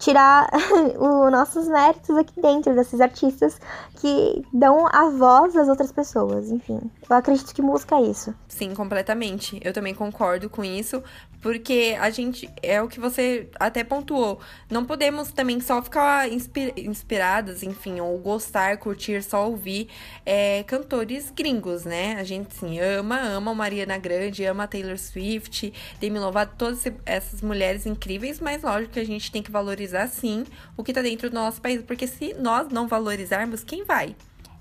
tirar 0.01 0.49
os 0.99 1.31
nossos 1.31 1.67
méritos 1.67 2.17
aqui 2.17 2.41
dentro 2.41 2.75
desses 2.75 2.99
artistas 2.99 3.59
que 3.99 4.43
dão 4.51 4.87
a 4.87 5.09
voz 5.11 5.55
às 5.55 5.69
outras 5.69 5.91
pessoas, 5.91 6.49
enfim. 6.49 6.79
Eu 7.07 7.15
acredito 7.15 7.53
que 7.53 7.61
música 7.61 7.95
é 7.97 8.01
isso. 8.01 8.33
Sim, 8.47 8.73
completamente. 8.73 9.59
Eu 9.63 9.71
também 9.71 9.93
concordo 9.93 10.49
com 10.49 10.63
isso, 10.63 11.03
porque 11.39 11.95
a 11.99 12.09
gente 12.09 12.49
é 12.63 12.81
o 12.81 12.87
que 12.87 12.99
você 12.99 13.47
até 13.59 13.83
pontuou. 13.83 14.39
Não 14.71 14.85
podemos 14.85 15.31
também 15.31 15.59
só 15.61 15.81
ficar 15.83 16.27
inspi- 16.31 16.73
inspiradas, 16.77 17.61
enfim, 17.61 17.99
ou 17.99 18.17
gostar, 18.17 18.77
curtir, 18.77 19.21
só 19.21 19.47
ouvir 19.47 19.87
é, 20.25 20.63
cantores 20.63 21.29
gringos, 21.35 21.85
né? 21.85 22.15
A 22.19 22.23
gente 22.23 22.55
sim 22.55 22.79
ama, 22.79 23.19
ama 23.19 23.53
Mariana 23.53 23.97
Grande, 23.99 24.45
ama 24.45 24.67
Taylor 24.67 24.97
Swift, 24.97 25.71
Demi 25.99 26.17
Lovato, 26.17 26.55
todas 26.57 26.83
essas 27.05 27.41
mulheres 27.41 27.85
incríveis, 27.85 28.39
mas 28.39 28.63
lógico 28.63 28.93
que 28.93 28.99
a 28.99 29.05
gente 29.05 29.31
tem 29.31 29.43
que 29.43 29.51
valorizar 29.51 29.90
sim 30.07 30.45
o 30.77 30.83
que 30.83 30.93
tá 30.93 31.01
dentro 31.01 31.29
do 31.29 31.33
nosso 31.33 31.61
país, 31.61 31.81
porque 31.83 32.07
se 32.07 32.33
nós 32.33 32.67
não 32.69 32.87
valorizarmos, 32.87 33.63
quem 33.63 33.83
vai? 33.83 34.15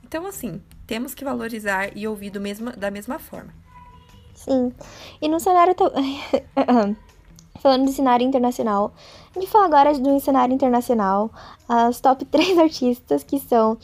Então, 0.04 0.26
assim, 0.26 0.60
temos 0.86 1.14
que 1.14 1.24
valorizar 1.24 1.96
e 1.96 2.06
ouvir 2.08 2.30
do 2.30 2.40
mesma, 2.40 2.72
da 2.72 2.90
mesma 2.90 3.18
forma. 3.18 3.52
Sim. 4.34 4.72
E 5.20 5.28
no 5.28 5.38
cenário. 5.38 5.74
to- 5.74 5.92
Falando 7.60 7.84
de 7.86 7.92
cenário 7.92 8.26
internacional, 8.26 8.94
a 9.36 9.38
gente 9.38 9.50
fala 9.50 9.66
agora 9.66 9.92
do 9.98 10.18
cenário 10.18 10.54
internacional, 10.54 11.30
as 11.68 12.00
top 12.00 12.24
3 12.26 12.58
artistas 12.58 13.22
que 13.22 13.38
são 13.38 13.76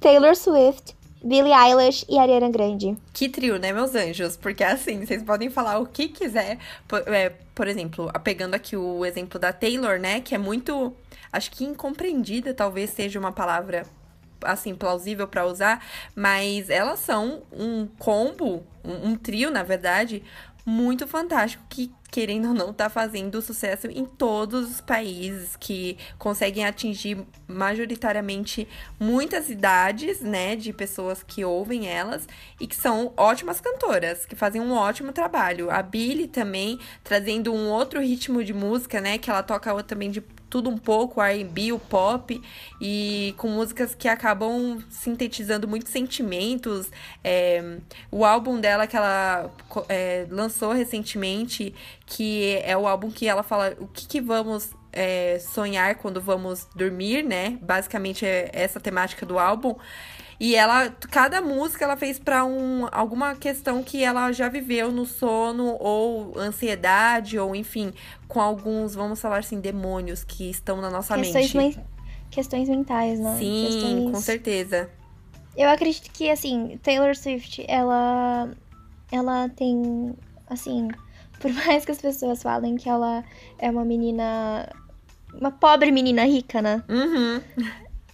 Taylor 0.00 0.34
Swift, 0.34 0.96
Billie 1.22 1.52
Eilish 1.52 2.04
e 2.08 2.18
Ariana 2.18 2.50
Grande. 2.50 2.96
Que 3.12 3.28
trio, 3.28 3.58
né, 3.58 3.72
meus 3.72 3.94
anjos? 3.94 4.36
Porque 4.36 4.62
assim, 4.62 5.04
vocês 5.04 5.22
podem 5.22 5.50
falar 5.50 5.78
o 5.78 5.86
que 5.86 6.08
quiser. 6.08 6.58
Por, 6.86 7.00
é, 7.08 7.30
por 7.54 7.66
exemplo, 7.66 8.10
pegando 8.22 8.54
aqui 8.54 8.76
o 8.76 9.04
exemplo 9.04 9.38
da 9.38 9.52
Taylor, 9.52 9.98
né? 9.98 10.20
Que 10.20 10.34
é 10.34 10.38
muito. 10.38 10.94
Acho 11.32 11.50
que 11.50 11.64
incompreendida, 11.64 12.54
talvez 12.54 12.90
seja 12.90 13.18
uma 13.18 13.32
palavra 13.32 13.84
assim, 14.42 14.74
plausível 14.74 15.26
pra 15.26 15.46
usar, 15.46 15.84
mas 16.14 16.70
elas 16.70 17.00
são 17.00 17.42
um 17.52 17.88
combo, 17.98 18.62
um, 18.84 19.10
um 19.10 19.16
trio, 19.16 19.50
na 19.50 19.62
verdade, 19.62 20.22
muito 20.64 21.06
fantástico 21.06 21.64
que, 21.68 21.90
querendo 22.10 22.48
ou 22.48 22.54
não, 22.54 22.72
tá 22.72 22.88
fazendo 22.88 23.40
sucesso 23.42 23.86
em 23.88 24.04
todos 24.04 24.70
os 24.70 24.80
países 24.80 25.56
que 25.56 25.98
conseguem 26.18 26.64
atingir 26.64 27.18
majoritariamente 27.46 28.66
muitas 28.98 29.50
idades, 29.50 30.20
né, 30.20 30.56
de 30.56 30.72
pessoas 30.72 31.22
que 31.22 31.44
ouvem 31.44 31.88
elas 31.88 32.26
e 32.58 32.66
que 32.66 32.76
são 32.76 33.12
ótimas 33.16 33.60
cantoras, 33.60 34.24
que 34.24 34.34
fazem 34.34 34.60
um 34.60 34.72
ótimo 34.72 35.12
trabalho. 35.12 35.70
A 35.70 35.82
Billie 35.82 36.26
também 36.26 36.78
trazendo 37.04 37.52
um 37.52 37.68
outro 37.68 38.00
ritmo 38.00 38.42
de 38.42 38.54
música, 38.54 39.00
né, 39.00 39.18
que 39.18 39.30
ela 39.30 39.42
toca 39.42 39.82
também 39.82 40.10
de 40.10 40.22
tudo 40.48 40.70
um 40.70 40.78
pouco, 40.78 41.22
R&B, 41.22 41.72
o 41.72 41.78
pop, 41.78 42.40
e 42.80 43.34
com 43.36 43.48
músicas 43.48 43.94
que 43.94 44.08
acabam 44.08 44.82
sintetizando 44.90 45.68
muitos 45.68 45.92
sentimentos. 45.92 46.90
É, 47.22 47.78
o 48.10 48.24
álbum 48.24 48.60
dela 48.60 48.86
que 48.86 48.96
ela 48.96 49.50
é, 49.88 50.26
lançou 50.30 50.72
recentemente, 50.72 51.74
que 52.06 52.60
é 52.64 52.76
o 52.76 52.86
álbum 52.86 53.10
que 53.10 53.28
ela 53.28 53.42
fala 53.42 53.76
o 53.78 53.86
que, 53.86 54.06
que 54.06 54.20
vamos 54.20 54.70
é, 54.92 55.38
sonhar 55.38 55.94
quando 55.96 56.20
vamos 56.20 56.66
dormir, 56.74 57.22
né? 57.22 57.58
Basicamente 57.62 58.24
é 58.24 58.50
essa 58.52 58.80
temática 58.80 59.24
do 59.24 59.38
álbum. 59.38 59.76
E 60.40 60.54
ela, 60.54 60.88
cada 61.10 61.40
música 61.40 61.84
ela 61.84 61.96
fez 61.96 62.18
para 62.18 62.44
um, 62.44 62.86
alguma 62.92 63.34
questão 63.34 63.82
que 63.82 64.04
ela 64.04 64.30
já 64.30 64.48
viveu 64.48 64.92
no 64.92 65.04
sono, 65.04 65.76
ou 65.80 66.38
ansiedade, 66.38 67.38
ou 67.38 67.56
enfim, 67.56 67.92
com 68.28 68.40
alguns, 68.40 68.94
vamos 68.94 69.20
falar 69.20 69.38
assim, 69.38 69.60
demônios 69.60 70.22
que 70.22 70.48
estão 70.48 70.80
na 70.80 70.90
nossa 70.90 71.16
Questões, 71.16 71.52
mente. 71.54 71.76
men- 71.78 71.86
questões 72.30 72.68
mentais, 72.68 73.18
né? 73.18 73.36
Sim, 73.38 73.64
Questões- 73.66 74.10
com 74.12 74.20
certeza. 74.20 74.90
Eu 75.56 75.68
acredito 75.70 76.08
que, 76.12 76.30
assim, 76.30 76.78
Taylor 76.84 77.16
Swift, 77.16 77.64
ela. 77.66 78.48
Ela 79.10 79.48
tem. 79.48 80.14
Assim. 80.48 80.86
Por 81.40 81.52
mais 81.52 81.84
que 81.84 81.90
as 81.90 81.98
pessoas 81.98 82.42
falem 82.44 82.76
que 82.76 82.88
ela 82.88 83.24
é 83.58 83.68
uma 83.68 83.84
menina. 83.84 84.68
Uma 85.34 85.50
pobre 85.50 85.90
menina 85.90 86.24
rica, 86.24 86.62
né? 86.62 86.82
Uhum. 86.88 87.40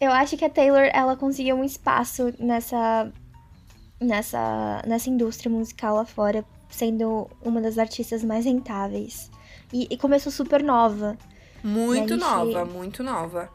Eu 0.00 0.10
acho 0.10 0.36
que 0.36 0.44
a 0.44 0.50
Taylor, 0.50 0.88
ela 0.92 1.16
conseguiu 1.16 1.56
um 1.56 1.64
espaço 1.64 2.32
nessa. 2.38 3.10
Nessa, 4.00 4.82
nessa 4.86 5.08
indústria 5.08 5.50
musical 5.50 5.94
lá 5.94 6.04
fora, 6.04 6.44
sendo 6.68 7.30
uma 7.42 7.60
das 7.60 7.78
artistas 7.78 8.22
mais 8.22 8.44
rentáveis. 8.44 9.30
E, 9.72 9.86
e 9.88 9.96
começou 9.96 10.30
super 10.30 10.62
nova. 10.62 11.16
Muito 11.62 12.08
gente- 12.14 12.20
nova, 12.20 12.64
muito 12.66 13.02
nova. 13.02 13.48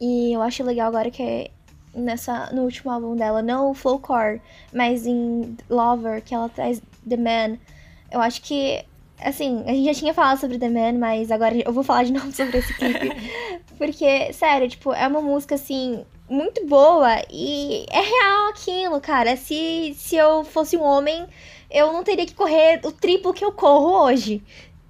E 0.00 0.32
eu 0.32 0.42
acho 0.42 0.64
legal 0.64 0.88
agora 0.88 1.10
que 1.10 1.50
nessa, 1.94 2.50
no 2.52 2.62
último 2.62 2.90
álbum 2.90 3.14
dela, 3.14 3.42
não 3.42 3.70
o 3.70 3.74
Flowcore, 3.74 4.40
mas 4.72 5.06
em 5.06 5.56
Lover, 5.70 6.22
que 6.24 6.34
ela 6.34 6.48
traz 6.48 6.82
The 7.08 7.16
Man. 7.16 7.58
Eu 8.10 8.20
acho 8.20 8.42
que, 8.42 8.84
assim, 9.24 9.62
a 9.66 9.72
gente 9.72 9.84
já 9.84 9.94
tinha 9.94 10.14
falado 10.14 10.38
sobre 10.38 10.58
The 10.58 10.68
Man, 10.68 10.98
mas 10.98 11.30
agora 11.30 11.54
eu 11.56 11.72
vou 11.72 11.82
falar 11.82 12.04
de 12.04 12.12
novo 12.14 12.32
sobre 12.32 12.58
esse 12.58 12.74
clipe. 12.74 13.10
Porque, 13.78 14.32
sério, 14.32 14.68
tipo, 14.68 14.92
é 14.92 15.06
uma 15.06 15.20
música, 15.20 15.54
assim, 15.54 16.04
muito 16.28 16.66
boa 16.66 17.22
e 17.30 17.84
é 17.90 18.00
real 18.00 18.48
aquilo, 18.50 19.00
cara. 19.00 19.36
Se, 19.36 19.94
se 19.96 20.16
eu 20.16 20.44
fosse 20.44 20.76
um 20.76 20.82
homem, 20.82 21.26
eu 21.70 21.92
não 21.92 22.02
teria 22.02 22.26
que 22.26 22.34
correr 22.34 22.80
o 22.84 22.92
triplo 22.92 23.32
que 23.32 23.44
eu 23.44 23.52
corro 23.52 24.04
hoje. 24.04 24.42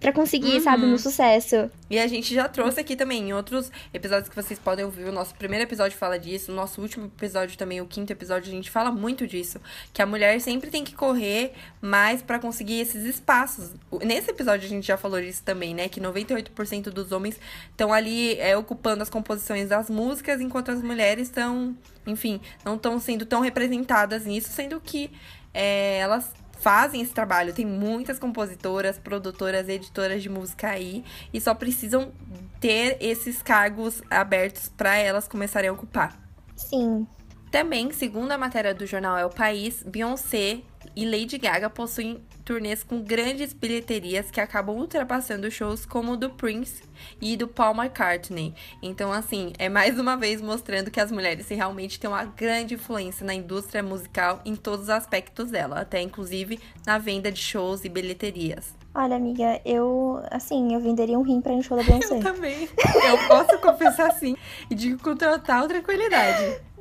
Para 0.03 0.13
conseguir, 0.13 0.55
uhum. 0.55 0.61
sabe, 0.61 0.85
no 0.85 0.99
sucesso. 0.99 1.71
E 1.89 1.97
a 1.97 2.09
gente 2.09 2.35
já 2.35 2.49
trouxe 2.49 2.81
aqui 2.81 2.97
também, 2.97 3.29
em 3.29 3.33
outros 3.33 3.71
episódios 3.95 4.29
que 4.29 4.35
vocês 4.35 4.59
podem 4.59 4.85
ouvir, 4.85 5.05
o 5.05 5.13
nosso 5.13 5.33
primeiro 5.37 5.65
episódio 5.65 5.97
fala 5.97 6.19
disso, 6.19 6.51
o 6.51 6.55
nosso 6.55 6.83
último 6.83 7.07
episódio 7.07 7.57
também, 7.57 7.81
o 7.81 7.87
quinto 7.87 8.13
episódio, 8.13 8.51
a 8.51 8.55
gente 8.55 8.69
fala 8.69 8.91
muito 8.91 9.29
disso. 9.29 9.61
Que 9.95 10.03
a 10.03 10.07
mulher 10.07 10.41
sempre 10.41 10.71
tem 10.71 10.83
que 10.83 10.93
correr 10.93 11.53
mais 11.81 12.21
para 12.21 12.41
conseguir 12.41 12.81
esses 12.81 13.05
espaços. 13.05 13.71
Nesse 14.03 14.33
episódio 14.33 14.67
a 14.67 14.69
gente 14.69 14.85
já 14.85 14.97
falou 14.97 15.21
disso 15.21 15.43
também, 15.45 15.73
né? 15.73 15.89
Que 15.89 16.01
98% 16.01 16.91
dos 16.91 17.13
homens 17.13 17.39
estão 17.71 17.93
ali 17.93 18.37
é, 18.41 18.57
ocupando 18.57 19.05
as 19.05 19.09
composições 19.09 19.69
das 19.69 19.89
músicas, 19.89 20.41
enquanto 20.41 20.73
as 20.73 20.83
mulheres 20.83 21.29
estão, 21.29 21.77
enfim, 22.05 22.41
não 22.65 22.75
estão 22.75 22.99
sendo 22.99 23.25
tão 23.25 23.41
representadas 23.41 24.27
nisso, 24.27 24.51
sendo 24.51 24.81
que 24.81 25.13
é, 25.55 25.99
elas 25.99 26.42
fazem 26.63 27.03
esse 27.03 27.13
trabalho. 27.13 27.53
Tem 27.53 27.67
muitas 27.67 28.19
compositoras, 28.19 28.99
produtoras, 28.99 29.69
editoras 29.69 30.23
de 30.23 30.29
música 30.29 30.69
aí 30.69 31.05
e 31.35 31.41
só 31.41 31.55
precisam 31.55 32.13
ter 32.61 32.97
esses 33.01 33.43
cargos 33.43 34.01
abertos 34.09 34.69
para 34.69 34.97
elas 34.97 35.27
começarem 35.27 35.69
a 35.69 35.73
ocupar. 35.73 36.17
Sim. 36.57 37.07
Também, 37.53 37.93
segundo 37.93 38.33
a 38.33 38.39
matéria 38.39 38.73
do 38.73 38.87
jornal 38.87 39.19
É 39.19 39.27
o 39.27 39.29
País, 39.29 39.83
Beyoncé 39.83 40.63
e 40.97 41.05
Lady 41.05 41.37
Gaga 41.37 41.69
possuem 41.69 42.25
turnês 42.47 42.83
com 42.83 43.03
grandes 43.03 43.53
bilheterias 43.53 44.31
que 44.31 44.41
acabam 44.41 44.75
ultrapassando 44.75 45.51
shows 45.51 45.85
como 45.85 46.13
o 46.13 46.17
do 46.17 46.31
Prince 46.31 46.83
e 47.21 47.37
do 47.37 47.47
Paul 47.47 47.75
McCartney. 47.75 48.55
Então, 48.83 49.13
assim, 49.13 49.53
é 49.59 49.69
mais 49.69 49.99
uma 49.99 50.17
vez 50.17 50.41
mostrando 50.41 50.91
que 50.91 50.99
as 50.99 51.13
mulheres 51.13 51.47
realmente 51.51 52.01
têm 52.01 52.09
uma 52.09 52.25
grande 52.25 52.73
influência 52.73 53.25
na 53.25 53.35
indústria 53.35 53.83
musical 53.83 54.41
em 54.47 54.57
todos 54.57 54.85
os 54.85 54.91
aspectos 54.91 55.51
dela, 55.51 55.79
até 55.81 56.01
inclusive 56.01 56.59
na 56.87 56.97
venda 56.97 57.31
de 57.31 57.39
shows 57.39 57.85
e 57.85 57.91
bilheterias. 57.91 58.75
Olha, 58.95 59.17
amiga, 59.17 59.61
eu, 59.65 60.23
assim, 60.31 60.75
eu 60.75 60.81
venderia 60.81 61.19
um 61.19 61.23
rim 61.23 61.43
pra 61.43 61.53
ir 61.53 61.57
no 61.57 61.63
show 61.63 61.77
da 61.77 61.83
Beyoncé. 61.85 62.17
Eu 62.17 62.21
também. 62.21 62.69
Eu 63.07 63.29
posso 63.29 63.59
confessar 63.59 64.09
assim 64.09 64.37
e 64.71 64.75
digo 64.75 65.03
com 65.03 65.15
total 65.15 65.69
tranquilidade. 65.69 66.72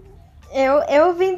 Eu, 0.53 0.81
eu 0.83 1.13
vim. 1.13 1.37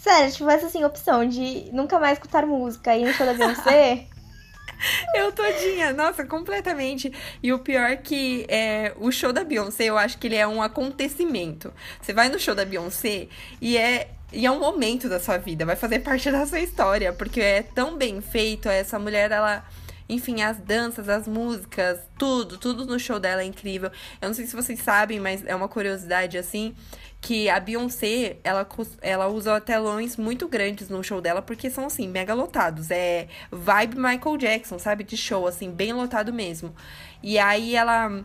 Sério, 0.00 0.30
se 0.30 0.36
tivesse 0.36 0.64
assim, 0.64 0.84
opção 0.84 1.28
de 1.28 1.70
nunca 1.72 1.98
mais 1.98 2.14
escutar 2.14 2.44
música 2.46 2.96
e 2.96 3.04
no 3.04 3.12
show 3.12 3.26
da 3.26 3.34
Beyoncé. 3.34 4.06
Eu 5.14 5.30
todinha, 5.30 5.92
nossa, 5.92 6.24
completamente. 6.24 7.12
E 7.40 7.52
o 7.52 7.60
pior 7.60 7.88
é 7.88 7.96
que 7.96 8.44
é, 8.48 8.92
o 8.96 9.12
show 9.12 9.32
da 9.32 9.44
Beyoncé, 9.44 9.84
eu 9.84 9.96
acho 9.96 10.18
que 10.18 10.26
ele 10.26 10.34
é 10.34 10.46
um 10.46 10.60
acontecimento. 10.60 11.72
Você 12.00 12.12
vai 12.12 12.28
no 12.28 12.38
show 12.38 12.52
da 12.52 12.64
Beyoncé 12.64 13.28
e 13.60 13.76
é, 13.76 14.10
e 14.32 14.44
é 14.44 14.50
um 14.50 14.58
momento 14.58 15.08
da 15.08 15.20
sua 15.20 15.38
vida, 15.38 15.64
vai 15.64 15.76
fazer 15.76 16.00
parte 16.00 16.30
da 16.32 16.44
sua 16.46 16.58
história, 16.58 17.12
porque 17.12 17.40
é 17.40 17.62
tão 17.62 17.96
bem 17.96 18.20
feito. 18.20 18.68
Essa 18.68 18.98
mulher, 18.98 19.30
ela 19.30 19.64
enfim, 20.08 20.42
as 20.42 20.58
danças, 20.58 21.08
as 21.08 21.26
músicas, 21.26 21.98
tudo, 22.18 22.58
tudo 22.58 22.84
no 22.84 22.98
show 22.98 23.18
dela 23.18 23.42
é 23.42 23.44
incrível. 23.44 23.90
Eu 24.20 24.28
não 24.28 24.34
sei 24.34 24.46
se 24.46 24.54
vocês 24.54 24.78
sabem, 24.80 25.18
mas 25.18 25.44
é 25.46 25.54
uma 25.54 25.68
curiosidade 25.68 26.36
assim, 26.36 26.74
que 27.22 27.48
a 27.48 27.60
Beyoncé, 27.60 28.38
ela, 28.42 28.68
ela 29.00 29.28
usa 29.28 29.60
telões 29.60 30.16
muito 30.16 30.48
grandes 30.48 30.88
no 30.88 31.04
show 31.04 31.20
dela, 31.20 31.40
porque 31.40 31.70
são, 31.70 31.86
assim, 31.86 32.08
mega 32.08 32.34
lotados. 32.34 32.90
É 32.90 33.28
vibe 33.48 33.96
Michael 33.96 34.36
Jackson, 34.36 34.76
sabe? 34.76 35.04
De 35.04 35.16
show, 35.16 35.46
assim, 35.46 35.70
bem 35.70 35.92
lotado 35.92 36.32
mesmo. 36.32 36.74
E 37.22 37.38
aí 37.38 37.76
ela 37.76 38.24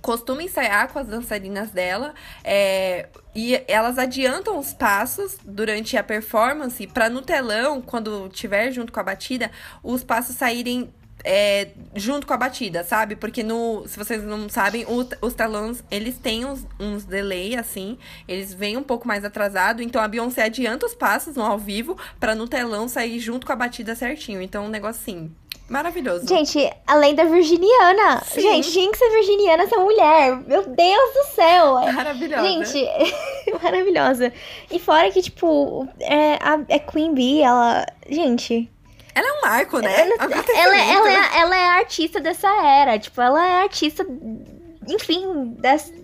costuma 0.00 0.42
ensaiar 0.42 0.88
com 0.88 0.98
as 0.98 1.06
dançarinas 1.06 1.70
dela 1.70 2.14
é, 2.42 3.08
e 3.34 3.62
elas 3.68 3.98
adiantam 3.98 4.58
os 4.58 4.72
passos 4.72 5.38
durante 5.44 5.96
a 5.96 6.02
performance 6.02 6.86
para 6.86 7.10
no 7.10 7.20
telão, 7.20 7.82
quando 7.82 8.30
tiver 8.30 8.72
junto 8.72 8.92
com 8.92 8.98
a 8.98 9.04
batida, 9.04 9.50
os 9.82 10.02
passos 10.02 10.34
saírem 10.34 10.92
é, 11.24 11.68
junto 11.94 12.26
com 12.26 12.32
a 12.32 12.36
batida, 12.36 12.84
sabe? 12.84 13.16
Porque 13.16 13.42
no, 13.42 13.84
se 13.86 13.96
vocês 13.98 14.22
não 14.22 14.48
sabem, 14.48 14.84
o, 14.86 15.06
os 15.24 15.34
talões, 15.34 15.82
eles 15.90 16.18
têm 16.18 16.44
uns, 16.44 16.66
uns 16.78 17.04
delay, 17.04 17.56
assim, 17.56 17.98
eles 18.26 18.52
vêm 18.52 18.76
um 18.76 18.82
pouco 18.82 19.06
mais 19.06 19.24
atrasado, 19.24 19.82
então 19.82 20.02
a 20.02 20.08
Beyoncé 20.08 20.44
adianta 20.44 20.86
os 20.86 20.94
passos 20.94 21.36
no 21.36 21.42
ao 21.42 21.58
vivo 21.58 21.96
para 22.18 22.34
no 22.34 22.48
telão 22.48 22.88
sair 22.88 23.18
junto 23.18 23.46
com 23.46 23.52
a 23.52 23.56
batida 23.56 23.94
certinho. 23.94 24.40
Então, 24.42 24.66
um 24.66 24.68
negócio 24.68 25.00
assim, 25.00 25.30
maravilhoso. 25.68 26.26
Gente, 26.26 26.70
além 26.86 27.14
da 27.14 27.24
virginiana. 27.24 28.22
Sim. 28.24 28.42
Gente, 28.42 28.72
tinha 28.72 28.90
que 28.90 28.98
ser 28.98 29.10
virginiana 29.10 29.62
essa 29.62 29.78
mulher. 29.78 30.36
Meu 30.46 30.66
Deus 30.66 31.14
do 31.14 31.34
céu. 31.34 31.74
Maravilhosa. 31.92 32.42
Gente, 32.42 32.86
maravilhosa. 33.62 34.32
E 34.70 34.78
fora 34.78 35.10
que, 35.10 35.22
tipo, 35.22 35.88
é, 36.00 36.34
a, 36.34 36.54
a 36.54 36.78
Queen 36.78 37.14
Bee, 37.14 37.42
ela... 37.42 37.86
Gente, 38.08 38.70
ela 39.14 39.28
é 39.28 39.32
um 39.32 39.40
marco, 39.42 39.78
né? 39.80 40.00
Ela, 40.00 40.14
ela, 40.14 40.76
ela, 40.80 41.10
é, 41.10 41.40
ela 41.40 41.56
é 41.56 41.66
artista 41.80 42.20
dessa 42.20 42.48
era. 42.48 42.98
Tipo, 42.98 43.20
ela 43.20 43.46
é 43.46 43.62
artista 43.62 44.06
enfim, 44.86 45.56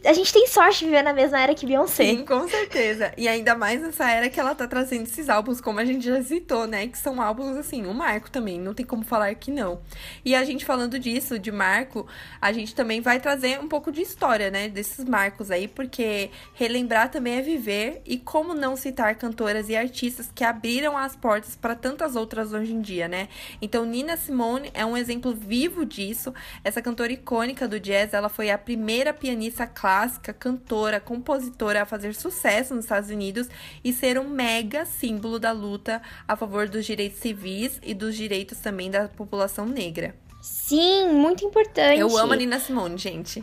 a 0.04 0.12
gente 0.12 0.32
tem 0.32 0.46
sorte 0.46 0.80
de 0.80 0.84
viver 0.86 1.02
na 1.02 1.12
mesma 1.12 1.40
era 1.40 1.54
que 1.54 1.66
Beyoncé. 1.66 2.04
Sim, 2.04 2.24
com 2.24 2.48
certeza. 2.48 3.12
E 3.16 3.26
ainda 3.26 3.54
mais 3.54 3.80
nessa 3.82 4.10
era 4.10 4.28
que 4.28 4.38
ela 4.38 4.54
tá 4.54 4.66
trazendo 4.66 5.04
esses 5.04 5.28
álbuns, 5.28 5.60
como 5.60 5.80
a 5.80 5.84
gente 5.84 6.04
já 6.04 6.22
citou, 6.22 6.66
né? 6.66 6.86
Que 6.86 6.96
são 6.96 7.20
álbuns, 7.20 7.56
assim, 7.56 7.86
um 7.86 7.92
marco 7.92 8.30
também. 8.30 8.60
Não 8.60 8.74
tem 8.74 8.86
como 8.86 9.04
falar 9.04 9.34
que 9.34 9.50
não. 9.50 9.80
E 10.24 10.34
a 10.34 10.44
gente 10.44 10.64
falando 10.64 10.98
disso, 10.98 11.38
de 11.38 11.50
marco, 11.50 12.06
a 12.40 12.52
gente 12.52 12.74
também 12.74 13.00
vai 13.00 13.18
trazer 13.18 13.58
um 13.60 13.68
pouco 13.68 13.90
de 13.90 14.02
história, 14.02 14.50
né? 14.50 14.68
Desses 14.68 15.04
marcos 15.04 15.50
aí, 15.50 15.66
porque 15.66 16.30
relembrar 16.54 17.10
também 17.10 17.38
é 17.38 17.42
viver. 17.42 18.00
E 18.06 18.18
como 18.18 18.54
não 18.54 18.76
citar 18.76 19.14
cantoras 19.16 19.68
e 19.68 19.76
artistas 19.76 20.30
que 20.34 20.44
abriram 20.44 20.96
as 20.96 21.16
portas 21.16 21.56
para 21.56 21.74
tantas 21.74 22.14
outras 22.14 22.52
hoje 22.52 22.72
em 22.72 22.80
dia, 22.80 23.08
né? 23.08 23.28
Então, 23.60 23.84
Nina 23.84 24.16
Simone 24.16 24.70
é 24.74 24.84
um 24.84 24.96
exemplo 24.96 25.34
vivo 25.34 25.84
disso. 25.84 26.32
Essa 26.62 26.80
cantora 26.80 27.12
icônica 27.12 27.66
do 27.66 27.80
jazz, 27.80 28.14
ela 28.14 28.28
foi 28.28 28.50
a 28.50 28.67
primeira 28.68 29.14
pianista 29.14 29.66
clássica, 29.66 30.30
cantora, 30.30 31.00
compositora 31.00 31.80
a 31.80 31.86
fazer 31.86 32.14
sucesso 32.14 32.74
nos 32.74 32.84
Estados 32.84 33.08
Unidos 33.08 33.48
e 33.82 33.94
ser 33.94 34.18
um 34.18 34.28
mega 34.28 34.84
símbolo 34.84 35.38
da 35.38 35.52
luta 35.52 36.02
a 36.28 36.36
favor 36.36 36.68
dos 36.68 36.84
direitos 36.84 37.18
civis 37.18 37.80
e 37.82 37.94
dos 37.94 38.14
direitos 38.14 38.58
também 38.58 38.90
da 38.90 39.08
população 39.08 39.64
negra. 39.64 40.14
Sim, 40.42 41.08
muito 41.14 41.46
importante. 41.46 41.98
Eu 41.98 42.14
amo 42.18 42.34
a 42.34 42.36
Nina 42.36 42.60
Simone, 42.60 42.98
gente. 42.98 43.42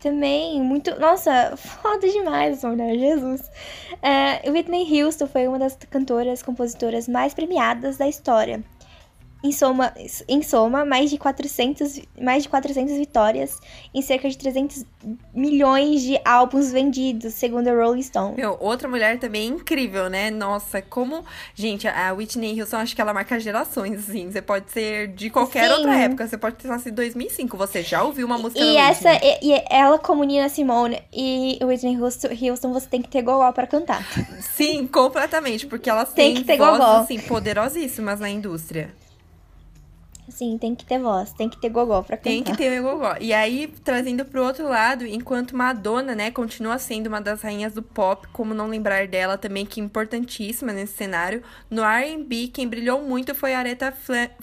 Também, 0.00 0.58
muito. 0.62 0.98
Nossa, 0.98 1.54
foda 1.60 2.08
demais 2.08 2.56
essa 2.56 2.66
mulher, 2.66 2.98
Jesus. 2.98 3.42
É, 4.00 4.50
Whitney 4.50 5.02
Houston 5.02 5.26
foi 5.26 5.46
uma 5.46 5.58
das 5.58 5.76
cantoras, 5.90 6.42
compositoras 6.42 7.06
mais 7.06 7.34
premiadas 7.34 7.98
da 7.98 8.08
história. 8.08 8.64
Em 9.44 9.52
soma, 9.52 9.92
em 10.26 10.42
soma 10.42 10.86
mais, 10.86 11.10
de 11.10 11.18
400, 11.18 12.00
mais 12.18 12.44
de 12.44 12.48
400 12.48 12.96
vitórias 12.96 13.60
em 13.92 14.00
cerca 14.00 14.26
de 14.26 14.38
300 14.38 14.86
milhões 15.34 16.00
de 16.00 16.18
álbuns 16.24 16.72
vendidos, 16.72 17.34
segundo 17.34 17.68
a 17.68 17.74
Rolling 17.74 18.00
Stone. 18.00 18.36
Meu, 18.38 18.56
outra 18.58 18.88
mulher 18.88 19.18
também 19.18 19.48
incrível, 19.48 20.08
né? 20.08 20.30
Nossa, 20.30 20.80
como... 20.80 21.22
Gente, 21.54 21.86
a 21.86 22.14
Whitney 22.14 22.58
Houston, 22.58 22.78
acho 22.78 22.96
que 22.96 23.02
ela 23.02 23.12
marca 23.12 23.38
gerações, 23.38 24.08
assim. 24.08 24.32
Você 24.32 24.40
pode 24.40 24.70
ser 24.70 25.08
de 25.08 25.28
qualquer 25.28 25.68
Sim. 25.68 25.74
outra 25.74 25.94
época. 25.94 26.26
Você 26.26 26.38
pode 26.38 26.56
ter 26.56 26.68
nascido 26.68 26.92
em 26.92 26.94
2005. 26.94 27.54
Você 27.58 27.82
já 27.82 28.02
ouviu 28.02 28.26
uma 28.26 28.38
música 28.38 28.64
E 28.64 28.78
essa, 28.78 29.12
e, 29.12 29.50
e, 29.50 29.62
ela 29.68 29.98
como 29.98 30.24
Nina 30.24 30.48
Simone 30.48 31.02
e 31.12 31.58
Whitney 31.62 32.00
Houston, 32.00 32.28
Houston, 32.28 32.72
você 32.72 32.88
tem 32.88 33.02
que 33.02 33.10
ter 33.10 33.20
gogó 33.20 33.52
pra 33.52 33.66
cantar. 33.66 34.02
Sim, 34.56 34.86
completamente. 34.86 35.66
Porque 35.66 35.90
elas 35.90 36.14
tem 36.14 36.32
têm 36.32 36.42
que 36.42 36.44
ter 36.44 36.56
vozes, 36.56 36.78
gogó. 36.78 36.96
assim, 37.00 37.18
poderosíssimas 37.18 38.18
na 38.20 38.30
indústria. 38.30 39.03
Sim, 40.28 40.56
tem 40.58 40.74
que 40.74 40.84
ter 40.84 40.98
voz, 40.98 41.32
tem 41.32 41.48
que 41.48 41.60
ter 41.60 41.68
gogó 41.68 42.02
pra 42.02 42.16
cantar. 42.16 42.30
Tem 42.30 42.42
que 42.42 42.56
ter 42.56 42.80
gogó. 42.80 43.14
E 43.20 43.32
aí, 43.32 43.72
trazendo 43.84 44.24
pro 44.24 44.42
outro 44.42 44.66
lado, 44.66 45.06
enquanto 45.06 45.56
Madonna, 45.56 46.14
né, 46.14 46.30
continua 46.30 46.78
sendo 46.78 47.08
uma 47.08 47.20
das 47.20 47.42
rainhas 47.42 47.74
do 47.74 47.82
pop, 47.82 48.26
como 48.32 48.54
não 48.54 48.66
lembrar 48.66 49.06
dela 49.06 49.36
também, 49.36 49.66
que 49.66 49.80
é 49.80 49.84
importantíssima 49.84 50.72
nesse 50.72 50.94
cenário, 50.94 51.42
no 51.70 51.84
R&B, 51.84 52.48
quem 52.48 52.66
brilhou 52.66 53.02
muito 53.02 53.34
foi 53.34 53.54
a 53.54 53.58
Aretha 53.58 53.92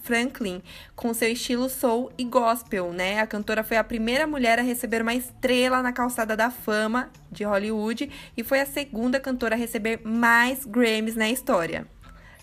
Franklin, 0.01 0.61
com 0.95 1.13
seu 1.13 1.31
estilo 1.31 1.67
soul 1.67 2.11
e 2.17 2.23
gospel, 2.23 2.93
né? 2.93 3.19
A 3.19 3.25
cantora 3.25 3.63
foi 3.63 3.77
a 3.77 3.83
primeira 3.83 4.27
mulher 4.27 4.59
a 4.59 4.61
receber 4.61 5.01
uma 5.01 5.15
estrela 5.15 5.81
na 5.81 5.91
calçada 5.91 6.37
da 6.37 6.51
fama 6.51 7.09
de 7.31 7.43
Hollywood 7.43 8.09
e 8.37 8.43
foi 8.43 8.59
a 8.59 8.65
segunda 8.65 9.19
cantora 9.19 9.55
a 9.55 9.57
receber 9.57 10.01
mais 10.03 10.63
Grammys 10.63 11.15
na 11.15 11.29
história. 11.29 11.87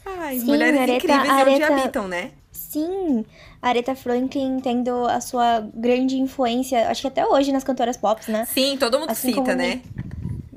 Ai, 0.04 0.38
Sim, 0.38 0.46
mulheres 0.46 0.80
incríveis 0.80 1.28
Aretha... 1.28 1.50
onde 1.50 1.62
habitam, 1.62 2.08
né? 2.08 2.32
Sim, 2.58 3.24
Aretha 3.62 3.94
Franklin 3.94 4.60
tendo 4.60 5.06
a 5.06 5.20
sua 5.20 5.60
grande 5.72 6.18
influência, 6.18 6.90
acho 6.90 7.02
que 7.02 7.06
até 7.06 7.26
hoje 7.26 7.52
nas 7.52 7.64
cantoras 7.64 7.96
pop, 7.96 8.20
né? 8.30 8.46
Sim, 8.46 8.76
todo 8.76 8.98
mundo 8.98 9.10
assim 9.10 9.28
cita, 9.28 9.40
como... 9.40 9.54
né? 9.54 9.80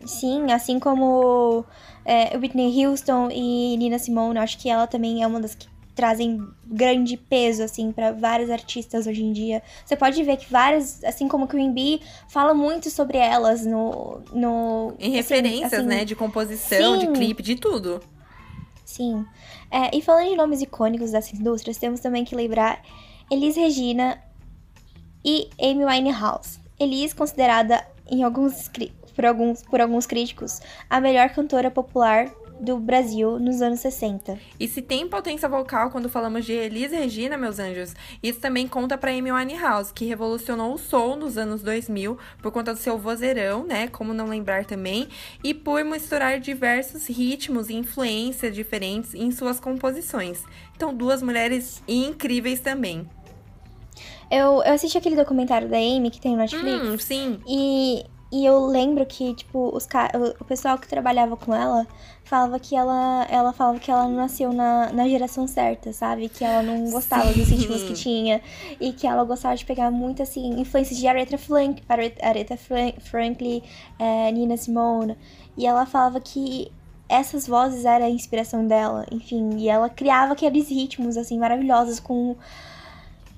Sim, 0.06 0.52
assim 0.52 0.80
como 0.80 1.64
é, 2.04 2.36
Whitney 2.38 2.86
Houston 2.86 3.30
e 3.32 3.78
Nina 3.78 4.00
Simone, 4.00 4.40
acho 4.40 4.58
que 4.58 4.70
ela 4.70 4.88
também 4.88 5.24
é 5.24 5.28
uma 5.28 5.40
das 5.40 5.56
que 5.56 5.68
trazem 5.96 6.46
grande 6.66 7.18
peso, 7.18 7.64
assim, 7.64 7.92
para 7.92 8.12
vários 8.12 8.50
artistas 8.50 9.06
hoje 9.06 9.24
em 9.24 9.32
dia. 9.32 9.62
Você 9.86 9.96
pode 9.96 10.22
ver 10.24 10.38
que 10.38 10.52
várias, 10.52 11.04
assim 11.04 11.28
como 11.28 11.48
Queen 11.48 11.72
Bee, 11.72 12.02
fala 12.28 12.54
muito 12.54 12.90
sobre 12.90 13.18
elas 13.18 13.66
no... 13.66 14.22
no 14.34 14.94
em 15.00 15.10
assim, 15.10 15.16
referências, 15.16 15.74
assim, 15.74 15.86
né? 15.86 16.04
De 16.04 16.16
composição, 16.16 17.00
sim, 17.00 17.08
de 17.08 17.14
clipe, 17.14 17.44
de 17.44 17.56
tudo. 17.56 18.02
Sim. 18.92 19.26
É, 19.70 19.96
e 19.96 20.02
falando 20.02 20.30
de 20.30 20.36
nomes 20.36 20.62
icônicos 20.62 21.12
dessa 21.12 21.36
indústria, 21.36 21.74
temos 21.74 22.00
também 22.00 22.26
que 22.26 22.36
lembrar 22.36 22.82
Elis 23.30 23.56
Regina, 23.56 24.22
e 25.24 25.50
Amy 25.62 25.86
Winehouse. 25.86 26.60
Elis, 26.80 27.14
considerada 27.14 27.86
em 28.10 28.24
alguns, 28.24 28.70
por, 29.16 29.26
alguns, 29.26 29.62
por 29.64 29.80
alguns 29.80 30.06
críticos 30.06 30.60
a 30.90 31.00
melhor 31.00 31.30
cantora 31.30 31.70
popular 31.70 32.30
do 32.62 32.78
Brasil 32.78 33.40
nos 33.40 33.62
anos 33.62 33.80
60. 33.80 34.38
E 34.60 34.68
se 34.68 34.82
tem 34.82 35.08
potência 35.08 35.50
vocal 35.50 35.90
quando 35.90 36.08
falamos 36.08 36.46
de 36.46 36.54
Elis 36.54 36.92
Regina, 36.92 37.36
meus 37.38 37.58
anjos, 37.58 37.96
isso 38.22 38.40
também 38.40 38.68
conta 38.68 38.98
para 38.98 39.12
Amy 39.12 39.32
Winehouse, 39.32 39.92
que 39.92 40.06
revolucionou 40.06 40.74
o 40.74 40.78
soul 40.78 41.16
nos 41.16 41.38
anos 41.38 41.64
2000 41.64 42.18
por 42.42 42.52
conta 42.52 42.74
do 42.74 42.80
seu 42.80 42.98
vozeirão, 42.98 43.66
né, 43.66 43.88
como 43.88 44.14
não 44.14 44.28
lembrar 44.28 44.66
também, 44.66 45.08
e 45.44 45.54
por 45.54 45.84
misturar 45.84 46.40
diversos 46.40 47.08
ritmos 47.08 47.70
e 47.70 47.74
influências 47.74 48.54
diferentes 48.54 49.16
em 49.16 49.32
suas 49.32 49.60
composições. 49.60 50.44
Então, 50.76 50.94
duas 50.94 51.22
mulheres 51.22 51.82
incríveis 51.88 52.60
também. 52.60 53.08
Eu, 54.30 54.64
eu 54.64 54.74
assisti 54.74 54.98
aquele 54.98 55.16
documentário 55.16 55.68
da 55.68 55.78
Amy 55.78 56.10
que 56.10 56.22
tem 56.22 56.32
no 56.32 56.38
Netflix. 56.38 56.88
Hum, 56.88 56.98
sim. 56.98 57.40
E 57.48 58.06
e 58.32 58.46
eu 58.46 58.66
lembro 58.66 59.06
que, 59.06 59.34
tipo, 59.34 59.76
os 59.76 59.86
o 60.40 60.46
pessoal 60.46 60.78
que 60.78 60.88
trabalhava 60.88 61.36
com 61.36 61.54
ela 61.54 61.86
falava 62.24 62.58
que 62.62 62.76
ela, 62.78 63.28
ela 63.30 63.52
falava 63.52 63.78
que 63.78 63.92
ela 63.92 64.04
não 64.04 64.16
nasceu 64.16 64.54
na, 64.54 64.90
na 64.94 65.10
geração 65.10 65.46
certa, 65.48 65.92
sabe? 65.92 66.30
Que 66.30 66.46
ela 66.46 66.64
não 66.64 66.90
gostava 66.90 67.34
Sim. 67.34 67.40
dos 67.40 67.50
ritmos 67.50 67.84
que 67.84 67.94
tinha. 67.94 68.42
E 68.80 68.94
que 68.94 69.06
ela 69.06 69.26
gostava 69.26 69.56
de 69.58 69.66
pegar 69.66 69.92
muito, 69.92 70.24
assim, 70.24 70.62
influências 70.62 70.98
de 70.98 71.06
Aretha, 71.08 71.38
Frank, 71.38 71.84
Aretha 71.90 72.58
Franklin, 73.02 73.62
é, 74.00 74.32
Nina 74.32 74.56
Simone. 74.56 75.18
E 75.58 75.68
ela 75.68 75.86
falava 75.86 76.22
que 76.22 76.72
essas 77.10 77.46
vozes 77.46 77.84
eram 77.84 78.06
a 78.06 78.10
inspiração 78.10 78.66
dela, 78.66 79.06
enfim. 79.12 79.58
E 79.58 79.68
ela 79.68 79.90
criava 79.90 80.32
aqueles 80.32 80.70
ritmos, 80.70 81.18
assim, 81.18 81.38
maravilhosos 81.38 82.00
com 82.00 82.38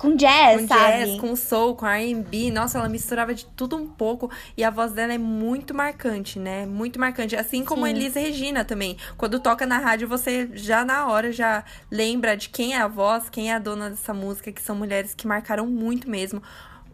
com 0.04 0.18
jazz, 0.18 0.62
com 0.62 0.68
sabe? 0.68 1.06
jazz, 1.06 1.22
com 1.22 1.36
soul, 1.38 1.76
com 1.78 1.88
R&B. 1.88 2.51
Nossa, 2.51 2.78
ela 2.78 2.89
misturava 2.89 3.34
de 3.34 3.45
tudo 3.45 3.78
um 3.78 3.88
pouco. 3.88 4.30
E 4.58 4.64
a 4.64 4.70
voz 4.70 4.91
dela 4.91 5.14
é 5.14 5.18
muito 5.18 5.74
marcante, 5.74 6.38
né? 6.38 6.66
Muito 6.66 6.99
marcante. 6.99 7.38
Assim 7.38 7.64
como 7.64 7.86
Sim. 7.86 7.91
Elis 7.91 8.14
Regina 8.14 8.66
também. 8.66 8.97
Quando 9.16 9.39
toca 9.39 9.66
na 9.66 9.78
rádio, 9.78 10.06
você 10.06 10.49
já 10.54 10.84
na 10.84 11.08
hora 11.08 11.32
já 11.32 11.64
lembra 11.89 12.36
de 12.36 12.49
quem 12.49 12.74
é 12.76 12.82
a 12.82 12.88
voz, 12.88 13.30
quem 13.30 13.49
é 13.49 13.56
a 13.56 13.60
dona 13.60 13.91
dessa 13.91 14.14
música, 14.14 14.51
que 14.51 14.62
são 14.62 14.76
mulheres 14.76 15.14
que 15.14 15.26
marcaram 15.26 15.66
muito 15.68 16.10
mesmo 16.10 16.43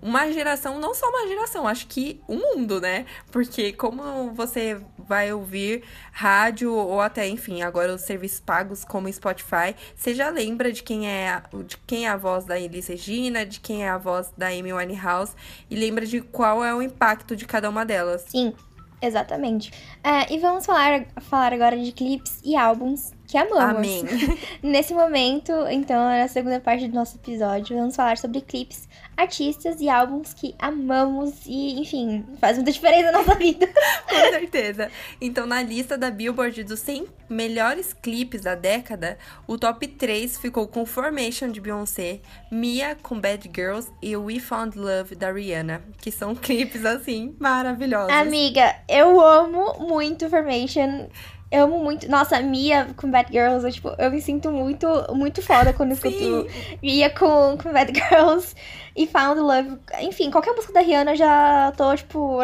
uma 0.02 0.32
geração, 0.32 0.80
não 0.80 0.94
só 0.94 1.08
uma 1.10 1.28
geração, 1.28 1.68
acho 1.68 1.88
que 1.88 2.22
o 2.28 2.36
um 2.36 2.40
mundo, 2.40 2.80
né? 2.80 3.06
Porque 3.32 3.74
como 3.74 4.32
você 4.32 4.80
vai 4.98 5.32
ouvir 5.34 5.84
rádio 6.12 6.74
ou 6.74 7.02
até, 7.02 7.28
enfim, 7.28 7.62
agora 7.62 7.94
os 7.94 8.02
serviços 8.02 8.40
pagos 8.40 8.86
como 8.86 9.12
Spotify, 9.12 9.76
você 9.96 10.14
já 10.14 10.30
lembra 10.30 10.72
de 10.72 10.84
quem 10.84 11.10
é 11.10 11.30
a, 11.30 11.44
de 11.64 11.78
quem 11.78 12.06
é 12.06 12.10
a 12.10 12.18
voz 12.18 12.46
da 12.46 12.60
Elis 12.60 12.88
Regina, 12.88 13.46
de 13.46 13.60
quem 13.60 13.86
é 13.86 13.90
a 13.90 13.98
voz 13.98 14.32
da 14.38 14.48
Amy 14.48 14.74
Winehouse 14.74 15.34
e 15.70 15.76
lembra 15.76 16.06
de 16.06 16.22
qual 16.22 16.64
é 16.64 16.74
o 16.74 16.82
impacto 16.82 17.36
de 17.36 17.46
cada 17.46 17.70
uma 17.70 17.86
delas. 17.86 18.26
Sim, 18.28 18.54
exatamente. 19.02 19.72
É, 20.04 20.34
e 20.34 20.40
vamos 20.40 20.66
falar, 20.66 21.06
falar 21.22 21.54
agora 21.54 21.78
de 21.78 21.92
clipes 21.92 22.40
e 22.44 22.56
álbuns 22.56 23.12
que 23.30 23.38
amamos. 23.38 23.78
Amém. 23.78 24.04
Nesse 24.64 24.92
momento, 24.92 25.54
então, 25.70 26.04
na 26.04 26.28
segunda 26.28 26.60
parte 26.60 26.88
do 26.88 26.96
nosso 26.96 27.16
episódio, 27.18 27.78
vamos 27.78 27.96
falar 27.96 28.18
sobre 28.18 28.42
clipes, 28.42 28.90
artistas 29.16 29.80
e 29.80 29.88
álbuns 29.88 30.34
que 30.34 30.56
amamos 30.58 31.46
e, 31.46 31.80
enfim, 31.80 32.26
faz 32.42 32.58
muita 32.58 32.72
diferença 32.72 33.12
na 33.12 33.20
nossa 33.20 33.36
vida. 33.36 33.68
Com 34.10 34.16
certeza. 34.16 34.90
Então, 35.22 35.46
na 35.46 35.62
lista 35.62 35.96
da 35.96 36.10
Billboard 36.10 36.64
dos 36.64 36.80
100 36.80 37.06
melhores 37.30 37.94
clipes 37.94 38.42
da 38.42 38.56
década, 38.56 39.20
o 39.46 39.60
top 39.60 39.88
3 39.88 40.40
ficou 40.40 40.68
com 40.68 40.84
Formation 40.84 41.50
de 41.50 41.62
Beyoncé, 41.62 42.22
Mia 42.52 42.98
com 43.04 43.20
Bad 43.20 43.48
Girls 43.54 43.92
e 44.02 44.18
We 44.18 44.40
Found 44.40 44.76
Love 44.76 45.14
da 45.14 45.32
Rihanna, 45.32 45.84
que 46.02 46.12
são 46.12 46.34
clipes 46.36 46.84
assim 46.84 47.36
maravilhosos. 47.40 48.10
Amiga, 48.12 48.76
eu 48.90 49.22
amo 49.22 49.76
muito 49.88 50.28
Formation. 50.28 51.08
Eu 51.52 51.64
amo 51.64 51.80
muito. 51.80 52.08
Nossa, 52.10 52.40
Mia 52.42 52.90
com 52.96 53.10
Bad 53.10 53.32
Girls, 53.32 53.66
eu, 53.66 53.72
tipo, 53.72 53.96
eu 53.98 54.12
me 54.12 54.22
sinto 54.22 54.52
muito, 54.52 54.88
muito 55.16 55.42
foda 55.42 55.74
quando 55.74 55.94
escuto 55.94 56.48
Mia 56.82 57.10
com, 57.10 57.58
com 57.58 57.74
Bad 57.74 57.92
Girls 57.98 58.56
e 59.00 59.08
Found 59.08 59.40
Love. 59.40 59.78
Enfim, 60.02 60.30
qualquer 60.30 60.54
música 60.54 60.74
da 60.74 60.82
Rihanna 60.82 61.16
já 61.16 61.72
tô, 61.78 61.96
tipo, 61.96 62.38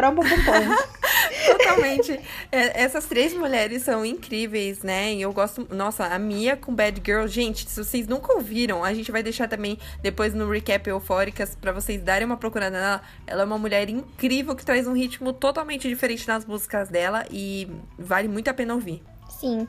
Totalmente. 1.46 2.18
É, 2.50 2.82
essas 2.82 3.04
três 3.04 3.34
mulheres 3.34 3.82
são 3.82 4.06
incríveis, 4.06 4.82
né? 4.82 5.12
E 5.12 5.20
eu 5.20 5.34
gosto. 5.34 5.68
Nossa, 5.70 6.06
a 6.06 6.18
Mia 6.18 6.56
com 6.56 6.74
Bad 6.74 7.02
Girl. 7.04 7.26
Gente, 7.26 7.68
se 7.68 7.84
vocês 7.84 8.08
nunca 8.08 8.32
ouviram, 8.32 8.82
a 8.82 8.94
gente 8.94 9.12
vai 9.12 9.22
deixar 9.22 9.46
também 9.48 9.78
depois 10.00 10.32
no 10.32 10.48
recap 10.48 10.88
Eufóricas 10.88 11.54
para 11.54 11.72
vocês 11.72 12.00
darem 12.00 12.24
uma 12.24 12.38
procurada 12.38 12.80
nela. 12.80 13.02
Ela 13.26 13.42
é 13.42 13.44
uma 13.44 13.58
mulher 13.58 13.90
incrível 13.90 14.56
que 14.56 14.64
traz 14.64 14.86
um 14.86 14.94
ritmo 14.94 15.34
totalmente 15.34 15.86
diferente 15.86 16.26
nas 16.26 16.46
músicas 16.46 16.88
dela 16.88 17.26
e 17.30 17.68
vale 17.98 18.28
muito 18.28 18.48
a 18.48 18.54
pena 18.54 18.72
ouvir. 18.72 19.02
Sim. 19.28 19.68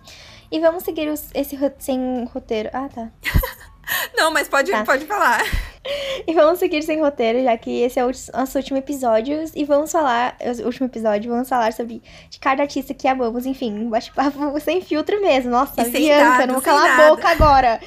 E 0.49 0.57
vamos 0.61 0.83
seguir 0.83 1.09
os, 1.09 1.31
esse 1.33 1.59
sem 1.79 2.23
roteiro. 2.33 2.69
Ah, 2.71 2.87
tá. 2.87 3.11
Não, 4.15 4.31
mas 4.31 4.47
pode, 4.47 4.71
tá. 4.71 4.83
pode 4.83 5.05
falar. 5.05 5.41
E 6.27 6.33
vamos 6.33 6.59
seguir 6.59 6.83
sem 6.83 6.99
roteiro, 6.99 7.41
já 7.43 7.57
que 7.57 7.81
esse 7.81 7.99
é 7.99 8.05
o 8.05 8.11
nosso 8.33 8.57
último 8.57 8.77
episódio. 8.77 9.43
E 9.55 9.63
vamos 9.63 9.91
falar, 9.91 10.35
o 10.41 10.65
último 10.65 10.87
episódio, 10.87 11.31
vamos 11.31 11.47
falar 11.47 11.71
sobre 11.71 12.01
de 12.29 12.39
cada 12.39 12.63
artista 12.63 12.93
que 12.93 13.07
amamos. 13.07 13.45
Enfim, 13.45 13.73
um 13.73 13.89
bate-papo 13.89 14.37
sem 14.59 14.81
filtro 14.81 15.21
mesmo. 15.21 15.49
Nossa, 15.51 15.87
e 15.87 15.89
Bianca, 15.89 16.45
não 16.47 16.55
vou 16.55 16.63
calar 16.63 16.99
a 16.99 17.09
boca 17.09 17.29
agora. 17.29 17.79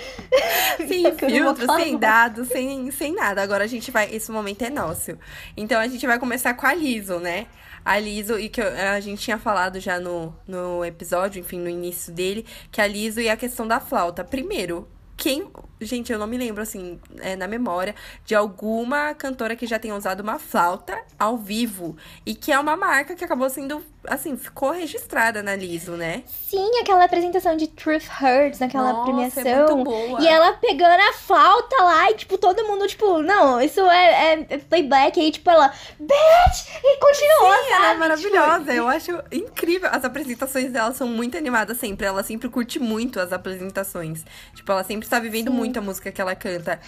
Sem 0.78 1.12
filtro, 1.14 1.74
sem 1.74 1.98
dados, 1.98 2.48
sem, 2.48 2.90
sem 2.90 3.14
nada. 3.14 3.42
Agora 3.42 3.64
a 3.64 3.68
gente 3.68 3.90
vai. 3.90 4.08
Esse 4.14 4.30
momento 4.30 4.62
é 4.62 4.70
nosso. 4.70 5.18
Então 5.56 5.78
a 5.78 5.86
gente 5.86 6.06
vai 6.06 6.18
começar 6.18 6.54
com 6.54 6.66
a 6.66 6.74
Liso, 6.74 7.18
né? 7.18 7.46
a 7.82 7.98
Liso, 7.98 8.38
e 8.38 8.50
que 8.50 8.60
a 8.60 9.00
gente 9.00 9.22
tinha 9.22 9.38
falado 9.38 9.80
já 9.80 9.98
no, 9.98 10.34
no 10.46 10.84
episódio, 10.84 11.40
enfim, 11.40 11.58
no 11.58 11.68
início 11.68 12.12
dele, 12.12 12.44
que 12.70 12.78
a 12.78 12.86
Liso 12.86 13.22
e 13.22 13.28
a 13.30 13.36
questão 13.38 13.66
da 13.66 13.80
flauta. 13.80 14.22
Primeiro, 14.22 14.86
quem. 15.20 15.50
Gente, 15.78 16.10
eu 16.10 16.18
não 16.18 16.26
me 16.26 16.38
lembro, 16.38 16.62
assim, 16.62 16.98
é, 17.18 17.36
na 17.36 17.46
memória, 17.46 17.94
de 18.24 18.34
alguma 18.34 19.14
cantora 19.14 19.54
que 19.54 19.66
já 19.66 19.78
tenha 19.78 19.94
usado 19.94 20.20
uma 20.20 20.38
flauta 20.38 20.98
ao 21.18 21.36
vivo. 21.36 21.94
E 22.24 22.34
que 22.34 22.50
é 22.50 22.58
uma 22.58 22.74
marca 22.74 23.14
que 23.14 23.22
acabou 23.22 23.48
sendo, 23.50 23.84
assim, 24.06 24.36
ficou 24.36 24.70
registrada 24.70 25.42
na 25.42 25.54
Liso, 25.54 25.92
né? 25.92 26.22
Sim, 26.26 26.80
aquela 26.80 27.04
apresentação 27.04 27.56
de 27.56 27.66
Truth 27.66 28.06
Hurts 28.20 28.58
naquela 28.58 28.92
Nossa, 28.92 29.04
premiação. 29.04 29.42
É 29.42 29.74
muito 29.74 29.84
boa. 29.84 30.20
E 30.20 30.26
ela 30.26 30.52
pegando 30.54 31.00
a 31.00 31.12
flauta 31.12 31.76
lá 31.82 32.10
e, 32.10 32.14
tipo, 32.14 32.38
todo 32.38 32.64
mundo, 32.66 32.86
tipo, 32.86 33.22
não, 33.22 33.60
isso 33.60 33.80
é, 33.80 34.34
é, 34.34 34.46
é 34.48 34.58
playback. 34.58 35.20
E, 35.20 35.30
tipo, 35.30 35.50
ela, 35.50 35.72
bitch! 35.98 36.68
E 36.82 36.96
continua, 36.98 37.56
Sim, 37.56 37.70
sabe? 37.70 37.84
Ela 37.84 37.92
é 37.92 37.96
maravilhosa. 37.96 38.58
Tipo... 38.60 38.72
Eu 38.72 38.88
acho 38.88 39.22
incrível. 39.30 39.90
As 39.92 40.04
apresentações 40.04 40.72
dela 40.72 40.92
são 40.92 41.06
muito 41.06 41.36
animadas 41.36 41.76
sempre. 41.76 42.06
Ela 42.06 42.22
sempre 42.22 42.48
curte 42.48 42.78
muito 42.78 43.20
as 43.20 43.32
apresentações. 43.32 44.24
Tipo, 44.54 44.72
ela 44.72 44.84
sempre 44.84 45.06
está 45.06 45.18
vivendo 45.20 45.50
Sim. 45.50 45.56
muito 45.56 45.78
a 45.78 45.82
música 45.82 46.10
que 46.10 46.20
ela 46.20 46.34
canta. 46.34 46.80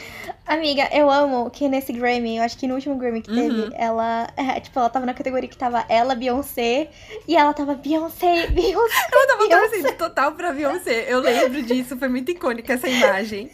Amiga, 0.46 0.88
eu 0.92 1.10
amo 1.10 1.50
que 1.50 1.68
nesse 1.68 1.92
Grammy, 1.92 2.38
eu 2.38 2.42
acho 2.42 2.56
que 2.56 2.66
no 2.66 2.74
último 2.74 2.96
Grammy 2.96 3.22
que 3.22 3.32
teve, 3.32 3.62
uhum. 3.62 3.70
ela, 3.74 4.28
é, 4.36 4.58
tipo, 4.60 4.78
ela 4.78 4.88
tava 4.88 5.06
na 5.06 5.14
categoria 5.14 5.48
que 5.48 5.56
tava 5.56 5.84
ela, 5.88 6.14
Beyoncé, 6.14 6.90
e 7.26 7.36
ela 7.36 7.52
tava 7.52 7.74
Beyoncé, 7.74 8.48
Beyoncé. 8.48 8.94
Ela 9.12 9.26
tava 9.26 9.48
torcendo 9.48 9.96
total 9.96 10.32
pra 10.32 10.52
Beyoncé. 10.52 11.06
Eu 11.08 11.20
lembro 11.20 11.62
disso, 11.62 11.96
foi 11.96 12.08
muito 12.08 12.30
icônica 12.30 12.72
essa 12.72 12.88
imagem. 12.88 13.50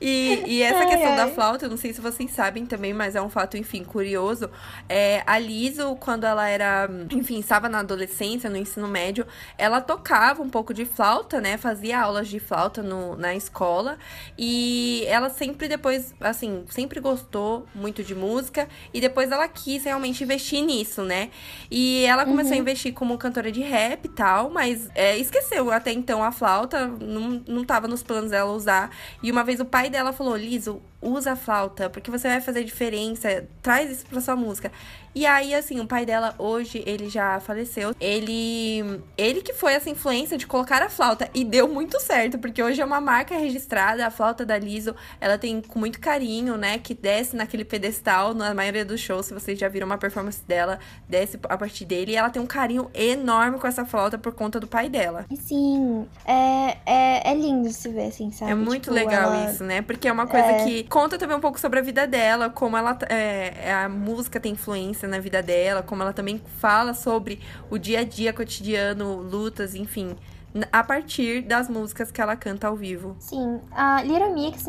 E, 0.00 0.42
e 0.46 0.62
essa 0.62 0.80
ai, 0.80 0.88
questão 0.88 1.10
ai. 1.10 1.16
da 1.16 1.28
flauta, 1.28 1.66
eu 1.66 1.70
não 1.70 1.76
sei 1.76 1.92
se 1.92 2.00
vocês 2.00 2.30
sabem 2.32 2.66
também, 2.66 2.92
mas 2.92 3.14
é 3.14 3.22
um 3.22 3.28
fato, 3.28 3.56
enfim, 3.56 3.84
curioso. 3.84 4.50
É, 4.88 5.22
a 5.26 5.38
Liso, 5.38 5.94
quando 6.00 6.24
ela 6.24 6.48
era, 6.48 6.88
enfim, 7.12 7.38
estava 7.38 7.68
na 7.68 7.80
adolescência, 7.80 8.48
no 8.48 8.56
ensino 8.56 8.88
médio, 8.88 9.26
ela 9.56 9.80
tocava 9.80 10.42
um 10.42 10.48
pouco 10.48 10.72
de 10.74 10.84
flauta, 10.84 11.40
né? 11.40 11.56
Fazia 11.56 12.00
aulas 12.00 12.28
de 12.28 12.40
flauta 12.40 12.82
no, 12.82 13.14
na 13.16 13.34
escola. 13.34 13.98
E 14.36 15.04
ela 15.06 15.30
sempre 15.30 15.68
depois, 15.68 16.14
assim, 16.20 16.64
sempre 16.70 16.98
gostou 16.98 17.66
muito 17.74 18.02
de 18.02 18.14
música. 18.14 18.68
E 18.92 19.00
depois 19.00 19.30
ela 19.30 19.46
quis 19.46 19.84
realmente 19.84 20.24
investir 20.24 20.64
nisso, 20.64 21.02
né? 21.02 21.30
E 21.70 22.04
ela 22.06 22.24
começou 22.24 22.52
uhum. 22.52 22.58
a 22.58 22.60
investir 22.60 22.81
como 22.90 23.16
cantora 23.18 23.52
de 23.52 23.60
rap 23.60 24.06
e 24.06 24.08
tal, 24.08 24.50
mas 24.50 24.90
é, 24.94 25.16
esqueceu 25.16 25.70
até 25.70 25.92
então 25.92 26.24
a 26.24 26.32
flauta, 26.32 26.86
não, 26.86 27.42
não 27.46 27.64
tava 27.64 27.86
nos 27.86 28.02
planos 28.02 28.30
dela 28.30 28.50
usar. 28.50 28.90
E 29.22 29.30
uma 29.30 29.44
vez 29.44 29.60
o 29.60 29.64
pai 29.64 29.90
dela 29.90 30.12
falou: 30.12 30.34
Liso, 30.36 30.82
usa 31.00 31.32
a 31.32 31.36
flauta, 31.36 31.90
porque 31.90 32.10
você 32.10 32.28
vai 32.28 32.40
fazer 32.40 32.64
diferença, 32.64 33.46
traz 33.60 33.90
isso 33.90 34.06
pra 34.06 34.20
sua 34.20 34.34
música. 34.34 34.72
E 35.14 35.26
aí, 35.26 35.54
assim, 35.54 35.78
o 35.80 35.86
pai 35.86 36.06
dela 36.06 36.34
hoje, 36.38 36.82
ele 36.86 37.08
já 37.08 37.38
faleceu. 37.40 37.94
Ele. 38.00 39.00
Ele 39.16 39.42
que 39.42 39.52
foi 39.52 39.74
essa 39.74 39.90
influência 39.90 40.38
de 40.38 40.46
colocar 40.46 40.82
a 40.82 40.88
flauta. 40.88 41.28
E 41.34 41.44
deu 41.44 41.68
muito 41.68 42.00
certo, 42.00 42.38
porque 42.38 42.62
hoje 42.62 42.80
é 42.80 42.84
uma 42.84 43.00
marca 43.00 43.36
registrada, 43.36 44.06
a 44.06 44.10
flauta 44.10 44.44
da 44.46 44.58
Liso. 44.58 44.94
Ela 45.20 45.36
tem 45.36 45.60
com 45.60 45.78
muito 45.78 46.00
carinho, 46.00 46.56
né? 46.56 46.78
Que 46.78 46.94
desce 46.94 47.36
naquele 47.36 47.64
pedestal 47.64 48.32
na 48.34 48.54
maioria 48.54 48.84
dos 48.84 49.00
shows. 49.00 49.26
Se 49.26 49.34
vocês 49.34 49.58
já 49.58 49.68
viram 49.68 49.86
uma 49.86 49.98
performance 49.98 50.42
dela, 50.46 50.78
desce 51.08 51.38
a 51.48 51.58
partir 51.58 51.84
dele. 51.84 52.12
E 52.12 52.16
ela 52.16 52.30
tem 52.30 52.40
um 52.40 52.46
carinho 52.46 52.90
enorme 52.94 53.58
com 53.58 53.66
essa 53.66 53.84
flauta 53.84 54.16
por 54.16 54.32
conta 54.32 54.58
do 54.58 54.66
pai 54.66 54.88
dela. 54.88 55.26
Sim, 55.34 56.06
é, 56.24 56.76
é, 56.86 57.30
é 57.30 57.34
lindo 57.34 57.70
se 57.70 57.88
ver, 57.90 58.06
assim, 58.08 58.30
sabe? 58.30 58.50
É 58.52 58.54
muito 58.54 58.84
Tipo, 58.84 58.94
legal 58.94 59.32
ela- 59.34 59.50
isso, 59.50 59.62
né? 59.62 59.82
Porque 59.82 60.08
é 60.08 60.12
uma 60.12 60.26
coisa 60.26 60.46
É. 60.46 60.64
que 60.64 60.84
conta 60.84 61.18
também 61.18 61.36
um 61.36 61.40
pouco 61.40 61.60
sobre 61.60 61.78
a 61.78 61.82
vida 61.82 62.06
dela, 62.06 62.48
como 62.48 62.76
ela 62.76 62.96
é, 63.08 63.72
a 63.72 63.88
música 63.88 64.40
tem 64.40 64.52
influência 64.52 65.01
na 65.06 65.18
vida 65.18 65.42
dela, 65.42 65.82
como 65.82 66.02
ela 66.02 66.12
também 66.12 66.40
fala 66.58 66.94
sobre 66.94 67.40
o 67.70 67.78
dia 67.78 68.00
a 68.00 68.04
dia 68.04 68.32
cotidiano, 68.32 69.16
lutas, 69.16 69.74
enfim, 69.74 70.16
a 70.70 70.84
partir 70.84 71.42
das 71.42 71.68
músicas 71.68 72.10
que 72.10 72.20
ela 72.20 72.36
canta 72.36 72.66
ao 72.66 72.76
vivo. 72.76 73.16
Sim, 73.18 73.58
a 73.70 74.02
Little 74.02 74.34
Mix 74.34 74.64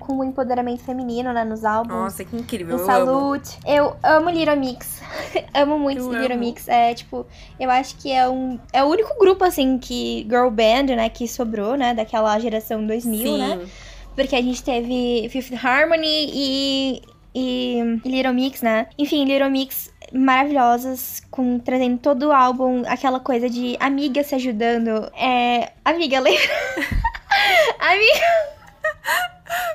com 0.00 0.18
o 0.18 0.24
empoderamento 0.24 0.82
feminino, 0.82 1.32
né, 1.32 1.44
nos 1.44 1.64
álbuns. 1.64 1.94
Nossa, 1.94 2.24
que 2.24 2.36
incrível, 2.36 2.76
amo. 2.76 2.86
Salute. 2.86 3.58
Eu 3.64 3.96
amo 4.02 4.30
Little 4.30 4.56
Mix. 4.56 5.00
amo 5.54 5.78
muito 5.78 6.00
Eu 6.00 6.12
Little 6.12 6.32
amo. 6.32 6.40
Mix. 6.40 6.66
É, 6.66 6.94
tipo, 6.94 7.24
eu 7.60 7.70
acho 7.70 7.96
que 7.96 8.10
é 8.10 8.28
um. 8.28 8.58
É 8.72 8.82
o 8.82 8.88
único 8.88 9.16
grupo, 9.18 9.44
assim, 9.44 9.78
que. 9.78 10.26
Girl 10.28 10.50
Band, 10.50 10.96
né? 10.96 11.08
Que 11.08 11.28
sobrou, 11.28 11.76
né? 11.76 11.94
Daquela 11.94 12.36
geração 12.40 12.84
2000, 12.84 13.18
Sim, 13.18 13.38
né? 13.38 13.66
Porque 14.16 14.34
a 14.34 14.42
gente 14.42 14.62
teve 14.64 15.28
Fifth 15.28 15.52
Harmony 15.64 16.30
e. 16.32 17.02
E 17.34 18.00
Little 18.04 18.32
Mix, 18.32 18.62
né? 18.62 18.86
Enfim, 18.96 19.24
Little 19.24 19.50
Mix 19.50 19.92
maravilhosas, 20.12 21.20
com 21.30 21.58
trazendo 21.58 21.98
todo 21.98 22.28
o 22.28 22.32
álbum, 22.32 22.84
aquela 22.86 23.18
coisa 23.18 23.50
de 23.50 23.76
amiga 23.80 24.22
se 24.22 24.34
ajudando. 24.34 25.10
É. 25.16 25.72
Amiga, 25.84 26.20
lembra? 26.20 26.42
amiga. 27.80 28.54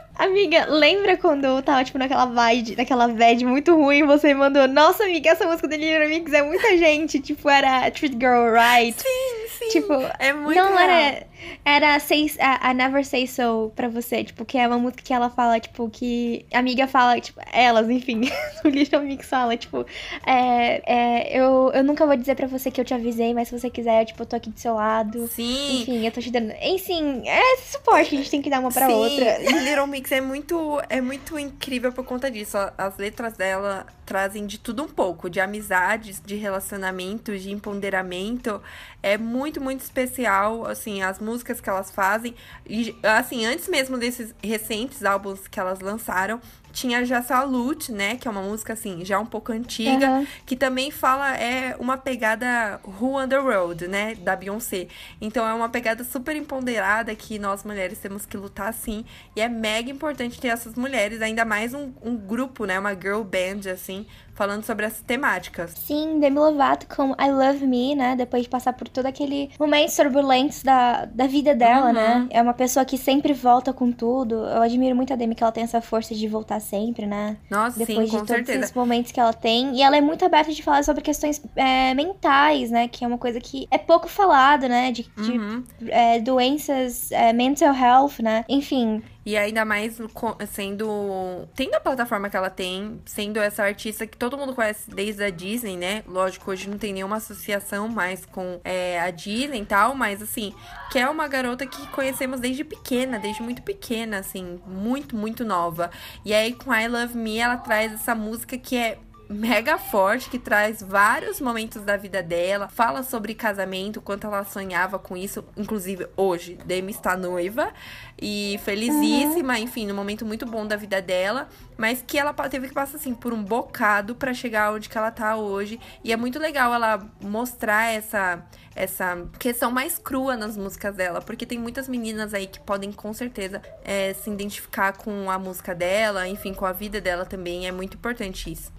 Amiga, 0.20 0.66
lembra 0.68 1.16
quando 1.16 1.46
eu 1.46 1.62
tava, 1.64 1.82
tipo, 1.86 1.98
naquela 1.98 2.26
vibe, 2.26 2.76
naquela 2.76 3.08
bad 3.08 3.46
muito 3.46 3.74
ruim, 3.74 4.06
você 4.06 4.34
mandou, 4.34 4.68
nossa, 4.68 5.06
amiga, 5.06 5.30
essa 5.30 5.48
música 5.48 5.66
do 5.66 5.76
Little 5.76 6.10
Mix 6.10 6.34
é 6.34 6.44
muita 6.44 6.78
gente, 6.78 7.22
tipo, 7.22 7.50
era 7.50 7.90
Treat 7.90 8.14
Girl 8.20 8.52
Right. 8.52 9.00
sim, 9.02 9.48
sim. 9.58 9.70
Tipo, 9.70 9.94
é 10.20 10.34
muito 10.34 10.58
não 10.58 10.76
real. 10.76 10.90
era. 10.90 11.30
Era 11.64 12.00
say, 12.02 12.30
a, 12.38 12.70
a 12.70 12.74
Never 12.74 13.06
Say 13.06 13.26
So 13.26 13.72
pra 13.74 13.88
você, 13.88 14.26
tipo, 14.26 14.44
que 14.44 14.58
é 14.58 14.68
uma 14.68 14.78
música 14.78 15.02
que 15.02 15.14
ela 15.14 15.30
fala, 15.30 15.58
tipo, 15.58 15.90
que. 15.90 16.46
A 16.54 16.60
amiga 16.60 16.86
fala, 16.86 17.18
tipo, 17.22 17.40
elas, 17.54 17.90
enfim, 17.90 18.22
o 18.66 18.68
Little 18.68 19.00
Mix 19.02 19.26
fala, 19.30 19.56
tipo, 19.56 19.86
é, 20.26 20.82
é, 20.86 21.40
eu, 21.40 21.72
eu 21.74 21.82
nunca 21.82 22.06
vou 22.06 22.18
dizer 22.18 22.36
pra 22.36 22.46
você 22.46 22.70
que 22.70 22.82
eu 22.82 22.84
te 22.86 22.94
avisei, 22.94 23.34
mas 23.34 23.48
se 23.48 23.58
você 23.58 23.70
quiser, 23.70 24.04
tipo, 24.04 24.22
eu 24.22 24.26
tô 24.26 24.36
aqui 24.36 24.50
do 24.50 24.60
seu 24.60 24.74
lado. 24.74 25.28
Sim. 25.28 25.82
Enfim, 25.82 26.06
eu 26.06 26.12
tô 26.12 26.20
te 26.20 26.30
dando. 26.30 26.52
Enfim, 26.62 27.24
é 27.26 27.54
esse 27.54 27.72
suporte 27.72 28.10
que 28.10 28.16
a 28.16 28.18
gente 28.20 28.32
tem 28.32 28.42
que 28.42 28.50
dar 28.50 28.60
uma 28.60 28.72
pra 28.72 28.88
Sim, 28.88 28.94
outra. 28.94 29.38
Little 29.38 29.88
Mix 29.88 30.09
é 30.12 30.22
muito, 30.22 30.82
é 30.90 31.02
muito 31.02 31.38
incrível 31.38 31.92
por 31.92 32.06
conta 32.06 32.30
disso. 32.30 32.58
As 32.78 32.98
letras 32.98 33.34
dela 33.34 33.86
trazem 34.06 34.48
de 34.48 34.60
tudo 34.60 34.84
um 34.84 34.88
pouco, 34.88 35.30
de 35.30 35.40
amizades, 35.40 36.22
de 36.26 36.36
relacionamentos, 36.36 37.42
de 37.42 37.52
empoderamento. 37.52 38.62
É 39.02 39.18
muito, 39.18 39.62
muito 39.62 39.82
especial, 39.82 40.66
assim, 40.66 41.02
as 41.02 41.20
músicas 41.20 41.62
que 41.62 41.70
elas 41.70 41.92
fazem. 41.92 42.36
E, 42.68 42.96
assim, 43.04 43.46
antes 43.46 43.68
mesmo 43.68 43.98
desses 43.98 44.34
recentes 44.44 45.04
álbuns 45.04 45.48
que 45.48 45.60
elas 45.60 45.80
lançaram, 45.80 46.42
tinha 46.72 47.06
já 47.06 47.22
Salute, 47.22 47.92
né? 47.92 48.16
Que 48.16 48.28
é 48.28 48.32
uma 48.32 48.42
música, 48.42 48.74
assim, 48.74 49.04
já 49.04 49.20
um 49.20 49.26
pouco 49.26 49.52
antiga 49.52 50.08
Aham. 50.08 50.28
que 50.46 50.56
também 50.56 50.92
fala 50.92 51.36
é 51.36 51.76
uma 51.80 51.98
pegada 51.98 52.80
Who 52.84 53.16
on 53.16 53.28
the 53.28 53.38
Road, 53.38 53.88
né, 53.88 54.16
da 54.16 54.36
Beyoncé. 54.36 54.88
Então 55.22 55.48
é 55.48 55.54
uma 55.54 55.70
pegada 55.70 56.04
super 56.04 56.36
empoderada 56.36 57.14
que 57.16 57.40
nós 57.40 57.64
mulheres 57.64 58.00
temos 58.00 58.26
que 58.26 58.38
lutar 58.38 58.74
sim, 58.74 59.06
e 59.36 59.42
é 59.42 59.48
mega 59.48 59.92
importante 59.92 60.40
ter 60.40 60.50
essas 60.50 60.76
mulheres, 60.76 61.22
ainda 61.22 61.46
mais 61.46 61.74
um, 61.74 61.92
um 62.02 62.16
grupo, 62.16 62.66
né, 62.66 62.80
uma 62.80 62.94
girl 62.94 63.22
band 63.22 63.70
assim, 63.72 64.06
falando 64.40 64.64
sobre 64.64 64.86
essas 64.86 65.02
temáticas. 65.02 65.72
Sim, 65.72 66.18
Demi 66.18 66.40
Lovato 66.40 66.88
com 66.88 67.12
I 67.22 67.30
Love 67.30 67.68
Me, 67.68 67.94
né? 67.94 68.16
Depois 68.16 68.44
de 68.44 68.50
passar 68.50 68.72
por 68.72 68.88
todo 68.88 69.06
aquele 69.06 69.52
momentos 69.60 69.94
turbulentos 69.98 70.64
da, 70.64 71.04
da 71.04 71.28
vida 71.28 71.54
dela, 71.54 71.88
Uhum. 71.88 71.94
né? 71.94 72.28
É 72.30 72.42
uma 72.42 72.54
pessoa 72.54 72.86
que 72.86 72.98
sempre 72.98 73.34
volta 73.34 73.74
com 73.74 73.92
tudo. 73.92 74.36
Eu 74.36 74.62
admiro 74.62 74.96
muito 74.96 75.12
a 75.12 75.18
Demi 75.18 75.36
que 75.36 75.44
ela 75.44 75.52
tem 75.52 75.64
essa 75.66 75.82
força 75.82 76.16
de 76.16 76.26
voltar 76.28 76.62
sempre, 76.62 77.06
né? 77.06 77.36
Nossa, 77.52 77.78
Depois 77.78 77.98
sim, 77.98 78.06
de 78.06 78.12
todos 78.12 78.28
certeza. 78.30 78.60
esses 78.60 78.74
momentos 78.74 79.12
que 79.12 79.20
ela 79.20 79.34
tem. 79.34 79.76
E 79.76 79.82
ela 79.82 79.98
é 79.98 80.02
muito 80.02 80.24
aberta 80.24 80.54
de 80.54 80.64
falar 80.64 80.84
sobre 80.86 81.02
questões 81.02 81.42
é, 81.56 81.94
mentais, 81.94 82.72
né? 82.72 82.88
Que 82.88 83.04
é 83.04 83.08
uma 83.08 83.18
coisa 83.18 83.42
que 83.42 83.68
é 83.70 83.78
pouco 83.78 84.08
falado, 84.08 84.70
né? 84.70 84.92
De, 84.94 85.04
de, 85.18 85.32
Uhum. 85.38 85.64
é, 85.90 86.20
doenças, 86.22 87.12
é, 87.12 87.34
mental 87.34 87.74
health, 87.76 88.22
né? 88.24 88.46
Enfim, 88.48 89.02
E 89.26 89.38
ainda 89.38 89.66
mais 89.66 90.00
sendo. 90.48 91.48
Tendo 91.56 91.76
a 91.76 91.80
plataforma 91.80 92.30
que 92.30 92.38
ela 92.38 92.50
tem, 92.50 93.02
sendo 93.06 93.40
essa 93.40 93.64
artista 93.64 94.08
que 94.08 94.18
todo 94.18 94.38
mundo 94.38 94.56
conhece 94.56 94.90
desde 94.90 95.24
a 95.24 95.30
Disney, 95.30 95.78
né? 95.78 96.04
Lógico, 96.08 96.50
hoje 96.52 96.70
não 96.70 96.78
tem 96.78 96.94
nenhuma 96.94 97.18
associação 97.18 97.88
mais 97.90 98.26
com 98.26 98.60
é, 98.64 99.00
a 99.00 99.12
Disney 99.12 99.62
e 99.62 99.66
tal, 99.66 99.94
mas 99.94 100.22
assim, 100.22 100.54
que 100.92 100.98
é 100.98 101.08
uma 101.10 101.28
garota 101.28 101.66
que 101.66 101.86
conhecemos 101.88 102.40
desde 102.40 102.64
pequena, 102.64 103.20
desde 103.20 103.42
muito 103.44 103.62
pequena, 103.62 104.20
assim, 104.20 104.60
muito, 104.66 105.16
muito 105.16 105.44
nova. 105.44 105.92
E 106.24 106.34
aí 106.34 106.54
com 106.54 106.74
I 106.74 106.88
Love 106.88 107.18
Me 107.18 107.38
ela 107.38 107.58
traz 107.58 107.94
essa 107.94 108.16
música 108.16 108.58
que 108.58 108.78
é 108.78 108.98
mega 109.30 109.78
forte, 109.78 110.28
que 110.28 110.40
traz 110.40 110.82
vários 110.82 111.40
momentos 111.40 111.84
da 111.84 111.96
vida 111.96 112.24
dela, 112.24 112.68
fala 112.68 113.04
sobre 113.04 113.36
casamento, 113.36 114.02
quanto 114.02 114.26
ela 114.26 114.44
sonhava 114.44 114.98
com 114.98 115.16
isso, 115.16 115.46
inclusive 115.56 116.08
hoje, 116.18 116.58
Demi 116.66 116.92
está 116.92 117.16
noiva 117.16 117.72
e 118.20 118.60
felizíssima, 118.66 119.60
enfim, 119.60 119.86
num 119.86 119.94
momento 119.94 120.26
muito 120.26 120.48
bom 120.48 120.66
da 120.66 120.76
vida 120.76 121.00
dela, 121.00 121.48
mas 121.78 122.04
que 122.06 122.18
ela 122.18 122.34
teve 122.34 122.70
que 122.70 122.74
passar 122.74 122.98
assim 122.98 123.14
por 123.14 123.32
um 123.32 123.44
bocado 123.44 124.16
pra 124.16 124.34
chegar 124.34 124.74
onde 124.74 124.90
que 124.90 124.98
ela 124.98 125.12
tá 125.12 125.36
hoje, 125.36 125.80
e 126.04 126.12
é 126.12 126.18
muito 126.18 126.40
legal 126.40 126.74
ela 126.74 127.00
mostrar 127.22 127.94
essa 127.94 128.44
essa 128.76 129.28
questão 129.38 129.72
mais 129.72 129.98
crua 129.98 130.38
nas 130.38 130.56
músicas 130.56 130.96
dela, 130.96 131.20
porque 131.22 131.46
tem 131.46 131.58
muitas 131.58 131.90
meninas 131.90 132.34
aí 132.34 132.48
que 132.48 132.62
podem 132.62 132.94
com 132.94 133.12
certeza 133.14 133.62
é, 133.84 134.14
se 134.14 134.30
identificar 134.30 134.94
com 134.94 135.30
a 135.30 135.38
música 135.38 135.76
dela, 135.76 136.26
enfim, 136.30 136.54
com 136.54 136.66
a 136.66 136.72
vida 136.72 137.02
dela 137.02 137.26
também, 137.26 137.68
é 137.68 137.74
muito 137.74 137.98
importante 137.98 138.50
isso. 138.50 138.72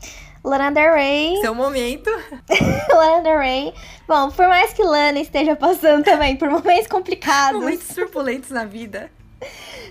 Lana 0.43 0.71
Del 0.71 0.95
Rey. 0.95 1.37
Seu 1.41 1.55
momento. 1.55 2.11
Lana 2.95 3.23
Del 3.23 3.39
Rey. 3.39 3.75
Bom, 4.09 4.31
por 4.31 4.49
mais 4.49 4.73
que 4.73 4.83
Lana 4.83 5.21
esteja 5.21 5.55
passando 5.55 6.05
também 6.05 6.37
por 6.37 6.49
momentos 6.51 6.87
complicados, 6.87 7.61
Momentos 7.61 7.89
turbulentos 7.89 8.51
na 8.51 8.65
vida. 8.65 9.11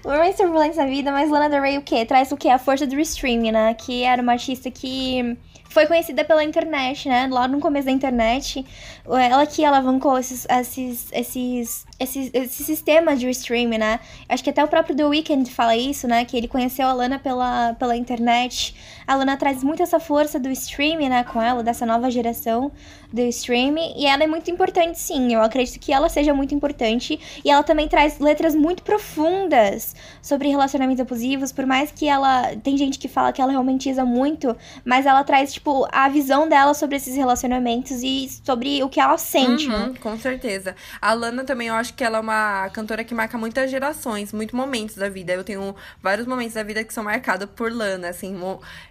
momentos 0.04 0.38
turbulentos 0.38 0.78
na 0.78 0.86
vida, 0.86 1.12
mas 1.12 1.30
Lana 1.30 1.50
Del 1.50 1.62
Rey 1.62 1.78
o 1.78 1.82
quê? 1.82 2.06
Traz 2.06 2.32
o 2.32 2.38
quê? 2.38 2.50
A 2.50 2.58
força 2.60 2.86
do 2.88 3.00
streaming, 3.00 3.52
né? 3.52 3.74
Que 3.76 4.04
era 4.04 4.22
uma 4.22 4.34
artista 4.34 4.70
que 4.72 5.38
foi 5.70 5.86
conhecida 5.86 6.26
pela 6.26 6.44
internet, 6.44 7.08
né? 7.08 7.28
Lá 7.32 7.48
no 7.48 7.60
começo 7.60 7.86
da 7.86 7.92
internet, 7.92 8.66
ela 9.06 9.46
que 9.46 9.64
alavancou 9.64 10.18
esses, 10.18 10.48
esses, 10.50 11.08
esses, 11.12 11.86
esses, 12.00 12.32
esses 12.34 12.66
sistemas 12.66 13.20
de 13.20 13.30
streaming, 13.30 13.78
né? 13.78 14.00
Acho 14.28 14.44
que 14.44 14.50
até 14.50 14.64
o 14.64 14.68
próprio 14.68 14.96
The 14.96 15.06
Weeknd 15.06 15.52
fala 15.52 15.76
isso, 15.76 16.08
né? 16.08 16.24
Que 16.26 16.38
ele 16.38 16.48
conheceu 16.48 16.88
a 16.88 16.94
Lana 16.94 17.20
pela, 17.20 17.74
pela 17.74 17.96
internet. 17.96 18.76
A 19.06 19.16
Lana 19.16 19.36
traz 19.36 19.64
muito 19.64 19.84
essa 19.84 20.00
força 20.00 20.40
do 20.40 20.50
streaming, 20.50 21.10
né? 21.10 21.24
Com 21.24 21.42
ela, 21.42 21.62
dessa 21.62 21.86
nova 21.86 22.10
geração 22.10 22.72
do 23.12 23.22
streaming. 23.22 23.94
E 23.98 24.06
ela 24.06 24.24
é 24.24 24.28
muito 24.28 24.50
importante, 24.50 25.00
sim. 25.00 25.34
Eu 25.34 25.42
acredito 25.42 25.80
que 25.80 25.92
ela 25.92 26.08
seja 26.10 26.34
muito 26.34 26.54
importante. 26.54 27.20
E 27.44 27.50
ela 27.50 27.64
também 27.64 27.88
traz 27.88 28.20
letras 28.20 28.56
muito 28.56 28.84
profundas 28.84 29.96
sobre 30.22 30.48
relacionamentos 30.48 31.02
abusivos. 31.02 31.52
Por 31.52 31.66
mais 31.66 31.92
que 31.92 32.08
ela. 32.08 32.56
Tem 32.64 32.78
gente 32.78 32.98
que 32.98 33.08
fala 33.08 33.34
que 33.34 33.42
ela 33.42 33.52
romantiza 33.54 34.06
muito, 34.06 34.56
mas 34.86 35.06
ela 35.06 35.24
traz, 35.24 35.54
tipo, 35.54 35.88
a 35.92 36.08
visão 36.08 36.48
dela 36.48 36.74
sobre 36.74 36.96
esses 36.96 37.16
relacionamentos 37.16 38.04
e 38.04 38.30
sobre 38.44 38.82
o 38.84 38.90
que 38.90 39.00
ela 39.00 39.18
sente, 39.18 39.68
né? 39.68 39.88
Uhum, 39.88 39.94
com 39.96 40.18
certeza. 40.18 40.76
A 41.02 41.14
Lana 41.14 41.44
também, 41.44 41.68
eu 41.68 41.76
acho 41.76 41.89
que 41.94 42.04
ela 42.04 42.18
é 42.18 42.22
uma 42.22 42.70
cantora 42.70 43.04
que 43.04 43.14
marca 43.14 43.38
muitas 43.38 43.70
gerações, 43.70 44.34
muitos 44.34 44.54
momentos 44.54 44.96
da 44.96 45.10
vida. 45.10 45.34
Eu 45.34 45.44
tenho 45.44 45.76
vários 46.02 46.28
momentos 46.28 46.54
da 46.54 46.64
vida 46.64 46.84
que 46.84 46.94
são 46.94 47.04
marcados 47.04 47.50
por 47.56 47.72
Lana, 47.72 48.10
assim. 48.10 48.36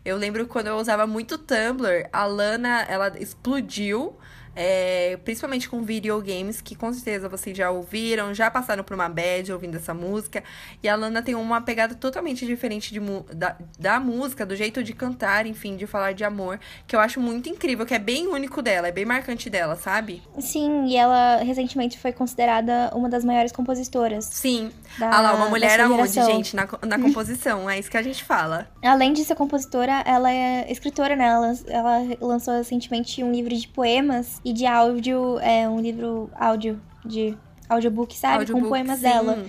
Eu 0.04 0.16
lembro 0.16 0.46
quando 0.46 0.68
eu 0.68 0.76
usava 0.76 1.06
muito 1.06 1.38
Tumblr, 1.38 2.08
a 2.12 2.24
Lana, 2.24 2.82
ela 2.88 3.12
explodiu. 3.18 4.16
É, 4.60 5.16
principalmente 5.24 5.68
com 5.68 5.82
videogames, 5.82 6.60
que 6.60 6.74
com 6.74 6.92
certeza 6.92 7.28
vocês 7.28 7.56
já 7.56 7.70
ouviram, 7.70 8.34
já 8.34 8.50
passaram 8.50 8.82
por 8.82 8.92
uma 8.92 9.08
bad 9.08 9.52
ouvindo 9.52 9.76
essa 9.76 9.94
música. 9.94 10.42
E 10.82 10.88
a 10.88 10.96
Lana 10.96 11.22
tem 11.22 11.36
uma 11.36 11.60
pegada 11.60 11.94
totalmente 11.94 12.44
diferente 12.44 12.92
de, 12.92 12.98
da, 13.32 13.56
da 13.78 14.00
música, 14.00 14.44
do 14.44 14.56
jeito 14.56 14.82
de 14.82 14.92
cantar, 14.92 15.46
enfim, 15.46 15.76
de 15.76 15.86
falar 15.86 16.10
de 16.10 16.24
amor, 16.24 16.58
que 16.88 16.96
eu 16.96 16.98
acho 16.98 17.20
muito 17.20 17.48
incrível, 17.48 17.86
que 17.86 17.94
é 17.94 18.00
bem 18.00 18.26
único 18.26 18.60
dela, 18.60 18.88
é 18.88 18.92
bem 18.92 19.04
marcante 19.04 19.48
dela, 19.48 19.76
sabe? 19.76 20.24
Sim, 20.40 20.86
e 20.86 20.96
ela 20.96 21.36
recentemente 21.36 21.96
foi 21.96 22.10
considerada 22.10 22.90
uma 22.96 23.08
das 23.08 23.24
maiores 23.24 23.52
compositoras. 23.52 24.24
Sim. 24.24 24.72
Da, 24.98 25.08
ah 25.08 25.20
lá, 25.20 25.34
uma 25.34 25.48
mulher 25.48 25.78
aonde, 25.78 26.14
gente? 26.14 26.56
Na, 26.56 26.66
na 26.84 26.98
composição, 27.00 27.70
é 27.70 27.78
isso 27.78 27.88
que 27.88 27.96
a 27.96 28.02
gente 28.02 28.24
fala. 28.24 28.66
Além 28.82 29.12
de 29.12 29.24
ser 29.24 29.36
compositora, 29.36 30.02
ela 30.04 30.32
é 30.32 30.66
escritora, 30.68 31.14
né? 31.14 31.26
Ela, 31.26 31.54
ela 31.68 32.16
lançou 32.20 32.54
recentemente 32.54 33.22
um 33.22 33.30
livro 33.30 33.54
de 33.54 33.68
poemas 33.68 34.40
e 34.48 34.52
de 34.52 34.66
áudio, 34.66 35.38
é 35.40 35.68
um 35.68 35.80
livro 35.80 36.30
áudio 36.34 36.80
de 37.04 37.36
audiobook, 37.68 38.16
sabe? 38.16 38.38
Audiobook, 38.38 38.64
Com 38.64 38.68
poemas 38.70 38.96
sim. 38.96 39.02
dela. 39.02 39.44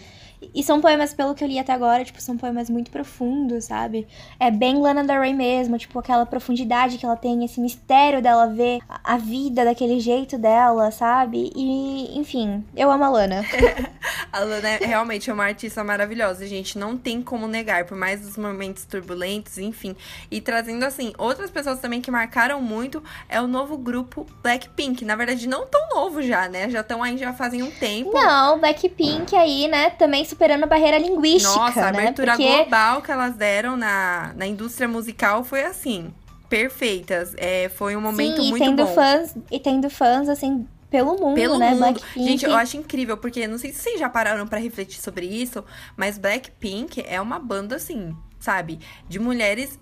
E 0.54 0.64
são 0.64 0.80
poemas, 0.80 1.14
pelo 1.14 1.36
que 1.36 1.44
eu 1.44 1.48
li 1.48 1.60
até 1.60 1.74
agora, 1.74 2.04
tipo, 2.04 2.22
são 2.22 2.38
poemas 2.38 2.70
muito 2.70 2.90
profundos, 2.90 3.66
sabe? 3.66 4.08
É 4.40 4.50
bem 4.50 4.78
Lana 4.78 5.04
Del 5.04 5.20
Rey 5.20 5.34
mesmo, 5.34 5.78
tipo, 5.78 6.00
aquela 6.00 6.26
profundidade 6.26 6.98
que 6.98 7.06
ela 7.06 7.18
tem, 7.18 7.44
esse 7.44 7.60
mistério 7.60 8.22
dela 8.22 8.48
ver 8.48 8.80
a 8.88 9.18
vida 9.18 9.66
daquele 9.66 10.00
jeito 10.00 10.38
dela, 10.38 10.92
sabe? 10.92 11.52
E, 11.54 12.18
enfim, 12.18 12.64
eu 12.74 12.90
amo 12.90 13.04
a 13.04 13.10
Lana. 13.10 13.42
a 14.32 14.40
Lana 14.40 14.70
é 14.70 14.86
realmente 14.86 15.30
é 15.30 15.34
uma 15.34 15.46
artista 15.46 15.84
maravilhosa, 15.84 16.46
gente. 16.48 16.78
Não 16.78 16.98
tem 16.98 17.22
como 17.22 17.48
negar, 17.48 17.86
por 17.86 17.98
mais 17.98 18.26
os 18.26 18.38
momentos 18.38 18.86
turbulentos, 18.86 19.58
enfim. 19.58 19.96
E 20.30 20.40
trazendo, 20.42 20.84
assim, 20.84 21.14
outras 21.18 21.50
pessoas 21.50 21.80
também 21.80 22.02
que 22.02 22.12
marcaram 22.12 22.62
muito 22.62 23.04
é 23.28 23.42
o 23.42 23.48
novo 23.48 23.78
grupo 23.78 24.26
Blackpink. 24.42 25.04
Na 25.06 25.16
verdade, 25.16 25.48
não 25.48 25.66
tão 25.66 25.90
novo 25.90 26.22
já, 26.22 26.48
né? 26.48 26.70
Já 26.70 26.82
estão 26.82 27.02
aí, 27.02 27.18
já 27.18 27.34
fazem 27.34 27.64
um 27.64 27.72
tempo. 27.72 28.12
Não, 28.14 28.60
Blackpink 28.60 29.36
aí, 29.36 29.68
né, 29.68 29.90
também 29.92 30.24
superando 30.26 30.64
a 30.64 30.68
barreira 30.68 30.98
linguística. 30.98 31.54
Nossa, 31.54 31.88
a 31.88 31.92
né? 31.92 32.00
abertura 32.00 32.34
Porque... 32.34 32.48
global 32.48 33.02
que 33.02 33.12
elas 33.12 33.36
deram 33.36 33.76
na, 33.76 34.34
na 34.36 34.46
indústria 34.46 34.88
musical 34.88 35.44
foi 35.44 35.64
assim. 35.64 36.14
Perfeitas. 36.50 37.34
É, 37.38 37.70
foi 37.70 37.96
um 37.96 38.02
momento 38.02 38.42
Sim, 38.42 38.50
muito 38.50 38.64
tendo 38.64 38.86
bom. 38.86 38.94
Fãs, 38.94 39.36
e 39.52 39.60
tendo 39.60 39.90
fãs, 39.90 40.28
assim, 40.28 40.68
pelo 40.90 41.18
mundo, 41.18 41.36
Pelo 41.36 41.58
né? 41.60 41.70
Mundo. 41.70 41.80
Blackpink. 41.80 42.26
Gente, 42.26 42.46
eu 42.46 42.56
acho 42.56 42.78
incrível, 42.78 43.18
porque 43.18 43.48
não 43.48 43.58
sei 43.58 43.72
se 43.72 43.80
vocês 43.80 44.00
já 44.00 44.10
pararam 44.10 44.48
para 44.48 44.60
refletir 44.60 45.00
sobre 45.02 45.26
isso, 45.26 45.64
mas 45.96 46.18
Blackpink 46.18 47.04
é 47.08 47.22
uma 47.22 47.38
banda, 47.40 47.76
assim, 47.76 48.16
sabe? 48.40 48.80
De 49.08 49.20
mulheres 49.20 49.80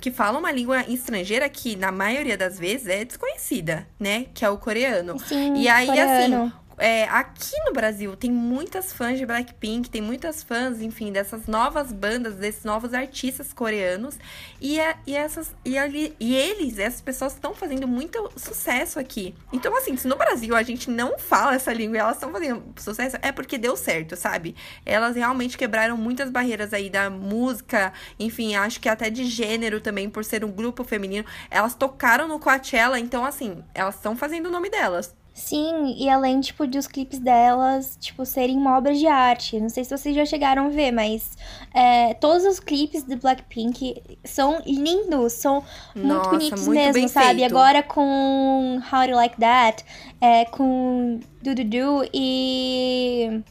que 0.00 0.10
falam 0.10 0.40
uma 0.40 0.52
língua 0.52 0.82
estrangeira 0.88 1.48
que, 1.48 1.76
na 1.76 1.90
maioria 1.90 2.36
das 2.36 2.58
vezes, 2.58 2.86
é 2.86 3.04
desconhecida, 3.04 3.88
né? 3.98 4.26
Que 4.34 4.44
é 4.44 4.50
o 4.50 4.58
coreano. 4.58 5.18
Sim, 5.18 5.54
e 5.56 5.68
aí, 5.68 5.88
assim, 5.88 6.00
coreano. 6.00 6.44
assim, 6.44 6.52
é, 6.78 7.04
aqui 7.04 7.54
no 7.64 7.72
Brasil 7.72 8.14
tem 8.16 8.30
muitas 8.30 8.92
fãs 8.92 9.18
de 9.18 9.24
Blackpink, 9.24 9.88
tem 9.88 10.02
muitas 10.02 10.42
fãs, 10.42 10.80
enfim, 10.80 11.10
dessas 11.10 11.46
novas 11.46 11.92
bandas, 11.92 12.34
desses 12.34 12.64
novos 12.64 12.92
artistas 12.92 13.52
coreanos. 13.52 14.18
E, 14.60 14.78
é, 14.78 14.96
e 15.06 15.14
essas 15.14 15.54
e, 15.64 15.78
ali, 15.78 16.14
e 16.20 16.34
eles, 16.34 16.78
essas 16.78 17.00
pessoas 17.00 17.34
estão 17.34 17.54
fazendo 17.54 17.88
muito 17.88 18.30
sucesso 18.36 18.98
aqui. 18.98 19.34
Então, 19.52 19.76
assim, 19.76 19.96
se 19.96 20.06
no 20.06 20.16
Brasil 20.16 20.54
a 20.54 20.62
gente 20.62 20.90
não 20.90 21.18
fala 21.18 21.54
essa 21.54 21.72
língua 21.72 21.96
e 21.96 22.00
elas 22.00 22.16
estão 22.16 22.30
fazendo 22.30 22.62
sucesso, 22.76 23.16
é 23.22 23.32
porque 23.32 23.56
deu 23.56 23.76
certo, 23.76 24.16
sabe? 24.16 24.54
Elas 24.84 25.16
realmente 25.16 25.56
quebraram 25.56 25.96
muitas 25.96 26.30
barreiras 26.30 26.72
aí 26.72 26.90
da 26.90 27.08
música, 27.08 27.92
enfim, 28.18 28.54
acho 28.54 28.80
que 28.80 28.88
até 28.88 29.08
de 29.08 29.24
gênero 29.24 29.80
também, 29.80 30.10
por 30.10 30.24
ser 30.24 30.44
um 30.44 30.50
grupo 30.50 30.84
feminino. 30.84 31.24
Elas 31.50 31.74
tocaram 31.74 32.28
no 32.28 32.38
Coachella, 32.38 32.98
então, 32.98 33.24
assim, 33.24 33.64
elas 33.74 33.94
estão 33.94 34.16
fazendo 34.16 34.46
o 34.46 34.50
nome 34.50 34.68
delas. 34.70 35.14
Sim, 35.36 35.94
e 35.98 36.08
além, 36.08 36.40
tipo, 36.40 36.66
dos 36.66 36.86
clipes 36.86 37.18
delas, 37.18 37.98
tipo, 38.00 38.24
serem 38.24 38.56
uma 38.56 38.78
obra 38.78 38.94
de 38.94 39.06
arte. 39.06 39.60
Não 39.60 39.68
sei 39.68 39.84
se 39.84 39.94
vocês 39.94 40.16
já 40.16 40.24
chegaram 40.24 40.64
a 40.64 40.68
ver, 40.70 40.90
mas 40.90 41.36
é, 41.74 42.14
todos 42.14 42.46
os 42.46 42.58
clipes 42.58 43.02
do 43.02 43.18
Blackpink 43.18 44.02
são 44.24 44.62
lindos, 44.64 45.34
são 45.34 45.62
muito 45.94 46.08
Nossa, 46.08 46.30
bonitos 46.30 46.66
muito 46.66 46.80
mesmo, 46.80 47.08
sabe? 47.10 47.40
feito. 47.40 47.44
Agora 47.44 47.82
com 47.82 48.80
How 48.90 49.02
Do 49.02 49.10
You 49.10 49.16
Like 49.16 49.36
That, 49.38 49.84
é, 50.22 50.46
com 50.46 51.20
Do 51.42 51.54
Do 51.54 51.64
Do 51.64 52.10
e 52.14 53.42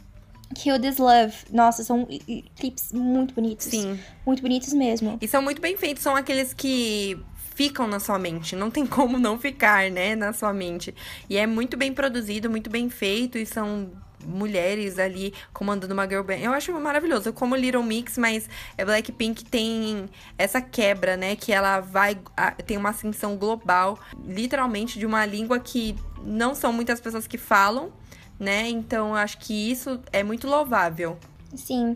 Kill 0.55 0.79
This 0.81 0.97
Love. 0.97 1.36
Nossa, 1.51 1.83
são 1.83 2.07
clipes 2.55 2.91
muito 2.93 3.36
bonitos. 3.36 3.67
Sim. 3.67 3.99
Muito 4.25 4.41
bonitos 4.41 4.73
mesmo. 4.73 5.19
E 5.21 5.27
são 5.27 5.39
muito 5.39 5.61
bem 5.61 5.77
feitos, 5.77 6.01
são 6.01 6.15
aqueles 6.15 6.51
que 6.51 7.15
ficam 7.56 7.88
na 7.88 7.99
sua 7.99 8.20
mente. 8.20 8.56
Não 8.56 8.70
tem 8.70 8.86
como 8.86 9.18
não 9.18 9.39
ficar, 9.39 9.89
né, 9.89 10.16
na 10.16 10.34
sua 10.34 10.53
mente. 10.53 10.93
E 11.30 11.38
é 11.38 11.47
muito 11.47 11.76
bem 11.76 11.93
produzido, 11.93 12.49
muito 12.49 12.70
bem 12.70 12.89
feito 12.89 13.38
e 13.38 13.45
são 13.45 13.89
mulheres 14.26 14.97
ali 14.97 15.34
comandando 15.53 15.93
uma 15.93 16.08
girl 16.08 16.24
band. 16.24 16.38
Eu 16.38 16.51
acho 16.51 16.74
maravilhoso. 16.74 17.32
Como 17.32 17.56
Little 17.56 17.84
Mix, 17.84 18.18
mas 18.18 18.49
Blackpink 18.78 19.45
tem 19.45 20.10
essa 20.38 20.60
quebra, 20.62 21.16
né? 21.16 21.36
Que 21.36 21.53
ela 21.53 21.80
vai. 21.80 22.18
tem 22.66 22.78
uma 22.78 22.89
ascensão 22.89 23.38
global, 23.38 23.99
literalmente, 24.26 24.99
de 24.99 25.06
uma 25.06 25.26
língua 25.26 25.60
que 25.60 25.95
não 26.24 26.53
são 26.56 26.74
muitas 26.74 26.99
pessoas 26.99 27.28
que 27.28 27.38
falam, 27.38 27.91
né? 28.39 28.68
Então 28.68 29.10
eu 29.10 29.16
acho 29.16 29.38
que 29.38 29.72
isso 29.72 29.99
é 30.12 30.24
muito 30.24 30.47
louvável. 30.47 31.18
Sim. 31.56 31.95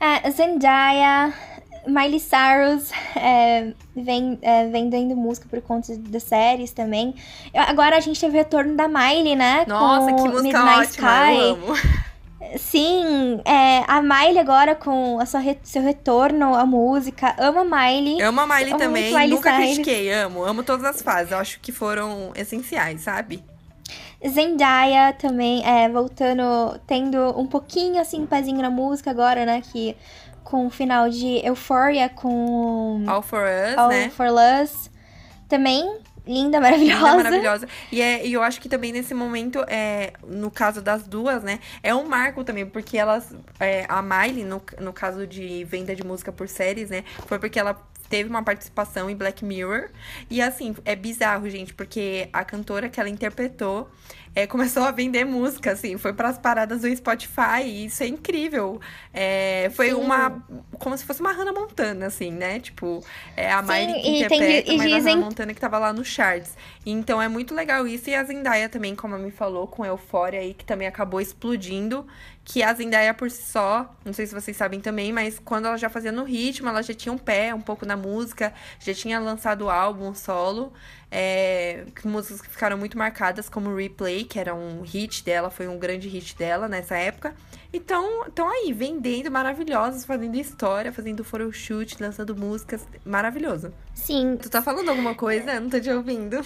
É, 0.00 0.30
Zendaya, 0.30 1.34
Miley 1.86 2.20
Cyrus 2.20 2.90
é, 3.16 3.72
vem 3.94 4.38
é, 4.42 4.68
vendendo 4.68 5.16
música 5.16 5.46
por 5.48 5.60
conta 5.62 5.96
das 5.96 6.22
séries 6.22 6.72
também. 6.72 7.14
Agora 7.54 7.96
a 7.96 8.00
gente 8.00 8.20
teve 8.20 8.36
o 8.36 8.38
retorno 8.38 8.76
da 8.76 8.88
Miley, 8.88 9.36
né? 9.36 9.64
Nossa, 9.66 10.12
que 10.14 10.28
música 10.28 10.42
Midnight 10.42 10.90
ótima, 10.90 11.32
Sky. 11.32 11.40
eu 11.40 11.50
amo. 11.52 12.00
Sim, 12.56 13.40
é, 13.44 13.84
a 13.86 14.02
Miley 14.02 14.38
agora 14.38 14.74
com 14.74 15.20
a 15.20 15.26
sua 15.26 15.40
re 15.40 15.58
seu 15.62 15.82
retorno 15.82 16.54
à 16.54 16.64
música. 16.66 17.34
Amo 17.38 17.60
a 17.60 17.64
Miley. 17.64 18.20
Amo 18.22 18.40
a 18.40 18.46
Miley 18.46 18.70
amo 18.70 18.78
também. 18.78 19.12
Miley 19.12 19.28
Nunca 19.28 19.50
Cyrus. 19.50 19.66
critiquei, 19.66 20.12
amo. 20.12 20.44
Amo 20.44 20.62
todas 20.62 20.84
as 20.84 21.02
fases. 21.02 21.32
Eu 21.32 21.38
acho 21.38 21.60
que 21.60 21.70
foram 21.70 22.32
essenciais, 22.34 23.02
sabe? 23.02 23.42
Zendaya 24.26 25.14
também, 25.14 25.64
é, 25.64 25.88
voltando, 25.88 26.78
tendo 26.86 27.18
um 27.38 27.46
pouquinho 27.46 28.00
assim, 28.00 28.26
pezinho 28.26 28.60
na 28.60 28.70
música 28.70 29.10
agora, 29.10 29.46
né? 29.46 29.62
Que 29.72 29.96
com 30.44 30.66
o 30.66 30.70
final 30.70 31.08
de 31.08 31.44
Euphoria 31.46 32.08
com 32.08 33.04
All 33.06 33.22
for 33.22 33.42
Us, 33.42 33.78
All 33.78 33.88
né? 33.88 34.10
for 34.10 34.26
Us. 34.28 34.90
Também 35.48 36.00
linda, 36.26 36.60
maravilhosa. 36.60 37.10
Linda, 37.10 37.24
maravilhosa. 37.24 37.68
E, 37.90 38.00
é, 38.00 38.26
e 38.26 38.32
eu 38.32 38.42
acho 38.42 38.60
que 38.60 38.68
também 38.68 38.92
nesse 38.92 39.14
momento, 39.14 39.64
é, 39.66 40.12
no 40.26 40.50
caso 40.50 40.80
das 40.80 41.02
duas, 41.02 41.42
né, 41.42 41.58
é 41.82 41.94
um 41.94 42.06
marco 42.06 42.44
também, 42.44 42.64
porque 42.66 42.96
elas, 42.96 43.34
é, 43.58 43.84
a 43.88 44.00
Miley, 44.00 44.44
no, 44.44 44.62
no 44.80 44.92
caso 44.92 45.26
de 45.26 45.64
venda 45.64 45.94
de 45.94 46.04
música 46.04 46.30
por 46.30 46.48
séries, 46.48 46.90
né, 46.90 47.04
foi 47.26 47.38
porque 47.38 47.58
ela 47.58 47.76
teve 48.08 48.28
uma 48.28 48.42
participação 48.42 49.08
em 49.08 49.14
Black 49.14 49.44
Mirror. 49.44 49.88
E 50.28 50.42
assim, 50.42 50.74
é 50.84 50.96
bizarro, 50.96 51.48
gente, 51.48 51.72
porque 51.72 52.28
a 52.32 52.44
cantora 52.44 52.88
que 52.88 52.98
ela 52.98 53.08
interpretou 53.08 53.88
é, 54.34 54.46
começou 54.46 54.84
a 54.84 54.92
vender 54.92 55.24
música, 55.24 55.72
assim, 55.72 55.98
foi 55.98 56.12
para 56.12 56.28
as 56.28 56.38
paradas 56.38 56.82
do 56.82 56.96
Spotify, 56.96 57.62
e 57.64 57.86
isso 57.86 58.02
é 58.02 58.06
incrível. 58.06 58.80
É, 59.12 59.70
foi 59.74 59.88
Sim. 59.90 59.94
uma. 59.94 60.42
como 60.78 60.96
se 60.96 61.04
fosse 61.04 61.20
uma 61.20 61.32
Hannah 61.32 61.52
Montana, 61.52 62.06
assim, 62.06 62.30
né? 62.30 62.60
Tipo, 62.60 63.04
é 63.36 63.50
a 63.50 63.60
Miley 63.60 64.00
que 64.00 64.08
interpreta, 64.08 64.66
tem, 64.68 64.78
mas 64.78 64.86
dizem... 64.86 65.12
a 65.12 65.14
Hannah 65.14 65.26
Montana 65.26 65.54
que 65.54 65.60
tava 65.60 65.78
lá 65.78 65.92
no 65.92 66.04
charts. 66.04 66.56
Então 66.86 67.20
é 67.20 67.28
muito 67.28 67.54
legal 67.54 67.86
isso. 67.86 68.08
E 68.08 68.14
a 68.14 68.22
Zendaya 68.22 68.68
também, 68.68 68.94
como 68.94 69.16
a 69.16 69.18
me 69.18 69.32
falou, 69.32 69.66
com 69.66 69.84
Euphoria 69.84 70.40
aí, 70.40 70.54
que 70.54 70.64
também 70.64 70.86
acabou 70.86 71.20
explodindo. 71.20 72.06
Que 72.50 72.64
a 72.64 72.74
Zendaya 72.74 73.14
por 73.14 73.30
si 73.30 73.48
só, 73.48 73.94
não 74.04 74.12
sei 74.12 74.26
se 74.26 74.34
vocês 74.34 74.56
sabem 74.56 74.80
também, 74.80 75.12
mas 75.12 75.38
quando 75.38 75.66
ela 75.66 75.76
já 75.76 75.88
fazia 75.88 76.10
no 76.10 76.24
ritmo, 76.24 76.68
ela 76.68 76.82
já 76.82 76.92
tinha 76.92 77.12
um 77.12 77.16
pé 77.16 77.54
um 77.54 77.60
pouco 77.60 77.86
na 77.86 77.96
música, 77.96 78.52
já 78.80 78.92
tinha 78.92 79.20
lançado 79.20 79.66
o 79.66 79.70
álbum 79.70 80.12
solo. 80.16 80.72
É, 81.12 81.84
músicas 82.04 82.42
que 82.42 82.50
ficaram 82.50 82.76
muito 82.76 82.98
marcadas, 82.98 83.48
como 83.48 83.72
Replay, 83.72 84.24
que 84.24 84.36
era 84.36 84.52
um 84.52 84.82
hit 84.82 85.24
dela, 85.24 85.48
foi 85.48 85.68
um 85.68 85.78
grande 85.78 86.08
hit 86.08 86.36
dela 86.36 86.66
nessa 86.66 86.96
época. 86.96 87.36
Então, 87.72 88.26
estão 88.26 88.50
aí, 88.50 88.72
vendendo, 88.72 89.30
maravilhosas, 89.30 90.04
fazendo 90.04 90.34
história, 90.36 90.92
fazendo 90.92 91.22
photoshoot, 91.22 92.02
lançando 92.02 92.34
músicas, 92.34 92.84
maravilhoso. 93.04 93.72
Sim. 93.94 94.36
Tu 94.36 94.50
tá 94.50 94.60
falando 94.60 94.88
alguma 94.88 95.14
coisa? 95.14 95.52
Eu 95.52 95.60
não 95.60 95.70
tô 95.70 95.78
te 95.78 95.88
ouvindo. 95.88 96.44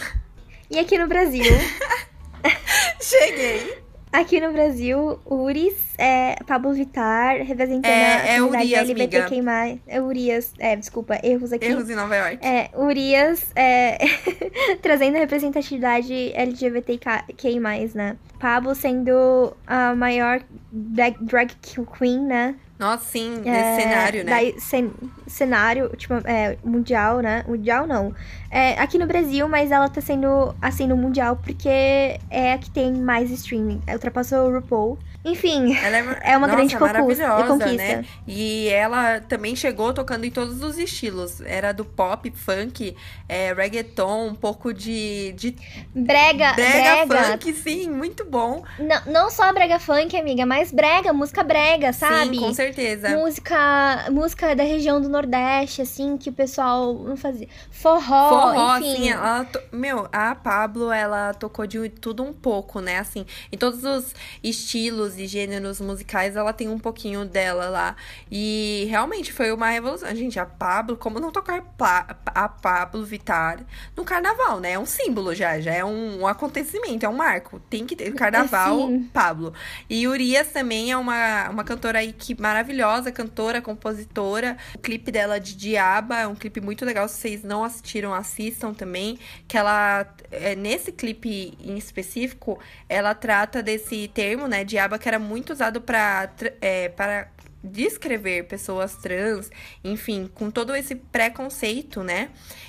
E 0.70 0.78
aqui 0.78 0.98
no 0.98 1.08
Brasil? 1.08 1.44
Cheguei! 3.00 3.93
Aqui 4.14 4.40
no 4.40 4.52
Brasil, 4.52 5.18
Uris, 5.26 5.74
é, 5.98 6.36
Pablo 6.46 6.72
Vittar, 6.72 7.38
representando 7.38 7.90
é, 7.90 8.14
a 8.14 8.26
é 8.34 8.40
Urias, 8.40 8.88
LGBTQI+. 8.88 9.80
É 9.88 10.00
Urias, 10.00 10.52
é, 10.60 10.76
desculpa, 10.76 11.18
erros 11.20 11.52
aqui. 11.52 11.64
Erros 11.64 11.90
em 11.90 11.96
Nova 11.96 12.14
York. 12.14 12.38
É, 12.40 12.70
Urias, 12.76 13.44
é, 13.56 13.98
trazendo 14.80 15.16
a 15.16 15.18
representatividade 15.18 16.30
LGBTQI+, 16.32 17.58
né? 17.92 18.16
Pablo 18.38 18.72
sendo 18.76 19.52
a 19.66 19.96
maior 19.96 20.40
drag, 20.70 21.16
drag 21.20 21.52
queen, 21.98 22.20
né? 22.20 22.54
Nossa, 22.78 23.04
sim, 23.04 23.42
é, 23.44 23.50
nesse 23.50 23.82
cenário, 23.82 24.24
né? 24.24 24.30
Daí, 24.30 24.60
cen 24.60 24.90
cenário, 25.26 25.90
tipo, 25.96 26.14
é, 26.24 26.58
mundial, 26.64 27.20
né? 27.20 27.44
Mundial 27.46 27.86
não. 27.86 28.12
É, 28.50 28.78
aqui 28.78 28.98
no 28.98 29.06
Brasil, 29.06 29.48
mas 29.48 29.70
ela 29.70 29.88
tá 29.88 30.00
sendo, 30.00 30.54
assim, 30.60 30.86
no 30.86 30.96
mundial 30.96 31.36
porque 31.36 32.18
é 32.30 32.52
a 32.52 32.58
que 32.58 32.70
tem 32.70 32.92
mais 32.92 33.30
streaming. 33.30 33.80
Ultrapassou 33.88 34.48
o 34.48 34.54
RuPaul. 34.54 34.98
Enfim, 35.24 35.74
ela 35.74 35.96
é, 35.96 36.20
é 36.32 36.36
uma 36.36 36.46
Nossa, 36.46 36.56
grande 36.58 36.78
maravilhosa, 36.78 37.46
conquista. 37.46 37.76
Né? 37.76 38.04
E 38.26 38.68
ela 38.68 39.20
também 39.20 39.56
chegou 39.56 39.92
tocando 39.94 40.24
em 40.24 40.30
todos 40.30 40.62
os 40.62 40.76
estilos. 40.76 41.40
Era 41.40 41.72
do 41.72 41.84
pop, 41.84 42.30
funk, 42.32 42.94
é, 43.26 43.52
reggaeton, 43.54 44.28
um 44.28 44.34
pouco 44.34 44.74
de, 44.74 45.32
de... 45.32 45.56
Brega, 45.94 46.52
brega. 46.52 47.06
Brega 47.06 47.26
funk, 47.32 47.52
sim, 47.54 47.88
muito 47.88 48.24
bom. 48.24 48.62
Não, 48.78 49.12
não 49.12 49.30
só 49.30 49.50
brega 49.52 49.78
funk, 49.78 50.14
amiga, 50.14 50.44
mas 50.44 50.70
brega, 50.70 51.12
música 51.12 51.42
brega, 51.42 51.92
sabe? 51.94 52.36
Sim, 52.36 52.40
com 52.40 52.52
certeza. 52.52 53.08
Música, 53.10 54.06
música 54.10 54.54
da 54.54 54.62
região 54.62 55.00
do 55.00 55.08
Nordeste, 55.08 55.80
assim, 55.80 56.18
que 56.18 56.28
o 56.28 56.32
pessoal 56.32 56.92
não 56.92 57.16
fazia. 57.16 57.48
Forró, 57.70 58.28
Forró, 58.28 58.78
enfim. 58.78 58.96
sim. 58.96 59.10
Ela 59.10 59.44
to... 59.46 59.58
Meu, 59.72 60.06
a 60.12 60.34
Pablo, 60.34 60.92
ela 60.92 61.32
tocou 61.32 61.66
de 61.66 61.88
tudo 61.88 62.22
um 62.22 62.32
pouco, 62.32 62.80
né? 62.80 62.98
Assim, 62.98 63.24
em 63.50 63.56
todos 63.56 63.84
os 63.84 64.14
estilos 64.42 65.13
e 65.18 65.26
gêneros 65.26 65.80
musicais, 65.80 66.36
ela 66.36 66.52
tem 66.52 66.68
um 66.68 66.78
pouquinho 66.78 67.24
dela 67.24 67.68
lá. 67.68 67.96
E 68.30 68.86
realmente 68.88 69.32
foi 69.32 69.52
uma 69.52 69.68
revolução. 69.68 70.14
Gente, 70.14 70.38
a 70.38 70.46
Pablo, 70.46 70.96
como 70.96 71.20
não 71.20 71.30
tocar 71.30 71.62
pa 71.76 72.16
a 72.26 72.48
Pablo 72.48 73.04
Vittar 73.04 73.60
no 73.96 74.04
carnaval, 74.04 74.60
né? 74.60 74.72
É 74.72 74.78
um 74.78 74.86
símbolo 74.86 75.34
já, 75.34 75.60
já 75.60 75.72
é 75.72 75.84
um, 75.84 76.20
um 76.20 76.26
acontecimento, 76.26 77.06
é 77.06 77.08
um 77.08 77.16
marco. 77.16 77.60
Tem 77.70 77.86
que 77.86 77.94
ter 77.96 78.12
carnaval, 78.14 78.90
é, 78.90 79.00
Pablo. 79.12 79.52
E 79.88 80.06
Urias 80.06 80.48
também 80.48 80.90
é 80.90 80.96
uma, 80.96 81.48
uma 81.50 81.64
cantora 81.64 81.98
aí 82.00 82.12
que 82.12 82.40
maravilhosa, 82.40 83.12
cantora, 83.12 83.60
compositora. 83.60 84.56
O 84.74 84.78
clipe 84.78 85.10
dela 85.10 85.38
de 85.38 85.56
Diaba 85.56 86.20
é 86.20 86.26
um 86.26 86.34
clipe 86.34 86.60
muito 86.60 86.84
legal. 86.84 87.08
Se 87.08 87.20
vocês 87.20 87.42
não 87.42 87.64
assistiram, 87.64 88.12
assistam 88.12 88.72
também. 88.72 89.18
Que 89.46 89.56
ela, 89.56 90.06
é, 90.30 90.54
nesse 90.54 90.92
clipe 90.92 91.56
em 91.60 91.76
específico, 91.76 92.58
ela 92.88 93.14
trata 93.14 93.62
desse 93.62 94.08
termo, 94.08 94.46
né? 94.46 94.64
Diaba, 94.64 94.98
que 95.04 95.08
era 95.08 95.18
muito 95.18 95.52
usado 95.52 95.82
pra, 95.82 96.32
é, 96.62 96.88
para 96.88 97.28
descrever 97.64 98.44
pessoas 98.44 98.96
trans, 98.96 99.50
enfim, 99.82 100.30
com 100.34 100.50
todo 100.50 100.76
esse 100.76 100.94
preconceito, 100.94 102.02
né? 102.02 102.28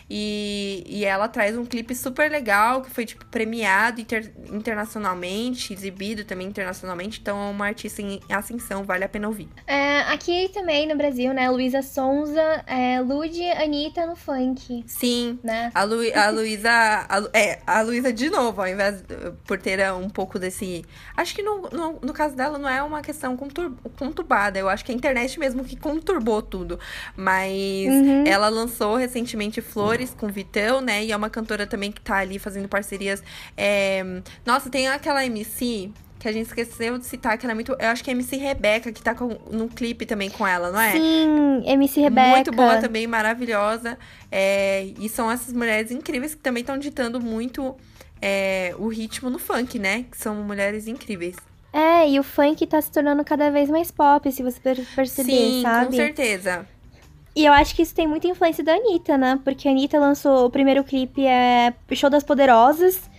E, 0.09 0.83
e 0.87 1.03
ela 1.03 1.27
traz 1.27 1.57
um 1.57 1.65
clipe 1.65 1.95
super 1.95 2.29
legal, 2.29 2.81
que 2.81 2.91
foi, 2.91 3.05
tipo, 3.05 3.25
premiado 3.25 3.99
inter, 3.99 4.31
internacionalmente, 4.51 5.73
exibido 5.73 6.23
também 6.23 6.47
internacionalmente. 6.47 7.19
Então, 7.19 7.37
é 7.39 7.49
uma 7.49 7.65
artista 7.65 8.01
em 8.01 8.19
ascensão, 8.29 8.83
vale 8.83 9.03
a 9.03 9.09
pena 9.09 9.27
ouvir. 9.27 9.49
É, 9.65 10.01
aqui 10.01 10.49
também 10.53 10.87
no 10.87 10.95
Brasil, 10.95 11.33
né? 11.33 11.49
Luísa 11.49 11.81
Sonza, 11.81 12.63
é, 12.67 13.01
Lud, 13.01 13.41
Anitta 13.51 14.05
no 14.05 14.15
funk. 14.15 14.83
Sim. 14.85 15.39
Né? 15.43 15.71
A, 15.73 15.83
Lu, 15.83 16.01
a 16.13 16.29
Luísa. 16.29 17.07
É, 17.33 17.59
a 17.65 17.81
Luísa 17.81 18.13
de 18.13 18.29
novo, 18.29 18.61
ao 18.61 18.67
invés. 18.67 19.03
Por 19.45 19.59
ter 19.59 19.91
um 19.91 20.09
pouco 20.09 20.37
desse. 20.37 20.85
Acho 21.17 21.33
que 21.33 21.41
no, 21.41 21.61
no, 21.71 21.99
no 22.01 22.13
caso 22.13 22.35
dela 22.35 22.59
não 22.59 22.69
é 22.69 22.81
uma 22.83 23.01
questão 23.01 23.35
conturbada. 23.35 24.59
Eu 24.59 24.69
acho 24.69 24.84
que 24.85 24.91
é 24.91 24.95
a 24.95 24.97
internet 24.97 25.39
mesmo 25.39 25.63
que 25.63 25.75
conturbou 25.75 26.41
tudo. 26.41 26.79
Mas 27.17 27.87
uhum. 27.87 28.23
ela 28.25 28.47
lançou 28.47 28.95
recentemente 28.95 29.61
Flores 29.61 30.15
com 30.17 30.27
Vitão, 30.27 30.79
né? 30.79 31.03
E 31.03 31.11
é 31.11 31.17
uma 31.17 31.29
cantora 31.29 31.65
também 31.65 31.91
que 31.91 31.99
tá 31.99 32.17
ali 32.17 32.39
fazendo 32.39 32.69
parcerias. 32.69 33.23
É... 33.57 34.21
Nossa, 34.45 34.69
tem 34.69 34.87
aquela 34.87 35.25
MC 35.25 35.91
que 36.25 36.29
a 36.29 36.31
gente 36.31 36.47
esqueceu 36.47 36.97
de 36.97 37.05
citar, 37.05 37.37
que 37.37 37.45
ela 37.45 37.51
é 37.51 37.55
muito. 37.55 37.75
Eu 37.79 37.89
acho 37.89 38.03
que 38.03 38.09
é 38.09 38.13
MC 38.13 38.35
Rebeca, 38.37 38.91
que 38.91 39.01
tá 39.01 39.13
com, 39.13 39.37
num 39.51 39.67
clipe 39.67 40.05
também 40.05 40.29
com 40.29 40.47
ela, 40.47 40.71
não 40.71 40.79
é? 40.79 40.93
Sim, 40.93 41.63
MC 41.65 42.01
Rebeca. 42.01 42.29
Muito 42.29 42.51
boa 42.51 42.77
também, 42.77 43.05
maravilhosa. 43.05 43.97
É, 44.31 44.85
e 44.99 45.07
são 45.07 45.29
essas 45.29 45.53
mulheres 45.53 45.91
incríveis 45.91 46.33
que 46.33 46.41
também 46.41 46.61
estão 46.61 46.79
ditando 46.79 47.19
muito 47.19 47.75
é, 48.19 48.73
o 48.79 48.87
ritmo 48.87 49.29
no 49.29 49.37
funk, 49.37 49.77
né? 49.77 50.05
Que 50.09 50.17
são 50.17 50.35
mulheres 50.35 50.87
incríveis. 50.87 51.35
É, 51.77 52.09
e 52.09 52.17
o 52.17 52.23
funk 52.23 52.65
tá 52.65 52.81
se 52.81 52.89
tornando 52.89 53.21
cada 53.25 53.51
vez 53.51 53.69
mais 53.69 53.91
pop, 53.91 54.31
se 54.31 54.41
você 54.41 54.57
perceber, 54.95 55.31
Sim, 55.31 55.61
sabe? 55.61 55.87
com 55.87 55.91
certeza. 55.91 56.65
E 57.35 57.43
eu 57.43 57.51
acho 57.51 57.75
que 57.75 57.81
isso 57.81 57.93
tem 57.93 58.07
muita 58.07 58.29
influência 58.29 58.63
da 58.63 58.75
Anitta, 58.75 59.17
né? 59.17 59.37
Porque 59.43 59.67
a 59.67 59.71
Anitta 59.71 59.99
lançou 59.99 60.45
o 60.45 60.49
primeiro 60.49 60.85
clipe, 60.85 61.25
é 61.25 61.73
Show 61.91 62.09
das 62.09 62.23
Poderosas. 62.23 63.09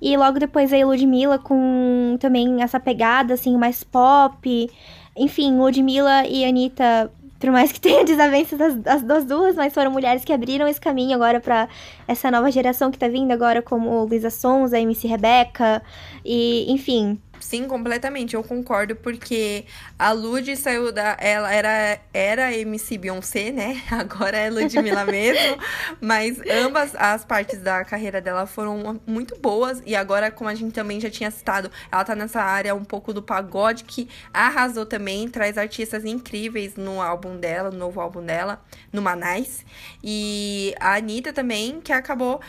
E 0.00 0.16
logo 0.16 0.38
depois 0.38 0.72
a 0.72 0.78
Ludmilla 0.78 1.38
com 1.38 2.16
também 2.18 2.62
essa 2.62 2.80
pegada, 2.80 3.34
assim, 3.34 3.54
mais 3.58 3.84
pop. 3.84 4.70
Enfim, 5.14 5.58
Ludmilla 5.58 6.26
e 6.26 6.42
Anitta, 6.46 7.12
por 7.38 7.50
mais 7.50 7.70
que 7.70 7.80
tenha 7.82 8.02
desavenças 8.02 8.58
das, 8.58 8.76
das, 8.76 9.02
das, 9.02 9.24
duas, 9.26 9.54
mas 9.56 9.74
foram 9.74 9.90
mulheres 9.90 10.24
que 10.24 10.32
abriram 10.32 10.66
esse 10.66 10.80
caminho 10.80 11.14
agora 11.14 11.38
para 11.38 11.68
essa 12.08 12.30
nova 12.30 12.50
geração 12.50 12.90
que 12.90 12.98
tá 12.98 13.08
vindo 13.08 13.30
agora, 13.30 13.60
como 13.60 14.04
Luísa 14.04 14.30
Sonza, 14.30 14.80
MC 14.80 15.06
Rebeca. 15.06 15.82
E, 16.24 16.64
enfim, 16.72 17.20
Sim, 17.40 17.66
completamente, 17.68 18.34
eu 18.34 18.42
concordo, 18.42 18.96
porque 18.96 19.64
a 19.98 20.12
Lud 20.12 20.56
saiu 20.56 20.92
da. 20.92 21.16
Ela 21.20 21.52
era, 21.52 22.00
era 22.12 22.56
MC 22.56 22.98
Beyoncé, 22.98 23.50
né? 23.50 23.82
Agora 23.90 24.36
é 24.36 24.50
Ludmilla 24.50 25.04
mesmo. 25.04 25.58
mas 26.00 26.38
ambas 26.50 26.94
as 26.96 27.24
partes 27.24 27.60
da 27.60 27.84
carreira 27.84 28.20
dela 28.20 28.46
foram 28.46 29.00
muito 29.06 29.36
boas. 29.38 29.82
E 29.86 29.94
agora, 29.94 30.30
como 30.30 30.48
a 30.50 30.54
gente 30.54 30.72
também 30.72 31.00
já 31.00 31.10
tinha 31.10 31.30
citado, 31.30 31.70
ela 31.90 32.04
tá 32.04 32.14
nessa 32.14 32.40
área 32.40 32.74
um 32.74 32.84
pouco 32.84 33.12
do 33.12 33.22
pagode, 33.22 33.84
que 33.84 34.08
arrasou 34.32 34.86
também, 34.86 35.28
traz 35.28 35.58
artistas 35.58 36.04
incríveis 36.04 36.76
no 36.76 37.00
álbum 37.00 37.36
dela, 37.36 37.70
no 37.70 37.78
novo 37.78 38.00
álbum 38.00 38.24
dela, 38.24 38.62
no 38.92 39.02
Manais. 39.02 39.64
E 40.02 40.74
a 40.80 40.94
Anitta 40.96 41.32
também, 41.32 41.80
que 41.80 41.92
acabou 41.92 42.40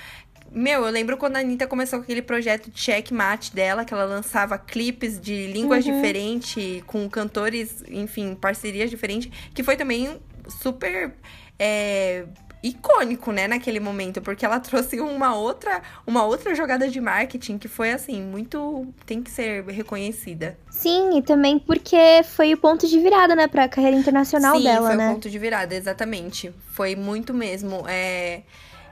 meu, 0.52 0.86
eu 0.86 0.92
lembro 0.92 1.18
quando 1.18 1.36
a 1.36 1.40
Anitta 1.40 1.68
começou 1.68 2.00
com 2.00 2.04
aquele 2.04 2.22
projeto 2.22 2.70
de 2.70 2.80
checkmate 2.80 3.54
dela, 3.54 3.86
que 3.86 3.94
ela 3.94 4.06
lançava 4.06 4.58
clipes 4.58 5.20
de 5.20 5.48
línguas 5.48 5.86
uhum. 5.86 5.94
diferentes, 5.94 6.84
com 6.86 7.10
cantores, 7.10 7.84
enfim, 7.90 8.36
parcerias 8.36 8.90
diferentes, 8.90 9.32
que 9.54 9.64
foi 9.64 9.76
também 9.76 10.20
super. 10.48 11.14
É, 11.60 12.26
icônico, 12.64 13.32
né, 13.32 13.48
naquele 13.48 13.80
momento, 13.80 14.22
porque 14.22 14.46
ela 14.46 14.60
trouxe 14.62 15.00
uma 15.00 15.36
outra, 15.36 15.82
uma 16.06 16.26
outra 16.26 16.56
jogada 16.56 16.88
de 16.88 17.00
marketing 17.00 17.58
que 17.58 17.68
foi 17.68 17.92
assim, 17.92 18.22
muito 18.22 18.88
tem 19.06 19.22
que 19.22 19.30
ser 19.30 19.64
reconhecida. 19.66 20.58
Sim, 20.70 21.18
e 21.18 21.22
também 21.22 21.60
porque 21.60 22.24
foi 22.24 22.54
o 22.54 22.58
ponto 22.58 22.88
de 22.88 23.00
virada, 23.00 23.36
né, 23.36 23.48
para 23.48 23.68
carreira 23.68 23.96
internacional 23.96 24.58
Sim, 24.58 24.64
dela, 24.64 24.90
né? 24.90 24.96
foi 24.96 25.06
o 25.06 25.14
ponto 25.14 25.30
de 25.30 25.40
virada, 25.40 25.76
exatamente. 25.76 26.54
Foi 26.72 26.96
muito 26.96 27.34
mesmo, 27.34 27.84
é... 27.88 28.42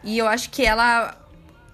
E 0.04 0.20
eu 0.20 0.28
acho 0.28 0.52
que 0.52 0.64
ela 0.64 1.18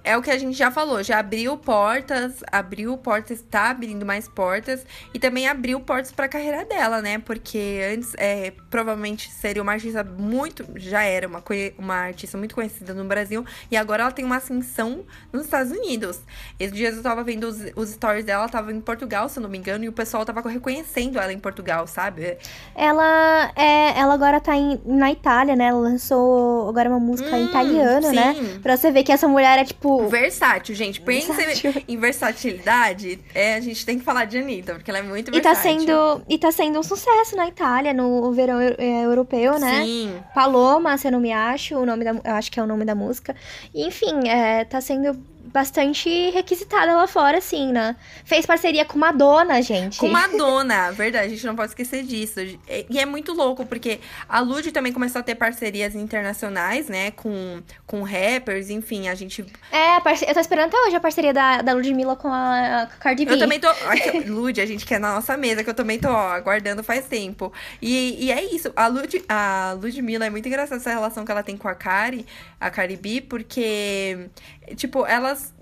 é 0.03 0.17
o 0.17 0.21
que 0.21 0.31
a 0.31 0.37
gente 0.37 0.57
já 0.57 0.71
falou, 0.71 1.03
já 1.03 1.19
abriu 1.19 1.57
portas, 1.57 2.43
abriu 2.51 2.97
portas, 2.97 3.39
está 3.39 3.69
abrindo 3.69 4.05
mais 4.05 4.27
portas 4.27 4.85
e 5.13 5.19
também 5.19 5.47
abriu 5.47 5.79
portas 5.79 6.11
para 6.11 6.25
a 6.25 6.29
carreira 6.29 6.65
dela, 6.65 7.01
né? 7.01 7.19
Porque 7.19 7.81
antes, 7.93 8.13
é, 8.17 8.51
provavelmente 8.69 9.29
seria 9.31 9.61
uma 9.61 9.73
artista 9.73 10.03
muito, 10.03 10.65
já 10.75 11.03
era 11.03 11.27
uma, 11.27 11.43
uma 11.77 11.95
artista 11.95 12.37
muito 12.37 12.55
conhecida 12.55 12.93
no 12.93 13.03
Brasil 13.05 13.45
e 13.69 13.77
agora 13.77 14.03
ela 14.03 14.11
tem 14.11 14.25
uma 14.25 14.37
ascensão 14.37 15.05
nos 15.31 15.45
Estados 15.45 15.71
Unidos. 15.71 16.19
Esses 16.59 16.75
dias 16.75 16.95
eu 16.95 17.03
tava 17.03 17.23
vendo 17.23 17.43
os, 17.43 17.59
os 17.75 17.89
stories 17.91 18.25
dela, 18.25 18.43
ela 18.43 18.49
tava 18.49 18.71
em 18.71 18.81
Portugal, 18.81 19.29
se 19.29 19.37
eu 19.37 19.43
não 19.43 19.49
me 19.49 19.57
engano, 19.57 19.83
e 19.83 19.89
o 19.89 19.93
pessoal 19.93 20.25
tava 20.25 20.41
reconhecendo 20.49 21.19
ela 21.19 21.31
em 21.31 21.39
Portugal, 21.39 21.85
sabe? 21.85 22.37
Ela 22.75 23.51
é, 23.55 23.99
ela 23.99 24.13
agora 24.13 24.39
tá 24.39 24.55
em, 24.55 24.81
na 24.83 25.11
Itália, 25.11 25.55
né? 25.55 25.65
Ela 25.65 25.79
lançou 25.79 26.69
agora 26.69 26.89
uma 26.89 26.99
música 26.99 27.35
hum, 27.35 27.45
italiana, 27.45 28.11
né? 28.11 28.33
sim. 28.33 28.41
né? 28.41 28.59
Pra 28.63 28.75
você 28.75 28.89
ver 28.89 29.03
que 29.03 29.11
essa 29.11 29.27
mulher 29.27 29.59
é 29.59 29.65
tipo 29.65 29.90
Versátil, 30.07 30.75
gente. 30.75 31.01
Pensa 31.01 31.33
em 31.87 31.97
versatilidade, 31.97 33.19
é, 33.33 33.55
a 33.55 33.59
gente 33.59 33.85
tem 33.85 33.99
que 33.99 34.03
falar 34.03 34.25
de 34.25 34.37
Anitta, 34.37 34.73
porque 34.75 34.89
ela 34.89 34.99
é 34.99 35.03
muito 35.03 35.31
versátil. 35.31 35.51
E 35.51 35.53
tá 35.53 35.61
sendo, 35.61 36.21
e 36.29 36.37
tá 36.37 36.51
sendo 36.51 36.79
um 36.79 36.83
sucesso 36.83 37.35
na 37.35 37.47
Itália, 37.47 37.93
no 37.93 38.31
verão 38.31 38.59
é, 38.59 39.05
europeu, 39.05 39.59
né? 39.59 39.83
Sim. 39.83 40.15
Paloma, 40.33 40.97
se 40.97 41.07
eu 41.07 41.11
não 41.11 41.19
me 41.19 41.31
acho, 41.31 41.77
o 41.77 41.85
nome 41.85 42.03
da, 42.03 42.11
eu 42.11 42.35
acho 42.35 42.51
que 42.51 42.59
é 42.59 42.63
o 42.63 42.67
nome 42.67 42.85
da 42.85 42.95
música. 42.95 43.35
Enfim, 43.73 44.27
é, 44.27 44.65
tá 44.65 44.79
sendo 44.81 45.19
bastante 45.51 46.29
requisitada 46.31 46.95
lá 46.95 47.07
fora, 47.07 47.37
assim, 47.37 47.71
né? 47.71 47.95
Fez 48.25 48.45
parceria 48.45 48.85
com 48.85 48.97
Madonna, 48.97 49.61
gente. 49.61 49.97
Com 49.97 50.07
Madonna, 50.07 50.91
verdade, 50.91 51.25
a 51.25 51.29
gente 51.29 51.45
não 51.45 51.55
pode 51.55 51.71
esquecer 51.71 52.03
disso. 52.03 52.39
E 52.89 52.99
é 52.99 53.05
muito 53.05 53.33
louco, 53.33 53.65
porque 53.65 53.99
a 54.27 54.39
Lud 54.39 54.71
também 54.71 54.93
começou 54.93 55.19
a 55.19 55.23
ter 55.23 55.35
parcerias 55.35 55.95
internacionais, 55.95 56.87
né? 56.87 57.11
Com, 57.11 57.61
com 57.85 58.03
rappers, 58.03 58.69
enfim, 58.69 59.07
a 59.07 59.15
gente. 59.15 59.45
É, 59.71 59.97
eu 59.97 60.33
tô 60.33 60.39
esperando 60.39 60.67
até 60.67 60.77
hoje 60.87 60.95
a 60.95 60.99
parceria 60.99 61.33
da, 61.33 61.61
da 61.61 61.73
Ludmilla 61.73 62.15
com 62.15 62.29
a, 62.29 62.87
com 62.89 62.95
a 62.95 62.99
Cardi 62.99 63.25
B. 63.25 63.33
Eu 63.33 63.39
também 63.39 63.59
tô. 63.59 63.67
Lud, 64.27 64.59
a 64.59 64.65
gente 64.65 64.85
quer 64.85 64.99
na 64.99 65.15
nossa 65.15 65.35
mesa, 65.35 65.63
que 65.63 65.69
eu 65.69 65.73
também 65.73 65.99
tô 65.99 66.09
ó, 66.09 66.29
aguardando 66.31 66.83
faz 66.83 67.05
tempo. 67.05 67.51
E, 67.81 68.25
e 68.25 68.31
é 68.31 68.43
isso, 68.43 68.71
a, 68.75 68.87
Lud, 68.87 69.23
a 69.27 69.77
Ludmilla 69.81 70.25
é 70.25 70.29
muito 70.29 70.47
engraçada 70.47 70.79
essa 70.79 70.89
relação 70.89 71.25
que 71.25 71.31
ela 71.31 71.43
tem 71.43 71.57
com 71.57 71.67
a 71.67 71.75
Cari, 71.75 72.25
a 72.59 72.69
Cardi 72.69 72.97
B, 72.97 73.21
porque, 73.21 74.29
tipo, 74.75 75.05
elas 75.05 75.53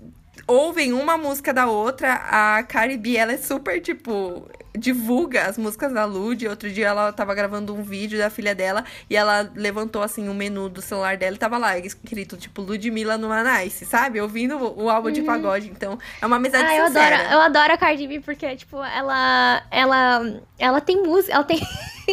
ouvem 0.46 0.92
uma 0.92 1.16
música 1.16 1.52
da 1.52 1.66
outra, 1.66 2.14
a 2.14 2.62
Cardi 2.62 2.96
B, 2.96 3.16
ela 3.16 3.32
é 3.32 3.38
super, 3.38 3.80
tipo, 3.80 4.48
divulga 4.76 5.44
as 5.44 5.58
músicas 5.58 5.92
da 5.92 6.04
Lud. 6.04 6.46
Outro 6.48 6.70
dia 6.70 6.88
ela 6.88 7.12
tava 7.12 7.34
gravando 7.34 7.74
um 7.74 7.82
vídeo 7.82 8.18
da 8.18 8.30
filha 8.30 8.54
dela 8.54 8.84
e 9.08 9.16
ela 9.16 9.50
levantou 9.54 10.02
assim 10.02 10.28
o 10.28 10.32
um 10.32 10.34
menu 10.34 10.68
do 10.68 10.80
celular 10.82 11.16
dela 11.16 11.36
e 11.36 11.38
tava 11.38 11.58
lá 11.58 11.78
escrito 11.78 12.36
tipo 12.36 12.62
Ludmilla 12.62 13.18
no 13.18 13.28
Nice, 13.42 13.84
sabe? 13.84 14.20
Ouvindo 14.20 14.56
o 14.56 14.88
álbum 14.88 15.08
uhum. 15.08 15.14
de 15.14 15.22
pagode. 15.22 15.68
Então, 15.68 15.98
é 16.20 16.26
uma 16.26 16.36
amizade 16.36 16.64
ah, 16.64 16.76
eu 16.76 16.86
sincera. 16.86 17.16
adoro, 17.16 17.32
eu 17.32 17.40
adoro 17.40 17.72
a 17.72 17.76
Cardi 17.76 18.06
B 18.06 18.20
porque 18.20 18.56
tipo, 18.56 18.82
ela 18.82 19.62
ela 19.70 20.40
ela 20.58 20.80
tem 20.80 21.02
música, 21.02 21.32
ela 21.32 21.44
tem 21.44 21.60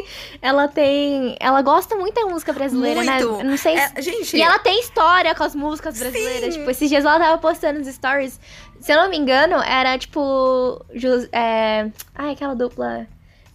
ela 0.42 0.68
tem. 0.68 1.36
Ela 1.40 1.62
gosta 1.62 1.96
muito 1.96 2.16
da 2.16 2.26
música 2.26 2.54
brasileira, 2.54 3.04
né? 3.04 3.24
muito. 3.24 3.38
né? 3.38 3.44
Não 3.44 3.58
sei 3.58 3.76
é, 3.76 4.02
gente. 4.02 4.36
E 4.36 4.42
ela 4.42 4.60
tem 4.60 4.80
história 4.80 5.34
com 5.36 5.44
as 5.44 5.56
músicas 5.56 5.98
brasileiras. 5.98 6.54
Sim. 6.54 6.60
Tipo, 6.60 6.72
esses 6.72 6.90
dias 6.90 7.06
ela 7.06 7.20
tava 7.20 7.38
postando 7.38 7.80
os 7.80 7.88
stories. 7.88 8.40
Se 8.80 8.92
eu 8.92 8.98
não 8.98 9.10
me 9.10 9.18
engano, 9.18 9.56
era 9.62 9.98
tipo. 9.98 10.86
É... 11.32 11.90
Ai, 12.16 12.34
aquela 12.34 12.56
dupla. 12.56 13.08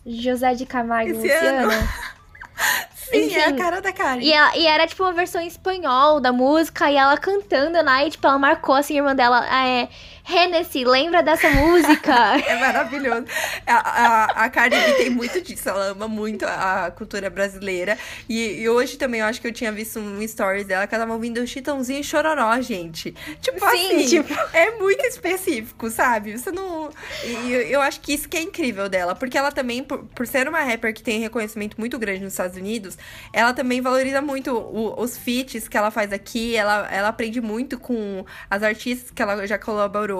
José 0.04 0.54
de 0.54 0.66
Camargo 0.66 1.10
e 1.10 1.12
Luciano. 1.12 1.70
Sim, 2.94 3.26
Enfim, 3.26 3.34
é 3.34 3.44
a 3.46 3.52
cara 3.56 3.80
da 3.80 3.92
cara. 3.92 4.22
E, 4.22 4.32
ela, 4.32 4.56
e 4.56 4.66
era 4.66 4.86
tipo 4.86 5.02
uma 5.02 5.12
versão 5.12 5.40
em 5.40 5.46
espanhol 5.46 6.20
da 6.20 6.32
música, 6.32 6.90
e 6.90 6.96
ela 6.96 7.16
cantando, 7.18 7.82
né? 7.82 8.06
E 8.06 8.10
tipo, 8.10 8.26
ela 8.26 8.38
marcou 8.38 8.74
assim, 8.74 8.94
a 8.94 8.96
irmã 8.96 9.14
dela. 9.14 9.44
É, 9.46 9.88
Hennessy, 10.24 10.84
lembra 10.84 11.22
dessa 11.22 11.50
música? 11.50 12.12
é 12.46 12.58
maravilhoso. 12.58 13.24
A, 13.66 13.74
a, 13.74 14.24
a 14.44 14.50
Cardi 14.50 14.76
B 14.76 14.94
tem 14.94 15.10
muito 15.10 15.40
disso, 15.40 15.68
ela 15.68 15.86
ama 15.86 16.06
muito 16.06 16.44
a 16.46 16.92
cultura 16.96 17.28
brasileira. 17.28 17.98
E, 18.28 18.60
e, 18.62 18.68
hoje 18.68 18.96
também 18.96 19.20
eu 19.20 19.26
acho 19.26 19.40
que 19.40 19.46
eu 19.46 19.52
tinha 19.52 19.72
visto 19.72 19.98
um 19.98 20.26
stories 20.26 20.66
dela 20.66 20.86
que 20.86 20.94
ela 20.94 21.04
tava 21.04 21.14
ouvindo 21.14 21.44
Chitãozinho 21.46 22.00
e 22.00 22.04
Chororó, 22.04 22.60
gente. 22.60 23.12
Tipo 23.40 23.58
Sim, 23.70 23.96
assim, 23.96 24.06
tipo... 24.06 24.32
é 24.52 24.70
muito 24.78 25.04
específico, 25.06 25.90
sabe? 25.90 26.38
Você 26.38 26.52
não. 26.52 26.90
E 27.24 27.52
eu, 27.52 27.60
eu 27.62 27.80
acho 27.80 28.00
que 28.00 28.14
isso 28.14 28.28
que 28.28 28.36
é 28.36 28.42
incrível 28.42 28.88
dela, 28.88 29.14
porque 29.16 29.36
ela 29.36 29.50
também, 29.50 29.82
por, 29.82 30.04
por 30.04 30.26
ser 30.26 30.48
uma 30.48 30.60
rapper 30.60 30.94
que 30.94 31.02
tem 31.02 31.18
reconhecimento 31.20 31.78
muito 31.78 31.98
grande 31.98 32.22
nos 32.22 32.32
Estados 32.32 32.56
Unidos, 32.56 32.96
ela 33.32 33.52
também 33.52 33.80
valoriza 33.80 34.22
muito 34.22 34.56
o, 34.56 35.00
os 35.00 35.16
feats 35.16 35.66
que 35.66 35.76
ela 35.76 35.90
faz 35.90 36.12
aqui, 36.12 36.54
ela, 36.54 36.88
ela 36.92 37.08
aprende 37.08 37.40
muito 37.40 37.78
com 37.78 38.24
as 38.48 38.62
artistas 38.62 39.10
que 39.10 39.20
ela 39.20 39.46
já 39.46 39.58
colaborou 39.58 40.11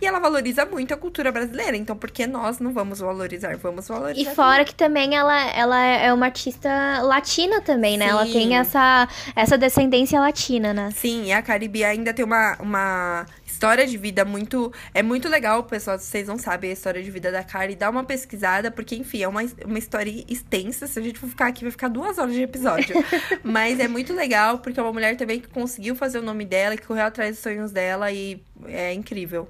e 0.00 0.06
ela 0.06 0.18
valoriza 0.18 0.64
muito 0.64 0.94
a 0.94 0.96
cultura 0.96 1.32
brasileira. 1.32 1.76
Então, 1.76 1.96
por 1.96 2.10
que 2.10 2.26
nós 2.26 2.58
não 2.58 2.72
vamos 2.72 3.00
valorizar? 3.00 3.56
Vamos 3.56 3.88
valorizar. 3.88 4.30
E 4.30 4.34
fora 4.34 4.64
que 4.64 4.74
também 4.74 5.16
ela, 5.16 5.50
ela 5.50 5.82
é 5.82 6.12
uma 6.12 6.26
artista 6.26 7.00
latina 7.02 7.60
também, 7.60 7.96
né? 7.96 8.06
Sim. 8.06 8.10
Ela 8.10 8.26
tem 8.26 8.56
essa, 8.56 9.08
essa 9.34 9.58
descendência 9.58 10.20
latina, 10.20 10.72
né? 10.72 10.90
Sim, 10.94 11.24
e 11.24 11.32
a 11.32 11.42
Caribe 11.42 11.84
ainda 11.84 12.12
tem 12.12 12.24
uma, 12.24 12.56
uma 12.60 13.26
história 13.60 13.86
de 13.86 13.98
vida 13.98 14.24
muito. 14.24 14.72
É 14.94 15.02
muito 15.02 15.28
legal, 15.28 15.62
pessoal. 15.64 15.98
Se 15.98 16.06
vocês 16.06 16.26
não 16.26 16.38
sabem 16.38 16.70
a 16.70 16.72
história 16.72 17.02
de 17.02 17.10
vida 17.10 17.30
da 17.30 17.44
Kari, 17.44 17.76
dá 17.76 17.90
uma 17.90 18.02
pesquisada, 18.02 18.70
porque, 18.70 18.96
enfim, 18.96 19.22
é 19.22 19.28
uma, 19.28 19.42
uma 19.66 19.78
história 19.78 20.24
extensa. 20.26 20.86
Se 20.86 20.98
a 20.98 21.02
gente 21.02 21.18
for 21.18 21.28
ficar 21.28 21.48
aqui, 21.48 21.62
vai 21.62 21.70
ficar 21.70 21.88
duas 21.88 22.16
horas 22.16 22.32
de 22.32 22.42
episódio. 22.42 22.96
Mas 23.44 23.78
é 23.78 23.86
muito 23.86 24.14
legal, 24.14 24.60
porque 24.60 24.80
é 24.80 24.82
uma 24.82 24.94
mulher 24.94 25.14
também 25.18 25.38
que 25.38 25.48
conseguiu 25.48 25.94
fazer 25.94 26.20
o 26.20 26.22
nome 26.22 26.46
dela, 26.46 26.74
que 26.74 26.86
correu 26.86 27.04
atrás 27.04 27.32
dos 27.32 27.42
sonhos 27.42 27.70
dela 27.70 28.10
e 28.10 28.42
é 28.64 28.94
incrível. 28.94 29.46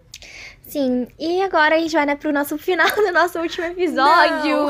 Sim, 0.67 1.07
e 1.17 1.41
agora 1.43 1.77
a 1.77 1.79
gente 1.79 1.93
vai, 1.93 2.05
né, 2.05 2.17
pro 2.17 2.33
nosso 2.33 2.59
final 2.59 2.91
do 2.91 3.13
nosso 3.13 3.39
último 3.39 3.67
episódio. 3.67 4.67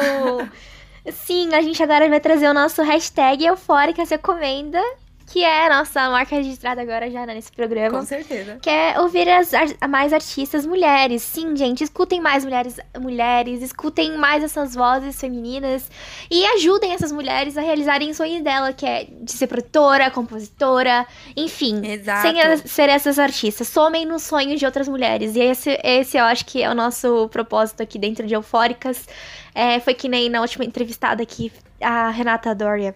Sim, 1.10 1.54
a 1.54 1.62
gente 1.62 1.82
agora 1.82 2.06
vai 2.10 2.20
trazer 2.20 2.46
o 2.46 2.52
nosso 2.52 2.82
hashtag 2.82 3.46
Eufórica 3.46 4.04
Se 4.04 4.16
Recomenda 4.16 4.82
que 5.30 5.44
é 5.44 5.66
a 5.66 5.78
nossa 5.78 6.10
marca 6.10 6.34
registrada 6.34 6.82
agora 6.82 7.08
já 7.08 7.24
né, 7.24 7.34
nesse 7.34 7.52
programa. 7.52 8.00
Com 8.00 8.04
certeza. 8.04 8.58
Que 8.60 8.68
é 8.68 8.98
ouvir 8.98 9.28
as 9.28 9.52
mais 9.88 10.12
artistas 10.12 10.66
mulheres. 10.66 11.22
Sim, 11.22 11.56
gente, 11.56 11.84
escutem 11.84 12.20
mais 12.20 12.44
mulheres, 12.44 12.80
mulheres, 12.98 13.62
escutem 13.62 14.18
mais 14.18 14.42
essas 14.42 14.74
vozes 14.74 15.20
femininas 15.20 15.88
e 16.28 16.44
ajudem 16.46 16.92
essas 16.92 17.12
mulheres 17.12 17.56
a 17.56 17.60
realizarem 17.60 18.10
o 18.10 18.14
sonho 18.14 18.42
dela, 18.42 18.72
que 18.72 18.84
é 18.84 19.04
de 19.04 19.30
ser 19.30 19.46
produtora, 19.46 20.10
compositora, 20.10 21.06
enfim. 21.36 21.80
Exato. 21.86 22.22
Sem 22.22 22.56
ser 22.66 22.88
essas 22.88 23.16
artistas. 23.16 23.68
Somem 23.68 24.04
nos 24.04 24.24
sonhos 24.24 24.58
de 24.58 24.66
outras 24.66 24.88
mulheres. 24.88 25.36
E 25.36 25.40
esse, 25.40 25.78
esse 25.84 26.16
eu 26.16 26.24
acho 26.24 26.44
que 26.44 26.60
é 26.60 26.68
o 26.68 26.74
nosso 26.74 27.28
propósito 27.28 27.84
aqui 27.84 28.00
dentro 28.00 28.26
de 28.26 28.34
Eufóricas. 28.34 29.06
É, 29.54 29.78
foi 29.78 29.94
que 29.94 30.08
nem 30.08 30.28
na 30.28 30.40
última 30.40 30.64
entrevistada 30.64 31.22
aqui, 31.22 31.52
a 31.80 32.10
Renata 32.10 32.52
Doria 32.52 32.94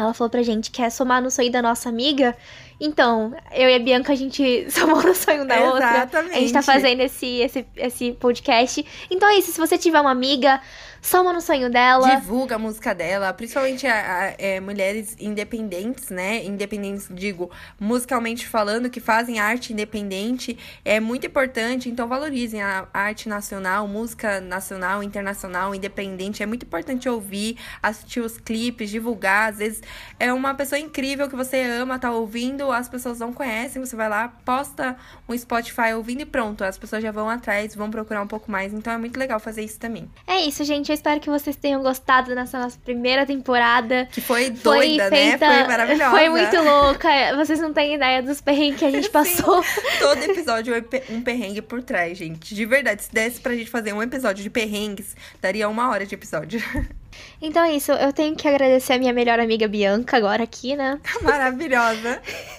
ela 0.00 0.14
falou 0.14 0.30
pra 0.30 0.42
gente 0.42 0.70
que 0.70 0.82
é 0.82 0.90
somar 0.90 1.22
no 1.22 1.30
sonho 1.30 1.50
da 1.50 1.62
nossa 1.62 1.88
amiga. 1.88 2.36
Então, 2.80 3.34
eu 3.52 3.68
e 3.68 3.74
a 3.74 3.78
Bianca, 3.78 4.12
a 4.12 4.16
gente 4.16 4.66
somou 4.70 5.02
no 5.02 5.14
sonho 5.14 5.46
da 5.46 5.56
Exatamente. 5.56 5.72
outra. 5.72 5.88
Exatamente. 5.88 6.36
A 6.36 6.40
gente 6.40 6.52
tá 6.52 6.62
fazendo 6.62 7.00
esse, 7.00 7.26
esse, 7.40 7.66
esse 7.76 8.12
podcast. 8.12 8.84
Então 9.10 9.28
é 9.28 9.36
isso, 9.36 9.52
se 9.52 9.58
você 9.58 9.76
tiver 9.76 10.00
uma 10.00 10.10
amiga, 10.10 10.60
soma 11.00 11.32
no 11.32 11.40
sonho 11.40 11.70
dela. 11.70 12.16
Divulga 12.16 12.56
a 12.56 12.58
música 12.58 12.94
dela, 12.94 13.32
principalmente 13.32 13.86
a, 13.86 13.94
a, 13.94 14.34
é, 14.38 14.60
mulheres 14.60 15.16
independentes, 15.18 16.10
né? 16.10 16.44
Independentes, 16.44 17.08
digo, 17.10 17.50
musicalmente 17.78 18.46
falando, 18.46 18.90
que 18.90 19.00
fazem 19.00 19.38
arte 19.38 19.72
independente. 19.72 20.58
É 20.84 21.00
muito 21.00 21.26
importante, 21.26 21.88
então 21.88 22.08
valorizem 22.08 22.62
a 22.62 22.88
arte 22.92 23.28
nacional, 23.28 23.86
música 23.86 24.40
nacional, 24.40 25.02
internacional, 25.02 25.74
independente. 25.74 26.42
É 26.42 26.46
muito 26.46 26.64
importante 26.64 27.08
ouvir, 27.08 27.56
assistir 27.82 28.20
os 28.20 28.38
clipes, 28.38 28.90
divulgar. 28.90 29.50
Às 29.50 29.58
vezes 29.58 29.82
é 30.18 30.32
uma 30.32 30.54
pessoa 30.54 30.78
incrível 30.78 31.28
que 31.28 31.36
você 31.36 31.62
ama, 31.62 31.98
tá 31.98 32.10
ouvindo, 32.10 32.70
as 32.70 32.88
pessoas 32.88 33.18
não 33.18 33.32
conhecem, 33.32 33.84
você 33.84 33.96
vai 33.96 34.08
lá, 34.08 34.28
posta 34.44 34.96
um 35.28 35.36
Spotify 35.36 35.92
ouvindo 35.94 36.22
e 36.22 36.26
pronto, 36.26 36.64
as 36.64 36.76
pessoas 36.78 37.02
já 37.02 37.10
vão 37.10 37.28
atrás, 37.28 37.74
vão 37.74 37.90
procurar 37.90 38.22
um 38.22 38.26
pouco 38.26 38.50
mais. 38.50 38.72
Então 38.72 38.92
é 38.92 38.98
muito 38.98 39.18
legal 39.18 39.38
fazer 39.38 39.62
isso 39.62 39.78
também. 39.78 40.10
É 40.26 40.40
isso, 40.40 40.64
gente 40.64 40.87
gente. 40.88 40.90
Eu 40.90 40.94
espero 40.94 41.20
que 41.20 41.28
vocês 41.28 41.56
tenham 41.56 41.82
gostado 41.82 42.34
dessa 42.34 42.58
nossa 42.58 42.78
primeira 42.82 43.26
temporada. 43.26 44.08
Que 44.10 44.20
foi 44.20 44.50
doida, 44.50 45.08
foi 45.08 45.10
feita... 45.10 45.48
né? 45.48 45.58
Foi 45.58 45.68
maravilhosa. 45.68 46.10
Foi 46.10 46.28
muito 46.28 46.56
louca. 46.56 47.08
Vocês 47.36 47.60
não 47.60 47.72
têm 47.72 47.94
ideia 47.94 48.22
dos 48.22 48.40
perrengues 48.40 48.78
que 48.78 48.84
a 48.84 48.90
gente 48.90 49.10
passou. 49.10 49.62
Todo 49.98 50.22
episódio 50.22 50.74
é 50.74 50.82
um 51.10 51.20
perrengue 51.20 51.62
por 51.62 51.82
trás, 51.82 52.16
gente. 52.16 52.54
De 52.54 52.64
verdade, 52.64 53.02
se 53.02 53.12
desse 53.12 53.40
pra 53.40 53.54
gente 53.54 53.70
fazer 53.70 53.92
um 53.92 54.02
episódio 54.02 54.42
de 54.42 54.50
perrengues, 54.50 55.14
daria 55.40 55.68
uma 55.68 55.90
hora 55.90 56.06
de 56.06 56.14
episódio. 56.14 56.62
Então 57.42 57.64
é 57.64 57.72
isso, 57.72 57.90
eu 57.90 58.12
tenho 58.12 58.36
que 58.36 58.46
agradecer 58.46 58.92
a 58.92 58.98
minha 58.98 59.12
melhor 59.12 59.40
amiga 59.40 59.66
Bianca 59.66 60.16
agora 60.16 60.44
aqui, 60.44 60.76
né? 60.76 61.00
Maravilhosa. 61.20 62.22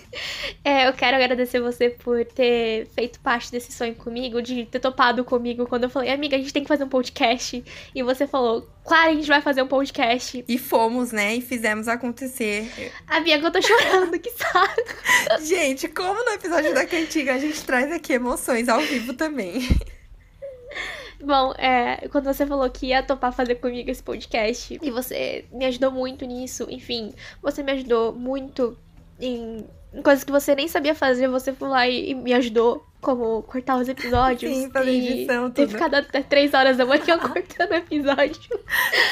é, 0.63 0.87
eu 0.87 0.93
quero 0.93 1.15
agradecer 1.17 1.59
você 1.59 1.89
por 1.89 2.25
ter 2.25 2.87
feito 2.87 3.19
parte 3.19 3.51
desse 3.51 3.71
sonho 3.71 3.95
comigo, 3.95 4.41
de 4.41 4.65
ter 4.65 4.79
topado 4.79 5.23
comigo 5.23 5.65
quando 5.67 5.83
eu 5.83 5.89
falei, 5.89 6.11
amiga, 6.11 6.35
a 6.35 6.39
gente 6.39 6.53
tem 6.53 6.63
que 6.63 6.67
fazer 6.67 6.83
um 6.83 6.89
podcast. 6.89 7.63
E 7.93 8.03
você 8.03 8.27
falou, 8.27 8.67
claro, 8.83 9.11
a 9.11 9.13
gente 9.13 9.27
vai 9.27 9.41
fazer 9.41 9.61
um 9.61 9.67
podcast. 9.67 10.43
E 10.47 10.57
fomos, 10.57 11.11
né? 11.11 11.35
E 11.35 11.41
fizemos 11.41 11.87
acontecer. 11.87 12.69
A 13.07 13.19
Bianca, 13.19 13.47
eu 13.47 13.51
tô 13.51 13.61
chorando, 13.61 14.19
que 14.19 14.31
saco. 14.31 14.81
gente, 15.45 15.87
como 15.87 16.23
no 16.23 16.31
episódio 16.31 16.73
da 16.73 16.85
cantiga 16.85 17.35
a 17.35 17.39
gente 17.39 17.63
traz 17.63 17.91
aqui 17.91 18.13
emoções 18.13 18.67
ao 18.67 18.79
vivo 18.81 19.13
também. 19.13 19.61
Bom, 21.21 21.53
é, 21.57 22.07
quando 22.09 22.25
você 22.25 22.45
falou 22.45 22.69
que 22.69 22.87
ia 22.87 23.03
topar 23.03 23.33
fazer 23.33 23.55
comigo 23.55 23.91
esse 23.91 24.01
podcast, 24.01 24.79
e 24.81 24.89
você 24.89 25.45
me 25.51 25.65
ajudou 25.65 25.91
muito 25.91 26.25
nisso, 26.25 26.65
enfim, 26.69 27.13
você 27.41 27.61
me 27.61 27.73
ajudou 27.73 28.13
muito 28.13 28.77
em, 29.19 29.65
em 29.93 30.01
coisas 30.01 30.23
que 30.23 30.31
você 30.31 30.55
nem 30.55 30.67
sabia 30.67 30.95
fazer, 30.95 31.27
você 31.27 31.53
foi 31.53 31.67
lá 31.69 31.87
e, 31.87 32.11
e 32.11 32.15
me 32.15 32.33
ajudou, 32.33 32.85
como 33.01 33.41
cortar 33.43 33.77
os 33.77 33.87
episódios. 33.87 34.53
Sim, 34.53 34.69
fazer 34.71 34.91
edição. 34.91 35.51
Ter 35.51 35.67
ficado 35.67 35.95
até 35.95 36.21
três 36.21 36.53
horas 36.53 36.77
da 36.77 36.85
manhã 36.85 37.17
cortando 37.19 37.73
episódio. 37.73 38.59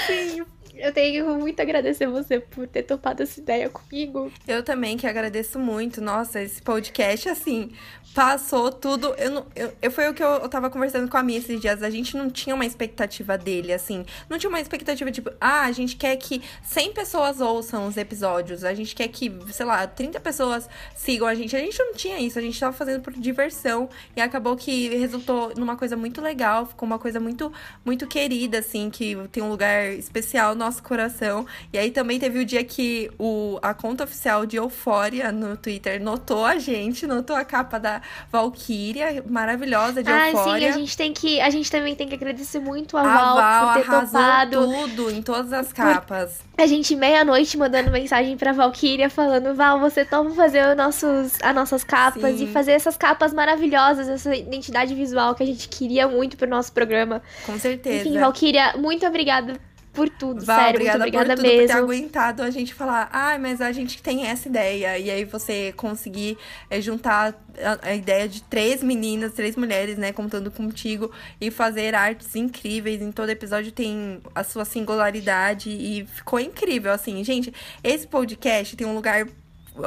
Sim, 0.05 0.45
eu 0.79 0.93
tenho 0.93 1.37
muito 1.37 1.59
a 1.59 1.63
agradecer 1.63 2.07
você 2.07 2.39
por 2.39 2.67
ter 2.67 2.83
topado 2.83 3.23
essa 3.23 3.39
ideia 3.39 3.69
comigo. 3.69 4.31
Eu 4.47 4.63
também 4.63 4.97
que 4.97 5.07
agradeço 5.07 5.59
muito. 5.59 6.01
Nossa, 6.01 6.41
esse 6.41 6.61
podcast, 6.61 7.29
assim, 7.29 7.71
passou 8.13 8.71
tudo. 8.71 9.13
Eu, 9.15 9.31
não, 9.31 9.45
eu, 9.55 9.73
eu 9.81 9.91
foi 9.91 10.09
o 10.09 10.13
que 10.13 10.23
eu, 10.23 10.27
eu 10.27 10.49
tava 10.49 10.69
conversando 10.69 11.09
com 11.09 11.17
a 11.17 11.23
Mia 11.23 11.37
esses 11.37 11.59
dias. 11.59 11.83
A 11.83 11.89
gente 11.89 12.15
não 12.15 12.29
tinha 12.29 12.55
uma 12.55 12.65
expectativa 12.65 13.37
dele, 13.37 13.73
assim. 13.73 14.05
Não 14.29 14.37
tinha 14.37 14.49
uma 14.49 14.59
expectativa 14.59 15.11
tipo, 15.11 15.31
ah, 15.39 15.65
a 15.65 15.71
gente 15.71 15.95
quer 15.95 16.15
que 16.17 16.41
100 16.63 16.93
pessoas 16.93 17.41
ouçam 17.41 17.87
os 17.87 17.97
episódios. 17.97 18.63
A 18.63 18.73
gente 18.73 18.95
quer 18.95 19.07
que, 19.07 19.31
sei 19.51 19.65
lá, 19.65 19.85
30 19.85 20.19
pessoas 20.19 20.69
sigam 20.95 21.27
a 21.27 21.35
gente. 21.35 21.55
A 21.55 21.59
gente 21.59 21.77
não 21.79 21.93
tinha 21.93 22.19
isso. 22.19 22.39
A 22.39 22.41
gente 22.41 22.59
tava 22.59 22.73
fazendo 22.73 23.01
por 23.01 23.13
diversão. 23.13 23.89
E 24.15 24.21
acabou 24.21 24.55
que 24.55 24.89
resultou 24.97 25.53
numa 25.55 25.75
coisa 25.75 25.95
muito 25.95 26.21
legal. 26.21 26.65
Ficou 26.65 26.87
uma 26.87 26.99
coisa 26.99 27.19
muito, 27.19 27.51
muito 27.85 28.07
querida, 28.07 28.59
assim, 28.59 28.89
que 28.89 29.15
tem 29.31 29.43
um 29.43 29.49
lugar 29.49 29.91
especial 29.93 30.55
no 30.55 30.65
nosso 30.67 30.83
coração. 30.83 31.45
E 31.71 31.77
aí 31.77 31.91
também 31.91 32.19
teve 32.19 32.39
o 32.39 32.45
dia 32.45 32.63
que 32.63 33.09
o, 33.17 33.57
a 33.61 33.73
conta 33.73 34.03
oficial 34.03 34.45
de 34.45 34.57
Eufória 34.57 35.31
no 35.31 35.55
Twitter 35.55 36.01
notou 36.01 36.45
a 36.45 36.57
gente, 36.57 37.07
notou 37.07 37.35
a 37.35 37.45
capa 37.45 37.79
da 37.79 38.01
Valkyria, 38.31 39.23
maravilhosa 39.27 40.03
de 40.03 40.11
ah, 40.11 40.29
Eufória. 40.31 40.67
sim, 40.67 40.77
a 40.77 40.79
gente 40.79 40.97
tem 40.97 41.13
que. 41.13 41.39
A 41.39 41.49
gente 41.49 41.71
também 41.71 41.95
tem 41.95 42.07
que 42.07 42.15
agradecer 42.15 42.59
muito 42.59 42.97
a, 42.97 43.01
A 43.01 43.03
Val, 43.03 43.35
Val 43.35 43.73
por 43.73 43.81
ter 43.81 43.89
topado. 43.89 44.67
tudo 44.67 45.11
em 45.11 45.21
todas 45.21 45.53
as 45.53 45.71
capas. 45.71 46.41
A 46.57 46.65
gente, 46.65 46.95
meia-noite, 46.95 47.57
mandando 47.57 47.91
mensagem 47.91 48.35
pra 48.35 48.51
Valkyria 48.51 49.09
falando: 49.09 49.55
Val, 49.55 49.79
você 49.79 50.03
topa 50.03 50.31
fazer 50.31 50.67
os 50.69 50.75
nossos, 50.75 51.37
as 51.41 51.55
nossas 51.55 51.83
capas 51.83 52.37
Sim. 52.37 52.45
e 52.45 52.47
fazer 52.47 52.73
essas 52.73 52.97
capas 52.97 53.33
maravilhosas, 53.33 54.09
essa 54.09 54.35
identidade 54.35 54.93
visual 54.93 55.33
que 55.33 55.43
a 55.43 55.45
gente 55.45 55.69
queria 55.69 56.07
muito 56.07 56.35
pro 56.35 56.49
nosso 56.49 56.73
programa. 56.73 57.21
Com 57.45 57.57
certeza. 57.57 58.07
Enfim, 58.07 58.19
Valkyria, 58.19 58.73
muito 58.77 59.05
obrigada 59.05 59.66
por 59.97 60.09
tudo, 60.09 60.45
Val, 60.45 60.59
sério, 60.59 60.75
obrigada, 60.75 60.99
muito 60.99 61.15
obrigada 61.15 61.35
por 61.35 61.41
tudo, 61.41 61.49
por 61.49 61.57
ter 61.57 61.73
mesmo. 61.73 61.77
aguentado 61.79 62.43
a 62.43 62.51
gente 62.51 62.71
falar, 62.71 63.09
ai, 63.11 63.39
mas 63.39 63.59
a 63.61 63.71
gente 63.71 63.99
tem 63.99 64.27
essa 64.27 64.47
ideia. 64.47 64.99
E 64.99 65.09
aí 65.09 65.25
você 65.25 65.73
conseguir 65.75 66.37
eh, 66.69 66.79
juntar 66.79 67.33
a, 67.59 67.89
a 67.89 67.95
ideia 67.95 68.29
de 68.29 68.43
três 68.43 68.83
meninas, 68.83 69.33
três 69.33 69.55
mulheres, 69.55 69.97
né, 69.97 70.13
contando 70.13 70.51
contigo, 70.51 71.11
e 71.41 71.49
fazer 71.49 71.95
artes 71.95 72.35
incríveis. 72.35 73.01
Em 73.01 73.11
todo 73.11 73.31
episódio 73.31 73.71
tem 73.71 74.21
a 74.35 74.43
sua 74.43 74.65
singularidade 74.65 75.71
e 75.71 76.05
ficou 76.05 76.39
incrível, 76.39 76.91
assim. 76.91 77.23
Gente, 77.23 77.51
esse 77.83 78.05
podcast 78.05 78.75
tem 78.75 78.85
um 78.85 78.93
lugar 78.93 79.25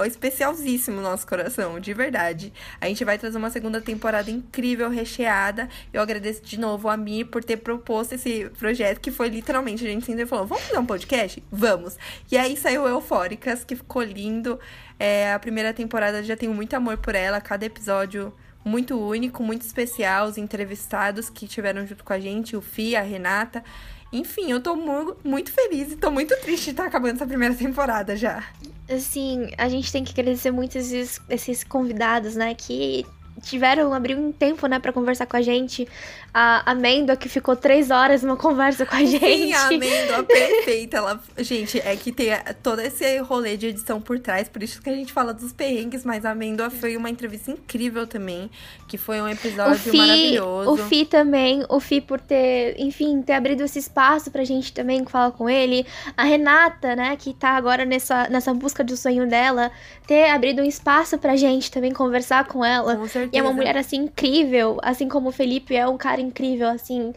especialzíssimo 0.04 0.96
no 0.96 1.02
nosso 1.02 1.26
coração, 1.26 1.78
de 1.80 1.92
verdade. 1.92 2.52
A 2.80 2.86
gente 2.86 3.04
vai 3.04 3.18
trazer 3.18 3.38
uma 3.38 3.50
segunda 3.50 3.80
temporada 3.80 4.30
incrível, 4.30 4.88
recheada. 4.88 5.68
Eu 5.92 6.00
agradeço 6.00 6.42
de 6.42 6.58
novo 6.58 6.88
a 6.88 6.96
Mi 6.96 7.24
por 7.24 7.42
ter 7.42 7.58
proposto 7.58 8.14
esse 8.14 8.50
projeto, 8.58 9.00
que 9.00 9.10
foi 9.10 9.28
literalmente, 9.28 9.84
a 9.84 9.90
gente 9.90 10.06
sempre 10.06 10.26
falou, 10.26 10.46
vamos 10.46 10.64
fazer 10.64 10.78
um 10.78 10.86
podcast? 10.86 11.42
Vamos! 11.50 11.96
E 12.30 12.36
aí 12.36 12.56
saiu 12.56 12.86
Eufóricas, 12.86 13.64
que 13.64 13.76
ficou 13.76 14.02
lindo. 14.02 14.58
É, 14.98 15.32
a 15.32 15.38
primeira 15.38 15.72
temporada 15.72 16.22
já 16.22 16.36
tenho 16.36 16.52
muito 16.54 16.74
amor 16.74 16.98
por 16.98 17.14
ela, 17.14 17.40
cada 17.40 17.64
episódio 17.64 18.32
muito 18.64 18.98
único, 18.98 19.42
muito 19.42 19.62
especial, 19.62 20.26
os 20.26 20.36
entrevistados 20.36 21.30
que 21.30 21.48
tiveram 21.48 21.86
junto 21.86 22.04
com 22.04 22.12
a 22.12 22.20
gente, 22.20 22.56
o 22.56 22.60
Fih, 22.60 22.94
a 22.94 23.02
Renata. 23.02 23.64
Enfim, 24.12 24.50
eu 24.50 24.60
tô 24.60 24.74
mu- 24.74 25.16
muito 25.22 25.52
feliz 25.52 25.92
e 25.92 25.96
tô 25.96 26.10
muito 26.10 26.34
triste 26.40 26.64
de 26.64 26.70
estar 26.70 26.86
acabando 26.86 27.14
essa 27.16 27.26
primeira 27.26 27.54
temporada 27.54 28.16
já. 28.16 28.42
Assim, 28.88 29.50
a 29.56 29.68
gente 29.68 29.92
tem 29.92 30.02
que 30.02 30.12
agradecer 30.18 30.50
muito 30.50 30.76
esses, 30.76 31.20
esses 31.28 31.62
convidados, 31.62 32.34
né, 32.34 32.54
que 32.54 33.06
tiveram, 33.42 33.94
abrir 33.94 34.16
um 34.16 34.32
tempo, 34.32 34.66
né, 34.66 34.78
pra 34.80 34.92
conversar 34.92 35.26
com 35.26 35.36
a 35.36 35.42
gente. 35.42 35.86
A 36.32 36.70
Amêndoa, 36.70 37.16
que 37.16 37.28
ficou 37.28 37.56
três 37.56 37.90
horas 37.90 38.22
numa 38.22 38.36
conversa 38.36 38.86
com 38.86 38.94
a 38.94 39.04
gente. 39.04 39.18
Sim, 39.18 39.52
a 39.52 39.66
amêndoa 39.66 40.22
perfeita. 40.22 40.96
Ela... 40.98 41.20
Gente, 41.38 41.80
é 41.80 41.96
que 41.96 42.12
tem 42.12 42.30
todo 42.62 42.80
esse 42.80 43.18
rolê 43.18 43.56
de 43.56 43.68
edição 43.68 44.00
por 44.00 44.18
trás, 44.18 44.48
por 44.48 44.62
isso 44.62 44.80
que 44.80 44.88
a 44.88 44.94
gente 44.94 45.12
fala 45.12 45.32
dos 45.32 45.52
perrengues, 45.52 46.04
mas 46.04 46.24
a 46.24 46.30
amêndoa 46.30 46.70
foi 46.70 46.96
uma 46.96 47.10
entrevista 47.10 47.50
incrível 47.50 48.06
também, 48.06 48.50
que 48.86 48.96
foi 48.96 49.20
um 49.20 49.28
episódio 49.28 49.78
Fi, 49.78 49.96
maravilhoso. 49.96 50.70
o 50.70 50.76
Fi 50.76 51.04
também, 51.04 51.64
o 51.68 51.80
Fi 51.80 52.00
por 52.00 52.20
ter, 52.20 52.74
enfim, 52.78 53.22
ter 53.22 53.32
abrido 53.32 53.64
esse 53.64 53.78
espaço 53.78 54.30
pra 54.30 54.44
gente 54.44 54.72
também 54.72 55.04
falar 55.06 55.32
com 55.32 55.48
ele. 55.48 55.86
A 56.16 56.24
Renata, 56.24 56.94
né, 56.94 57.16
que 57.16 57.34
tá 57.34 57.50
agora 57.50 57.84
nessa, 57.84 58.28
nessa 58.28 58.52
busca 58.54 58.84
do 58.84 58.96
sonho 58.96 59.28
dela, 59.28 59.70
ter 60.06 60.30
abrido 60.30 60.62
um 60.62 60.64
espaço 60.64 61.18
pra 61.18 61.36
gente 61.36 61.70
também 61.70 61.92
conversar 61.92 62.44
com 62.46 62.64
ela. 62.64 62.96
Com 62.96 63.08
certeza. 63.08 63.30
E 63.32 63.38
é 63.38 63.42
uma 63.42 63.52
mulher, 63.52 63.76
assim, 63.76 63.96
incrível, 63.96 64.78
assim 64.82 65.08
como 65.08 65.30
o 65.30 65.32
Felipe 65.32 65.74
é 65.74 65.86
um 65.88 65.96
cara 65.96 66.19
incrível, 66.20 66.68
assim. 66.68 67.12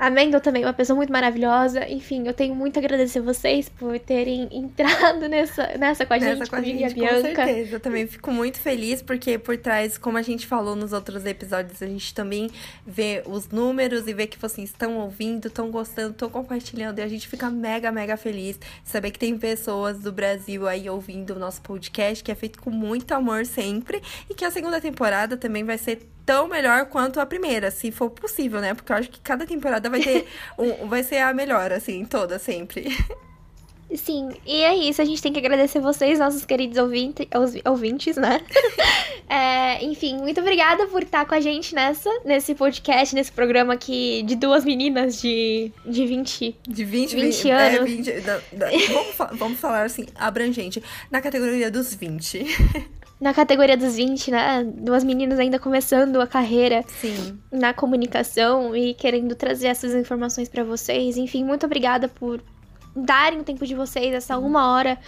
A 0.00 0.08
Mendel 0.08 0.40
também, 0.40 0.64
uma 0.64 0.72
pessoa 0.72 0.96
muito 0.96 1.12
maravilhosa. 1.12 1.86
Enfim, 1.86 2.26
eu 2.26 2.32
tenho 2.32 2.54
muito 2.54 2.78
a 2.78 2.80
agradecer 2.80 3.20
vocês 3.20 3.68
por 3.68 3.98
terem 3.98 4.48
entrado 4.50 5.28
nessa, 5.28 5.76
nessa 5.76 6.06
com 6.06 6.14
a 6.14 6.18
gente, 6.18 6.38
Nessa 6.38 6.50
com 6.50 6.56
a 6.56 6.62
gente, 6.62 6.80
e 6.80 6.84
a 6.84 6.88
com 6.88 6.94
Bianca. 6.94 7.44
certeza. 7.44 7.76
Eu 7.76 7.80
também 7.80 8.06
fico 8.06 8.30
muito 8.30 8.58
feliz, 8.58 9.02
porque 9.02 9.36
por 9.36 9.58
trás, 9.58 9.98
como 9.98 10.16
a 10.16 10.22
gente 10.22 10.46
falou 10.46 10.74
nos 10.74 10.94
outros 10.94 11.26
episódios, 11.26 11.82
a 11.82 11.86
gente 11.86 12.14
também 12.14 12.48
vê 12.86 13.22
os 13.26 13.50
números 13.50 14.08
e 14.08 14.14
vê 14.14 14.26
que 14.26 14.38
vocês 14.38 14.70
estão 14.70 14.96
ouvindo, 14.96 15.48
estão 15.48 15.70
gostando, 15.70 16.12
estão 16.12 16.30
compartilhando. 16.30 16.98
E 17.00 17.02
a 17.02 17.08
gente 17.08 17.28
fica 17.28 17.50
mega, 17.50 17.92
mega 17.92 18.16
feliz 18.16 18.58
de 18.58 18.88
saber 18.88 19.10
que 19.10 19.18
tem 19.18 19.36
pessoas 19.36 19.98
do 19.98 20.10
Brasil 20.10 20.66
aí 20.66 20.88
ouvindo 20.88 21.34
o 21.34 21.38
nosso 21.38 21.60
podcast, 21.60 22.24
que 22.24 22.32
é 22.32 22.34
feito 22.34 22.58
com 22.62 22.70
muito 22.70 23.12
amor 23.12 23.44
sempre. 23.44 24.00
E 24.30 24.34
que 24.34 24.46
a 24.46 24.50
segunda 24.50 24.80
temporada 24.80 25.36
também 25.36 25.62
vai 25.62 25.76
ser 25.76 26.08
tão 26.26 26.46
melhor 26.48 26.86
quanto 26.86 27.20
a 27.20 27.26
primeira, 27.26 27.70
se 27.70 27.90
for 27.90 28.10
possível, 28.10 28.60
né? 28.60 28.74
Porque 28.74 28.92
eu 28.92 28.96
acho 28.96 29.10
que 29.10 29.20
cada 29.20 29.46
temporada 29.46 29.88
vai 29.90 30.00
ter 30.00 30.26
um, 30.58 30.86
vai 30.88 31.02
ser 31.02 31.18
a 31.18 31.32
melhor, 31.34 31.72
assim, 31.72 32.04
toda, 32.04 32.38
sempre. 32.38 32.96
Sim, 33.96 34.30
e 34.46 34.62
é 34.62 34.72
isso. 34.76 35.02
A 35.02 35.04
gente 35.04 35.20
tem 35.20 35.32
que 35.32 35.38
agradecer 35.40 35.80
vocês, 35.80 36.20
nossos 36.20 36.44
queridos 36.44 36.78
ouvinte, 36.78 37.28
ouvintes, 37.64 38.16
né? 38.16 38.40
É, 39.32 39.84
enfim, 39.84 40.16
muito 40.18 40.40
obrigada 40.40 40.88
por 40.88 41.04
estar 41.04 41.24
com 41.24 41.32
a 41.36 41.40
gente 41.40 41.72
nessa, 41.72 42.10
nesse 42.24 42.52
podcast, 42.52 43.14
nesse 43.14 43.30
programa 43.30 43.74
aqui 43.74 44.24
de 44.24 44.34
duas 44.34 44.64
meninas 44.64 45.20
de, 45.20 45.70
de 45.86 46.04
20. 46.04 46.56
De 46.66 46.84
20, 46.84 47.14
20 47.14 47.42
vi- 47.44 47.50
é, 47.50 47.76
anos. 47.76 47.90
20 47.90 48.20
da- 48.22 48.40
da- 48.52 48.70
vamos, 48.88 49.38
vamos 49.38 49.60
falar 49.60 49.84
assim, 49.84 50.04
abrangente. 50.16 50.82
Na 51.12 51.20
categoria 51.20 51.70
dos 51.70 51.94
20. 51.94 52.44
Na 53.20 53.34
categoria 53.34 53.76
dos 53.76 53.96
20, 53.96 54.30
né? 54.30 54.64
Duas 54.64 55.04
meninas 55.04 55.38
ainda 55.38 55.58
começando 55.58 56.20
a 56.20 56.26
carreira 56.26 56.82
Sim. 56.88 57.38
na 57.52 57.74
comunicação 57.74 58.74
e 58.74 58.94
querendo 58.94 59.34
trazer 59.34 59.66
essas 59.66 59.94
informações 59.94 60.48
pra 60.48 60.64
vocês. 60.64 61.18
Enfim, 61.18 61.44
muito 61.44 61.66
obrigada 61.66 62.08
por 62.08 62.42
darem 62.96 63.40
o 63.40 63.44
tempo 63.44 63.66
de 63.66 63.74
vocês, 63.74 64.12
essa 64.14 64.38
uma 64.38 64.72
hora, 64.72 64.98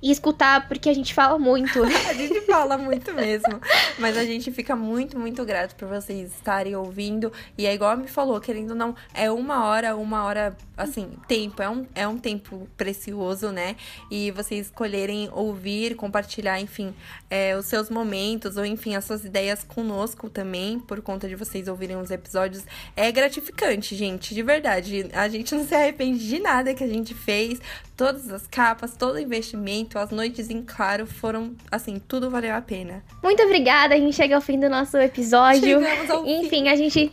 e 0.00 0.10
escutar, 0.10 0.68
porque 0.68 0.88
a 0.88 0.94
gente 0.94 1.12
fala 1.12 1.38
muito. 1.38 1.82
A 2.08 2.14
gente 2.14 2.40
fala 2.42 2.78
muito 2.78 3.12
mesmo. 3.12 3.60
Mas 3.98 4.16
a 4.16 4.24
gente 4.24 4.50
fica 4.52 4.74
muito, 4.76 5.18
muito 5.18 5.44
grato 5.44 5.74
por 5.74 5.88
vocês 5.88 6.32
estarem 6.32 6.74
ouvindo. 6.76 7.32
E 7.56 7.66
é 7.66 7.74
igual 7.74 7.96
me 7.96 8.06
falou, 8.06 8.40
querendo 8.40 8.70
ou 8.70 8.76
não, 8.76 8.94
é 9.12 9.30
uma 9.30 9.64
hora, 9.64 9.96
uma 9.96 10.24
hora, 10.24 10.56
assim, 10.76 11.10
tempo. 11.26 11.62
É 11.62 11.68
um, 11.68 11.86
é 11.94 12.06
um 12.06 12.18
tempo 12.18 12.68
precioso, 12.76 13.50
né? 13.50 13.76
E 14.10 14.30
vocês 14.30 14.66
escolherem 14.66 15.28
ouvir, 15.32 15.96
compartilhar, 15.96 16.60
enfim, 16.60 16.94
é, 17.28 17.56
os 17.56 17.66
seus 17.66 17.90
momentos, 17.90 18.56
ou 18.56 18.64
enfim, 18.64 18.94
as 18.94 19.04
suas 19.04 19.24
ideias 19.24 19.64
conosco 19.64 20.30
também, 20.30 20.78
por 20.78 21.00
conta 21.02 21.28
de 21.28 21.34
vocês 21.34 21.68
ouvirem 21.68 21.96
os 21.96 22.10
episódios. 22.10 22.64
É 22.96 23.10
gratificante, 23.10 23.96
gente, 23.96 24.34
de 24.34 24.42
verdade. 24.42 25.08
A 25.12 25.28
gente 25.28 25.54
não 25.54 25.66
se 25.66 25.74
arrepende 25.74 26.26
de 26.26 26.38
nada 26.38 26.74
que 26.74 26.84
a 26.84 26.88
gente 26.88 27.14
fez. 27.14 27.60
Todas 27.96 28.30
as 28.30 28.46
capas, 28.46 28.96
todo 28.96 29.16
o 29.16 29.18
investimento, 29.18 29.87
as 29.96 30.10
noites 30.10 30.50
em 30.50 30.62
claro 30.62 31.06
foram, 31.06 31.54
assim, 31.70 31.98
tudo 31.98 32.28
valeu 32.28 32.54
a 32.54 32.60
pena. 32.60 33.04
Muito 33.22 33.42
obrigada, 33.42 33.94
a 33.94 33.98
gente 33.98 34.14
chega 34.16 34.34
ao 34.34 34.40
fim 34.40 34.58
do 34.58 34.68
nosso 34.68 34.96
episódio. 34.98 35.80
Chegamos 35.80 36.10
ao 36.10 36.24
fim. 36.24 36.40
Enfim, 36.44 36.68
a 36.68 36.74
gente. 36.74 37.12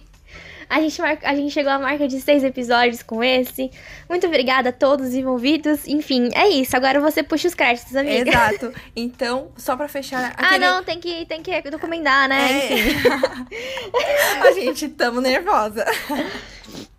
A 0.67 0.81
gente, 0.81 0.99
mar... 0.99 1.17
a 1.21 1.35
gente 1.35 1.53
chegou 1.53 1.71
à 1.71 1.77
marca 1.77 2.07
de 2.07 2.19
seis 2.19 2.43
episódios 2.43 3.03
com 3.03 3.23
esse. 3.23 3.69
Muito 4.09 4.25
obrigada 4.25 4.69
a 4.69 4.71
todos 4.71 5.09
os 5.09 5.13
envolvidos. 5.13 5.87
Enfim, 5.87 6.31
é 6.33 6.47
isso. 6.47 6.75
Agora 6.75 6.99
você 6.99 7.21
puxa 7.21 7.47
os 7.47 7.53
créditos, 7.53 7.95
amiga. 7.95 8.31
Exato. 8.31 8.73
Então, 8.95 9.51
só 9.55 9.77
pra 9.77 9.87
fechar 9.87 10.33
Ah, 10.35 10.47
aquele... 10.47 10.65
não, 10.65 10.83
tem 10.83 10.99
que, 10.99 11.23
tem 11.27 11.43
que 11.43 11.69
documentar, 11.69 12.27
né? 12.27 12.49
É. 12.49 12.73
Enfim. 12.73 13.09
a 14.41 14.51
gente 14.53 14.89
tamo 14.89 15.21
nervosa. 15.21 15.85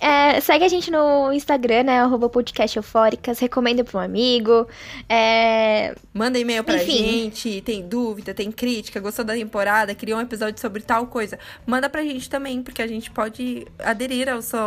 É, 0.00 0.40
segue 0.40 0.64
a 0.64 0.68
gente 0.68 0.90
no 0.90 1.32
Instagram, 1.32 1.82
né? 1.84 2.00
Arroba 2.00 2.28
podcast 2.28 2.76
eufóricas. 2.76 3.38
Recomenda 3.38 3.82
pra 3.82 4.00
um 4.00 4.02
amigo. 4.02 4.66
É, 5.08 5.94
Manda 6.14 6.38
e-mail 6.38 6.62
pra 6.62 6.76
Enfim. 6.76 6.96
gente, 6.96 7.60
tem 7.62 7.86
dúvida, 7.86 8.32
tem 8.32 8.50
crítica, 8.52 9.00
gostou 9.00 9.24
da 9.24 9.34
temporada, 9.34 9.94
queria 9.94 10.16
um 10.16 10.20
episódio 10.20 10.60
sobre 10.60 10.82
tal 10.82 11.06
coisa. 11.06 11.38
Manda 11.66 11.88
pra 11.88 12.02
gente 12.02 12.28
também, 12.30 12.62
porque 12.62 12.82
a 12.82 12.86
gente 12.86 13.10
pode 13.10 13.66
aderir 13.78 14.28
ao 14.28 14.42
seu, 14.42 14.60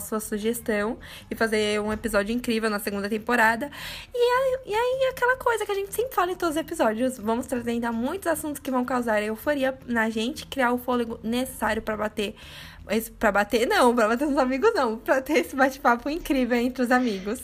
sua 0.00 0.20
sugestão 0.20 0.98
e 1.30 1.34
fazer 1.34 1.80
um 1.80 1.92
episódio 1.92 2.34
incrível 2.34 2.68
na 2.68 2.78
segunda 2.78 3.08
temporada. 3.08 3.70
E 4.14 4.18
aí, 4.18 4.58
e 4.66 4.74
aí, 4.74 5.10
aquela 5.10 5.36
coisa 5.36 5.64
que 5.64 5.72
a 5.72 5.74
gente 5.74 5.94
sempre 5.94 6.14
fala 6.14 6.32
em 6.32 6.36
todos 6.36 6.56
os 6.56 6.60
episódios, 6.60 7.18
vamos 7.18 7.46
trazer 7.46 7.70
ainda 7.70 7.90
muitos 7.92 8.26
assuntos 8.26 8.60
que 8.60 8.70
vão 8.70 8.84
causar 8.84 9.22
euforia 9.22 9.78
na 9.86 10.10
gente, 10.10 10.46
criar 10.46 10.72
o 10.72 10.78
fôlego 10.78 11.18
necessário 11.22 11.82
pra 11.82 11.96
bater. 11.96 12.34
Esse- 12.90 13.10
Pra 13.10 13.30
bater, 13.32 13.66
não, 13.66 13.94
pra 13.94 14.08
bater 14.08 14.26
nos 14.28 14.36
amigos, 14.38 14.72
não. 14.74 14.96
Pra 14.98 15.20
ter 15.22 15.38
esse 15.40 15.54
bate-papo 15.56 16.08
incrível 16.10 16.56
entre 16.58 16.82
os 16.82 16.90
amigos. 16.90 17.40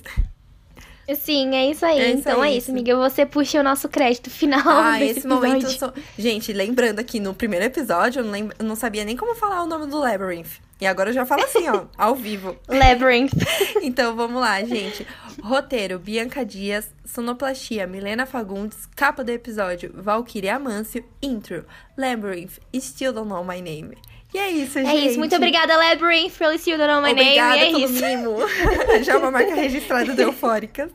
sim, 1.16 1.54
é 1.54 1.70
isso 1.70 1.84
aí. 1.84 1.98
É 2.00 2.08
isso 2.10 2.18
então 2.20 2.40
aí, 2.40 2.54
é 2.54 2.56
isso. 2.58 2.70
amiga. 2.70 2.96
Você 2.96 3.26
puxa 3.26 3.60
o 3.60 3.62
nosso 3.62 3.88
crédito 3.88 4.30
final 4.30 4.62
Ah, 4.66 4.98
desse 4.98 5.18
esse 5.20 5.26
momento. 5.28 5.64
eu 5.64 5.70
episódio. 5.70 5.78
sou- 5.78 5.92
Gente, 6.18 6.52
lembrando 6.52 6.98
aqui, 6.98 7.20
no 7.20 7.34
primeiro 7.34 7.64
episódio, 7.66 8.20
eu 8.20 8.24
não, 8.24 8.36
eu 8.58 8.64
não 8.64 8.74
sabia 8.76 9.04
nem 9.04 9.16
como 9.16 9.34
falar 9.34 9.62
o 9.62 9.66
nome 9.66 9.86
do 9.86 9.98
Labyrinth. 9.98 10.62
E 10.80 10.86
agora 10.86 11.10
eu 11.10 11.14
já 11.14 11.24
falo 11.24 11.44
assim, 11.44 11.68
ó, 11.68 11.84
ao 11.96 12.14
vivo. 12.14 12.56
Labyrinth. 12.68 13.32
Então 13.82 14.16
vamos 14.16 14.40
lá, 14.40 14.62
gente. 14.64 15.06
Roteiro: 15.42 15.98
Bianca 15.98 16.44
Dias, 16.44 16.88
sonoplastia: 17.04 17.86
Milena 17.86 18.24
Fagundes, 18.26 18.86
capa 18.96 19.22
do 19.22 19.30
episódio: 19.30 19.92
Valkyria 19.94 20.56
Amâncio, 20.56 21.04
intro: 21.22 21.64
Labyrinth, 21.98 22.58
Still 22.76 23.12
Don't 23.12 23.28
Know 23.28 23.44
My 23.44 23.60
Name. 23.60 23.96
E 24.34 24.38
é 24.38 24.50
isso, 24.50 24.74
gente. 24.80 24.88
É 24.90 24.96
isso. 24.96 25.18
Muito 25.18 25.36
obrigada, 25.36 25.76
Labyrinth, 25.76 26.32
pelo 26.36 26.52
You 26.54 26.76
Don't 26.76 26.86
Know 26.88 27.02
My 27.02 27.12
Obrigada 27.12 27.56
Name. 27.56 27.68
É 27.68 27.70
pelo 27.70 27.84
isso. 27.84 28.04
mimo. 28.04 28.36
Já 29.04 29.12
é 29.12 29.16
uma 29.16 29.30
marca 29.30 29.54
registrada 29.54 30.12
do 30.12 30.20
Eufóricas. 30.22 30.90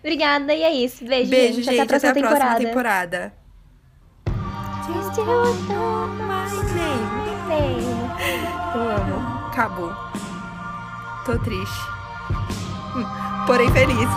Obrigada, 0.00 0.54
e 0.54 0.62
é 0.62 0.72
isso. 0.72 1.04
Beijo, 1.04 1.28
Beijo, 1.30 1.62
gente. 1.62 1.76
gente. 1.76 1.80
Até 1.82 1.82
a 1.82 1.86
próxima 1.86 2.10
Até 2.12 2.20
a 2.20 2.22
próxima 2.22 2.54
temporada. 2.58 2.64
temporada. 2.64 3.32
Just 4.86 5.18
you 5.18 5.24
know 5.26 6.06
My 6.08 6.48
name. 6.72 7.04
my 7.46 7.54
name. 7.54 7.86
Eu 8.74 8.88
amo. 8.88 9.46
Acabou. 9.48 9.92
Tô 11.26 11.38
triste. 11.40 11.80
Porém 13.46 13.70
feliz. 13.72 14.08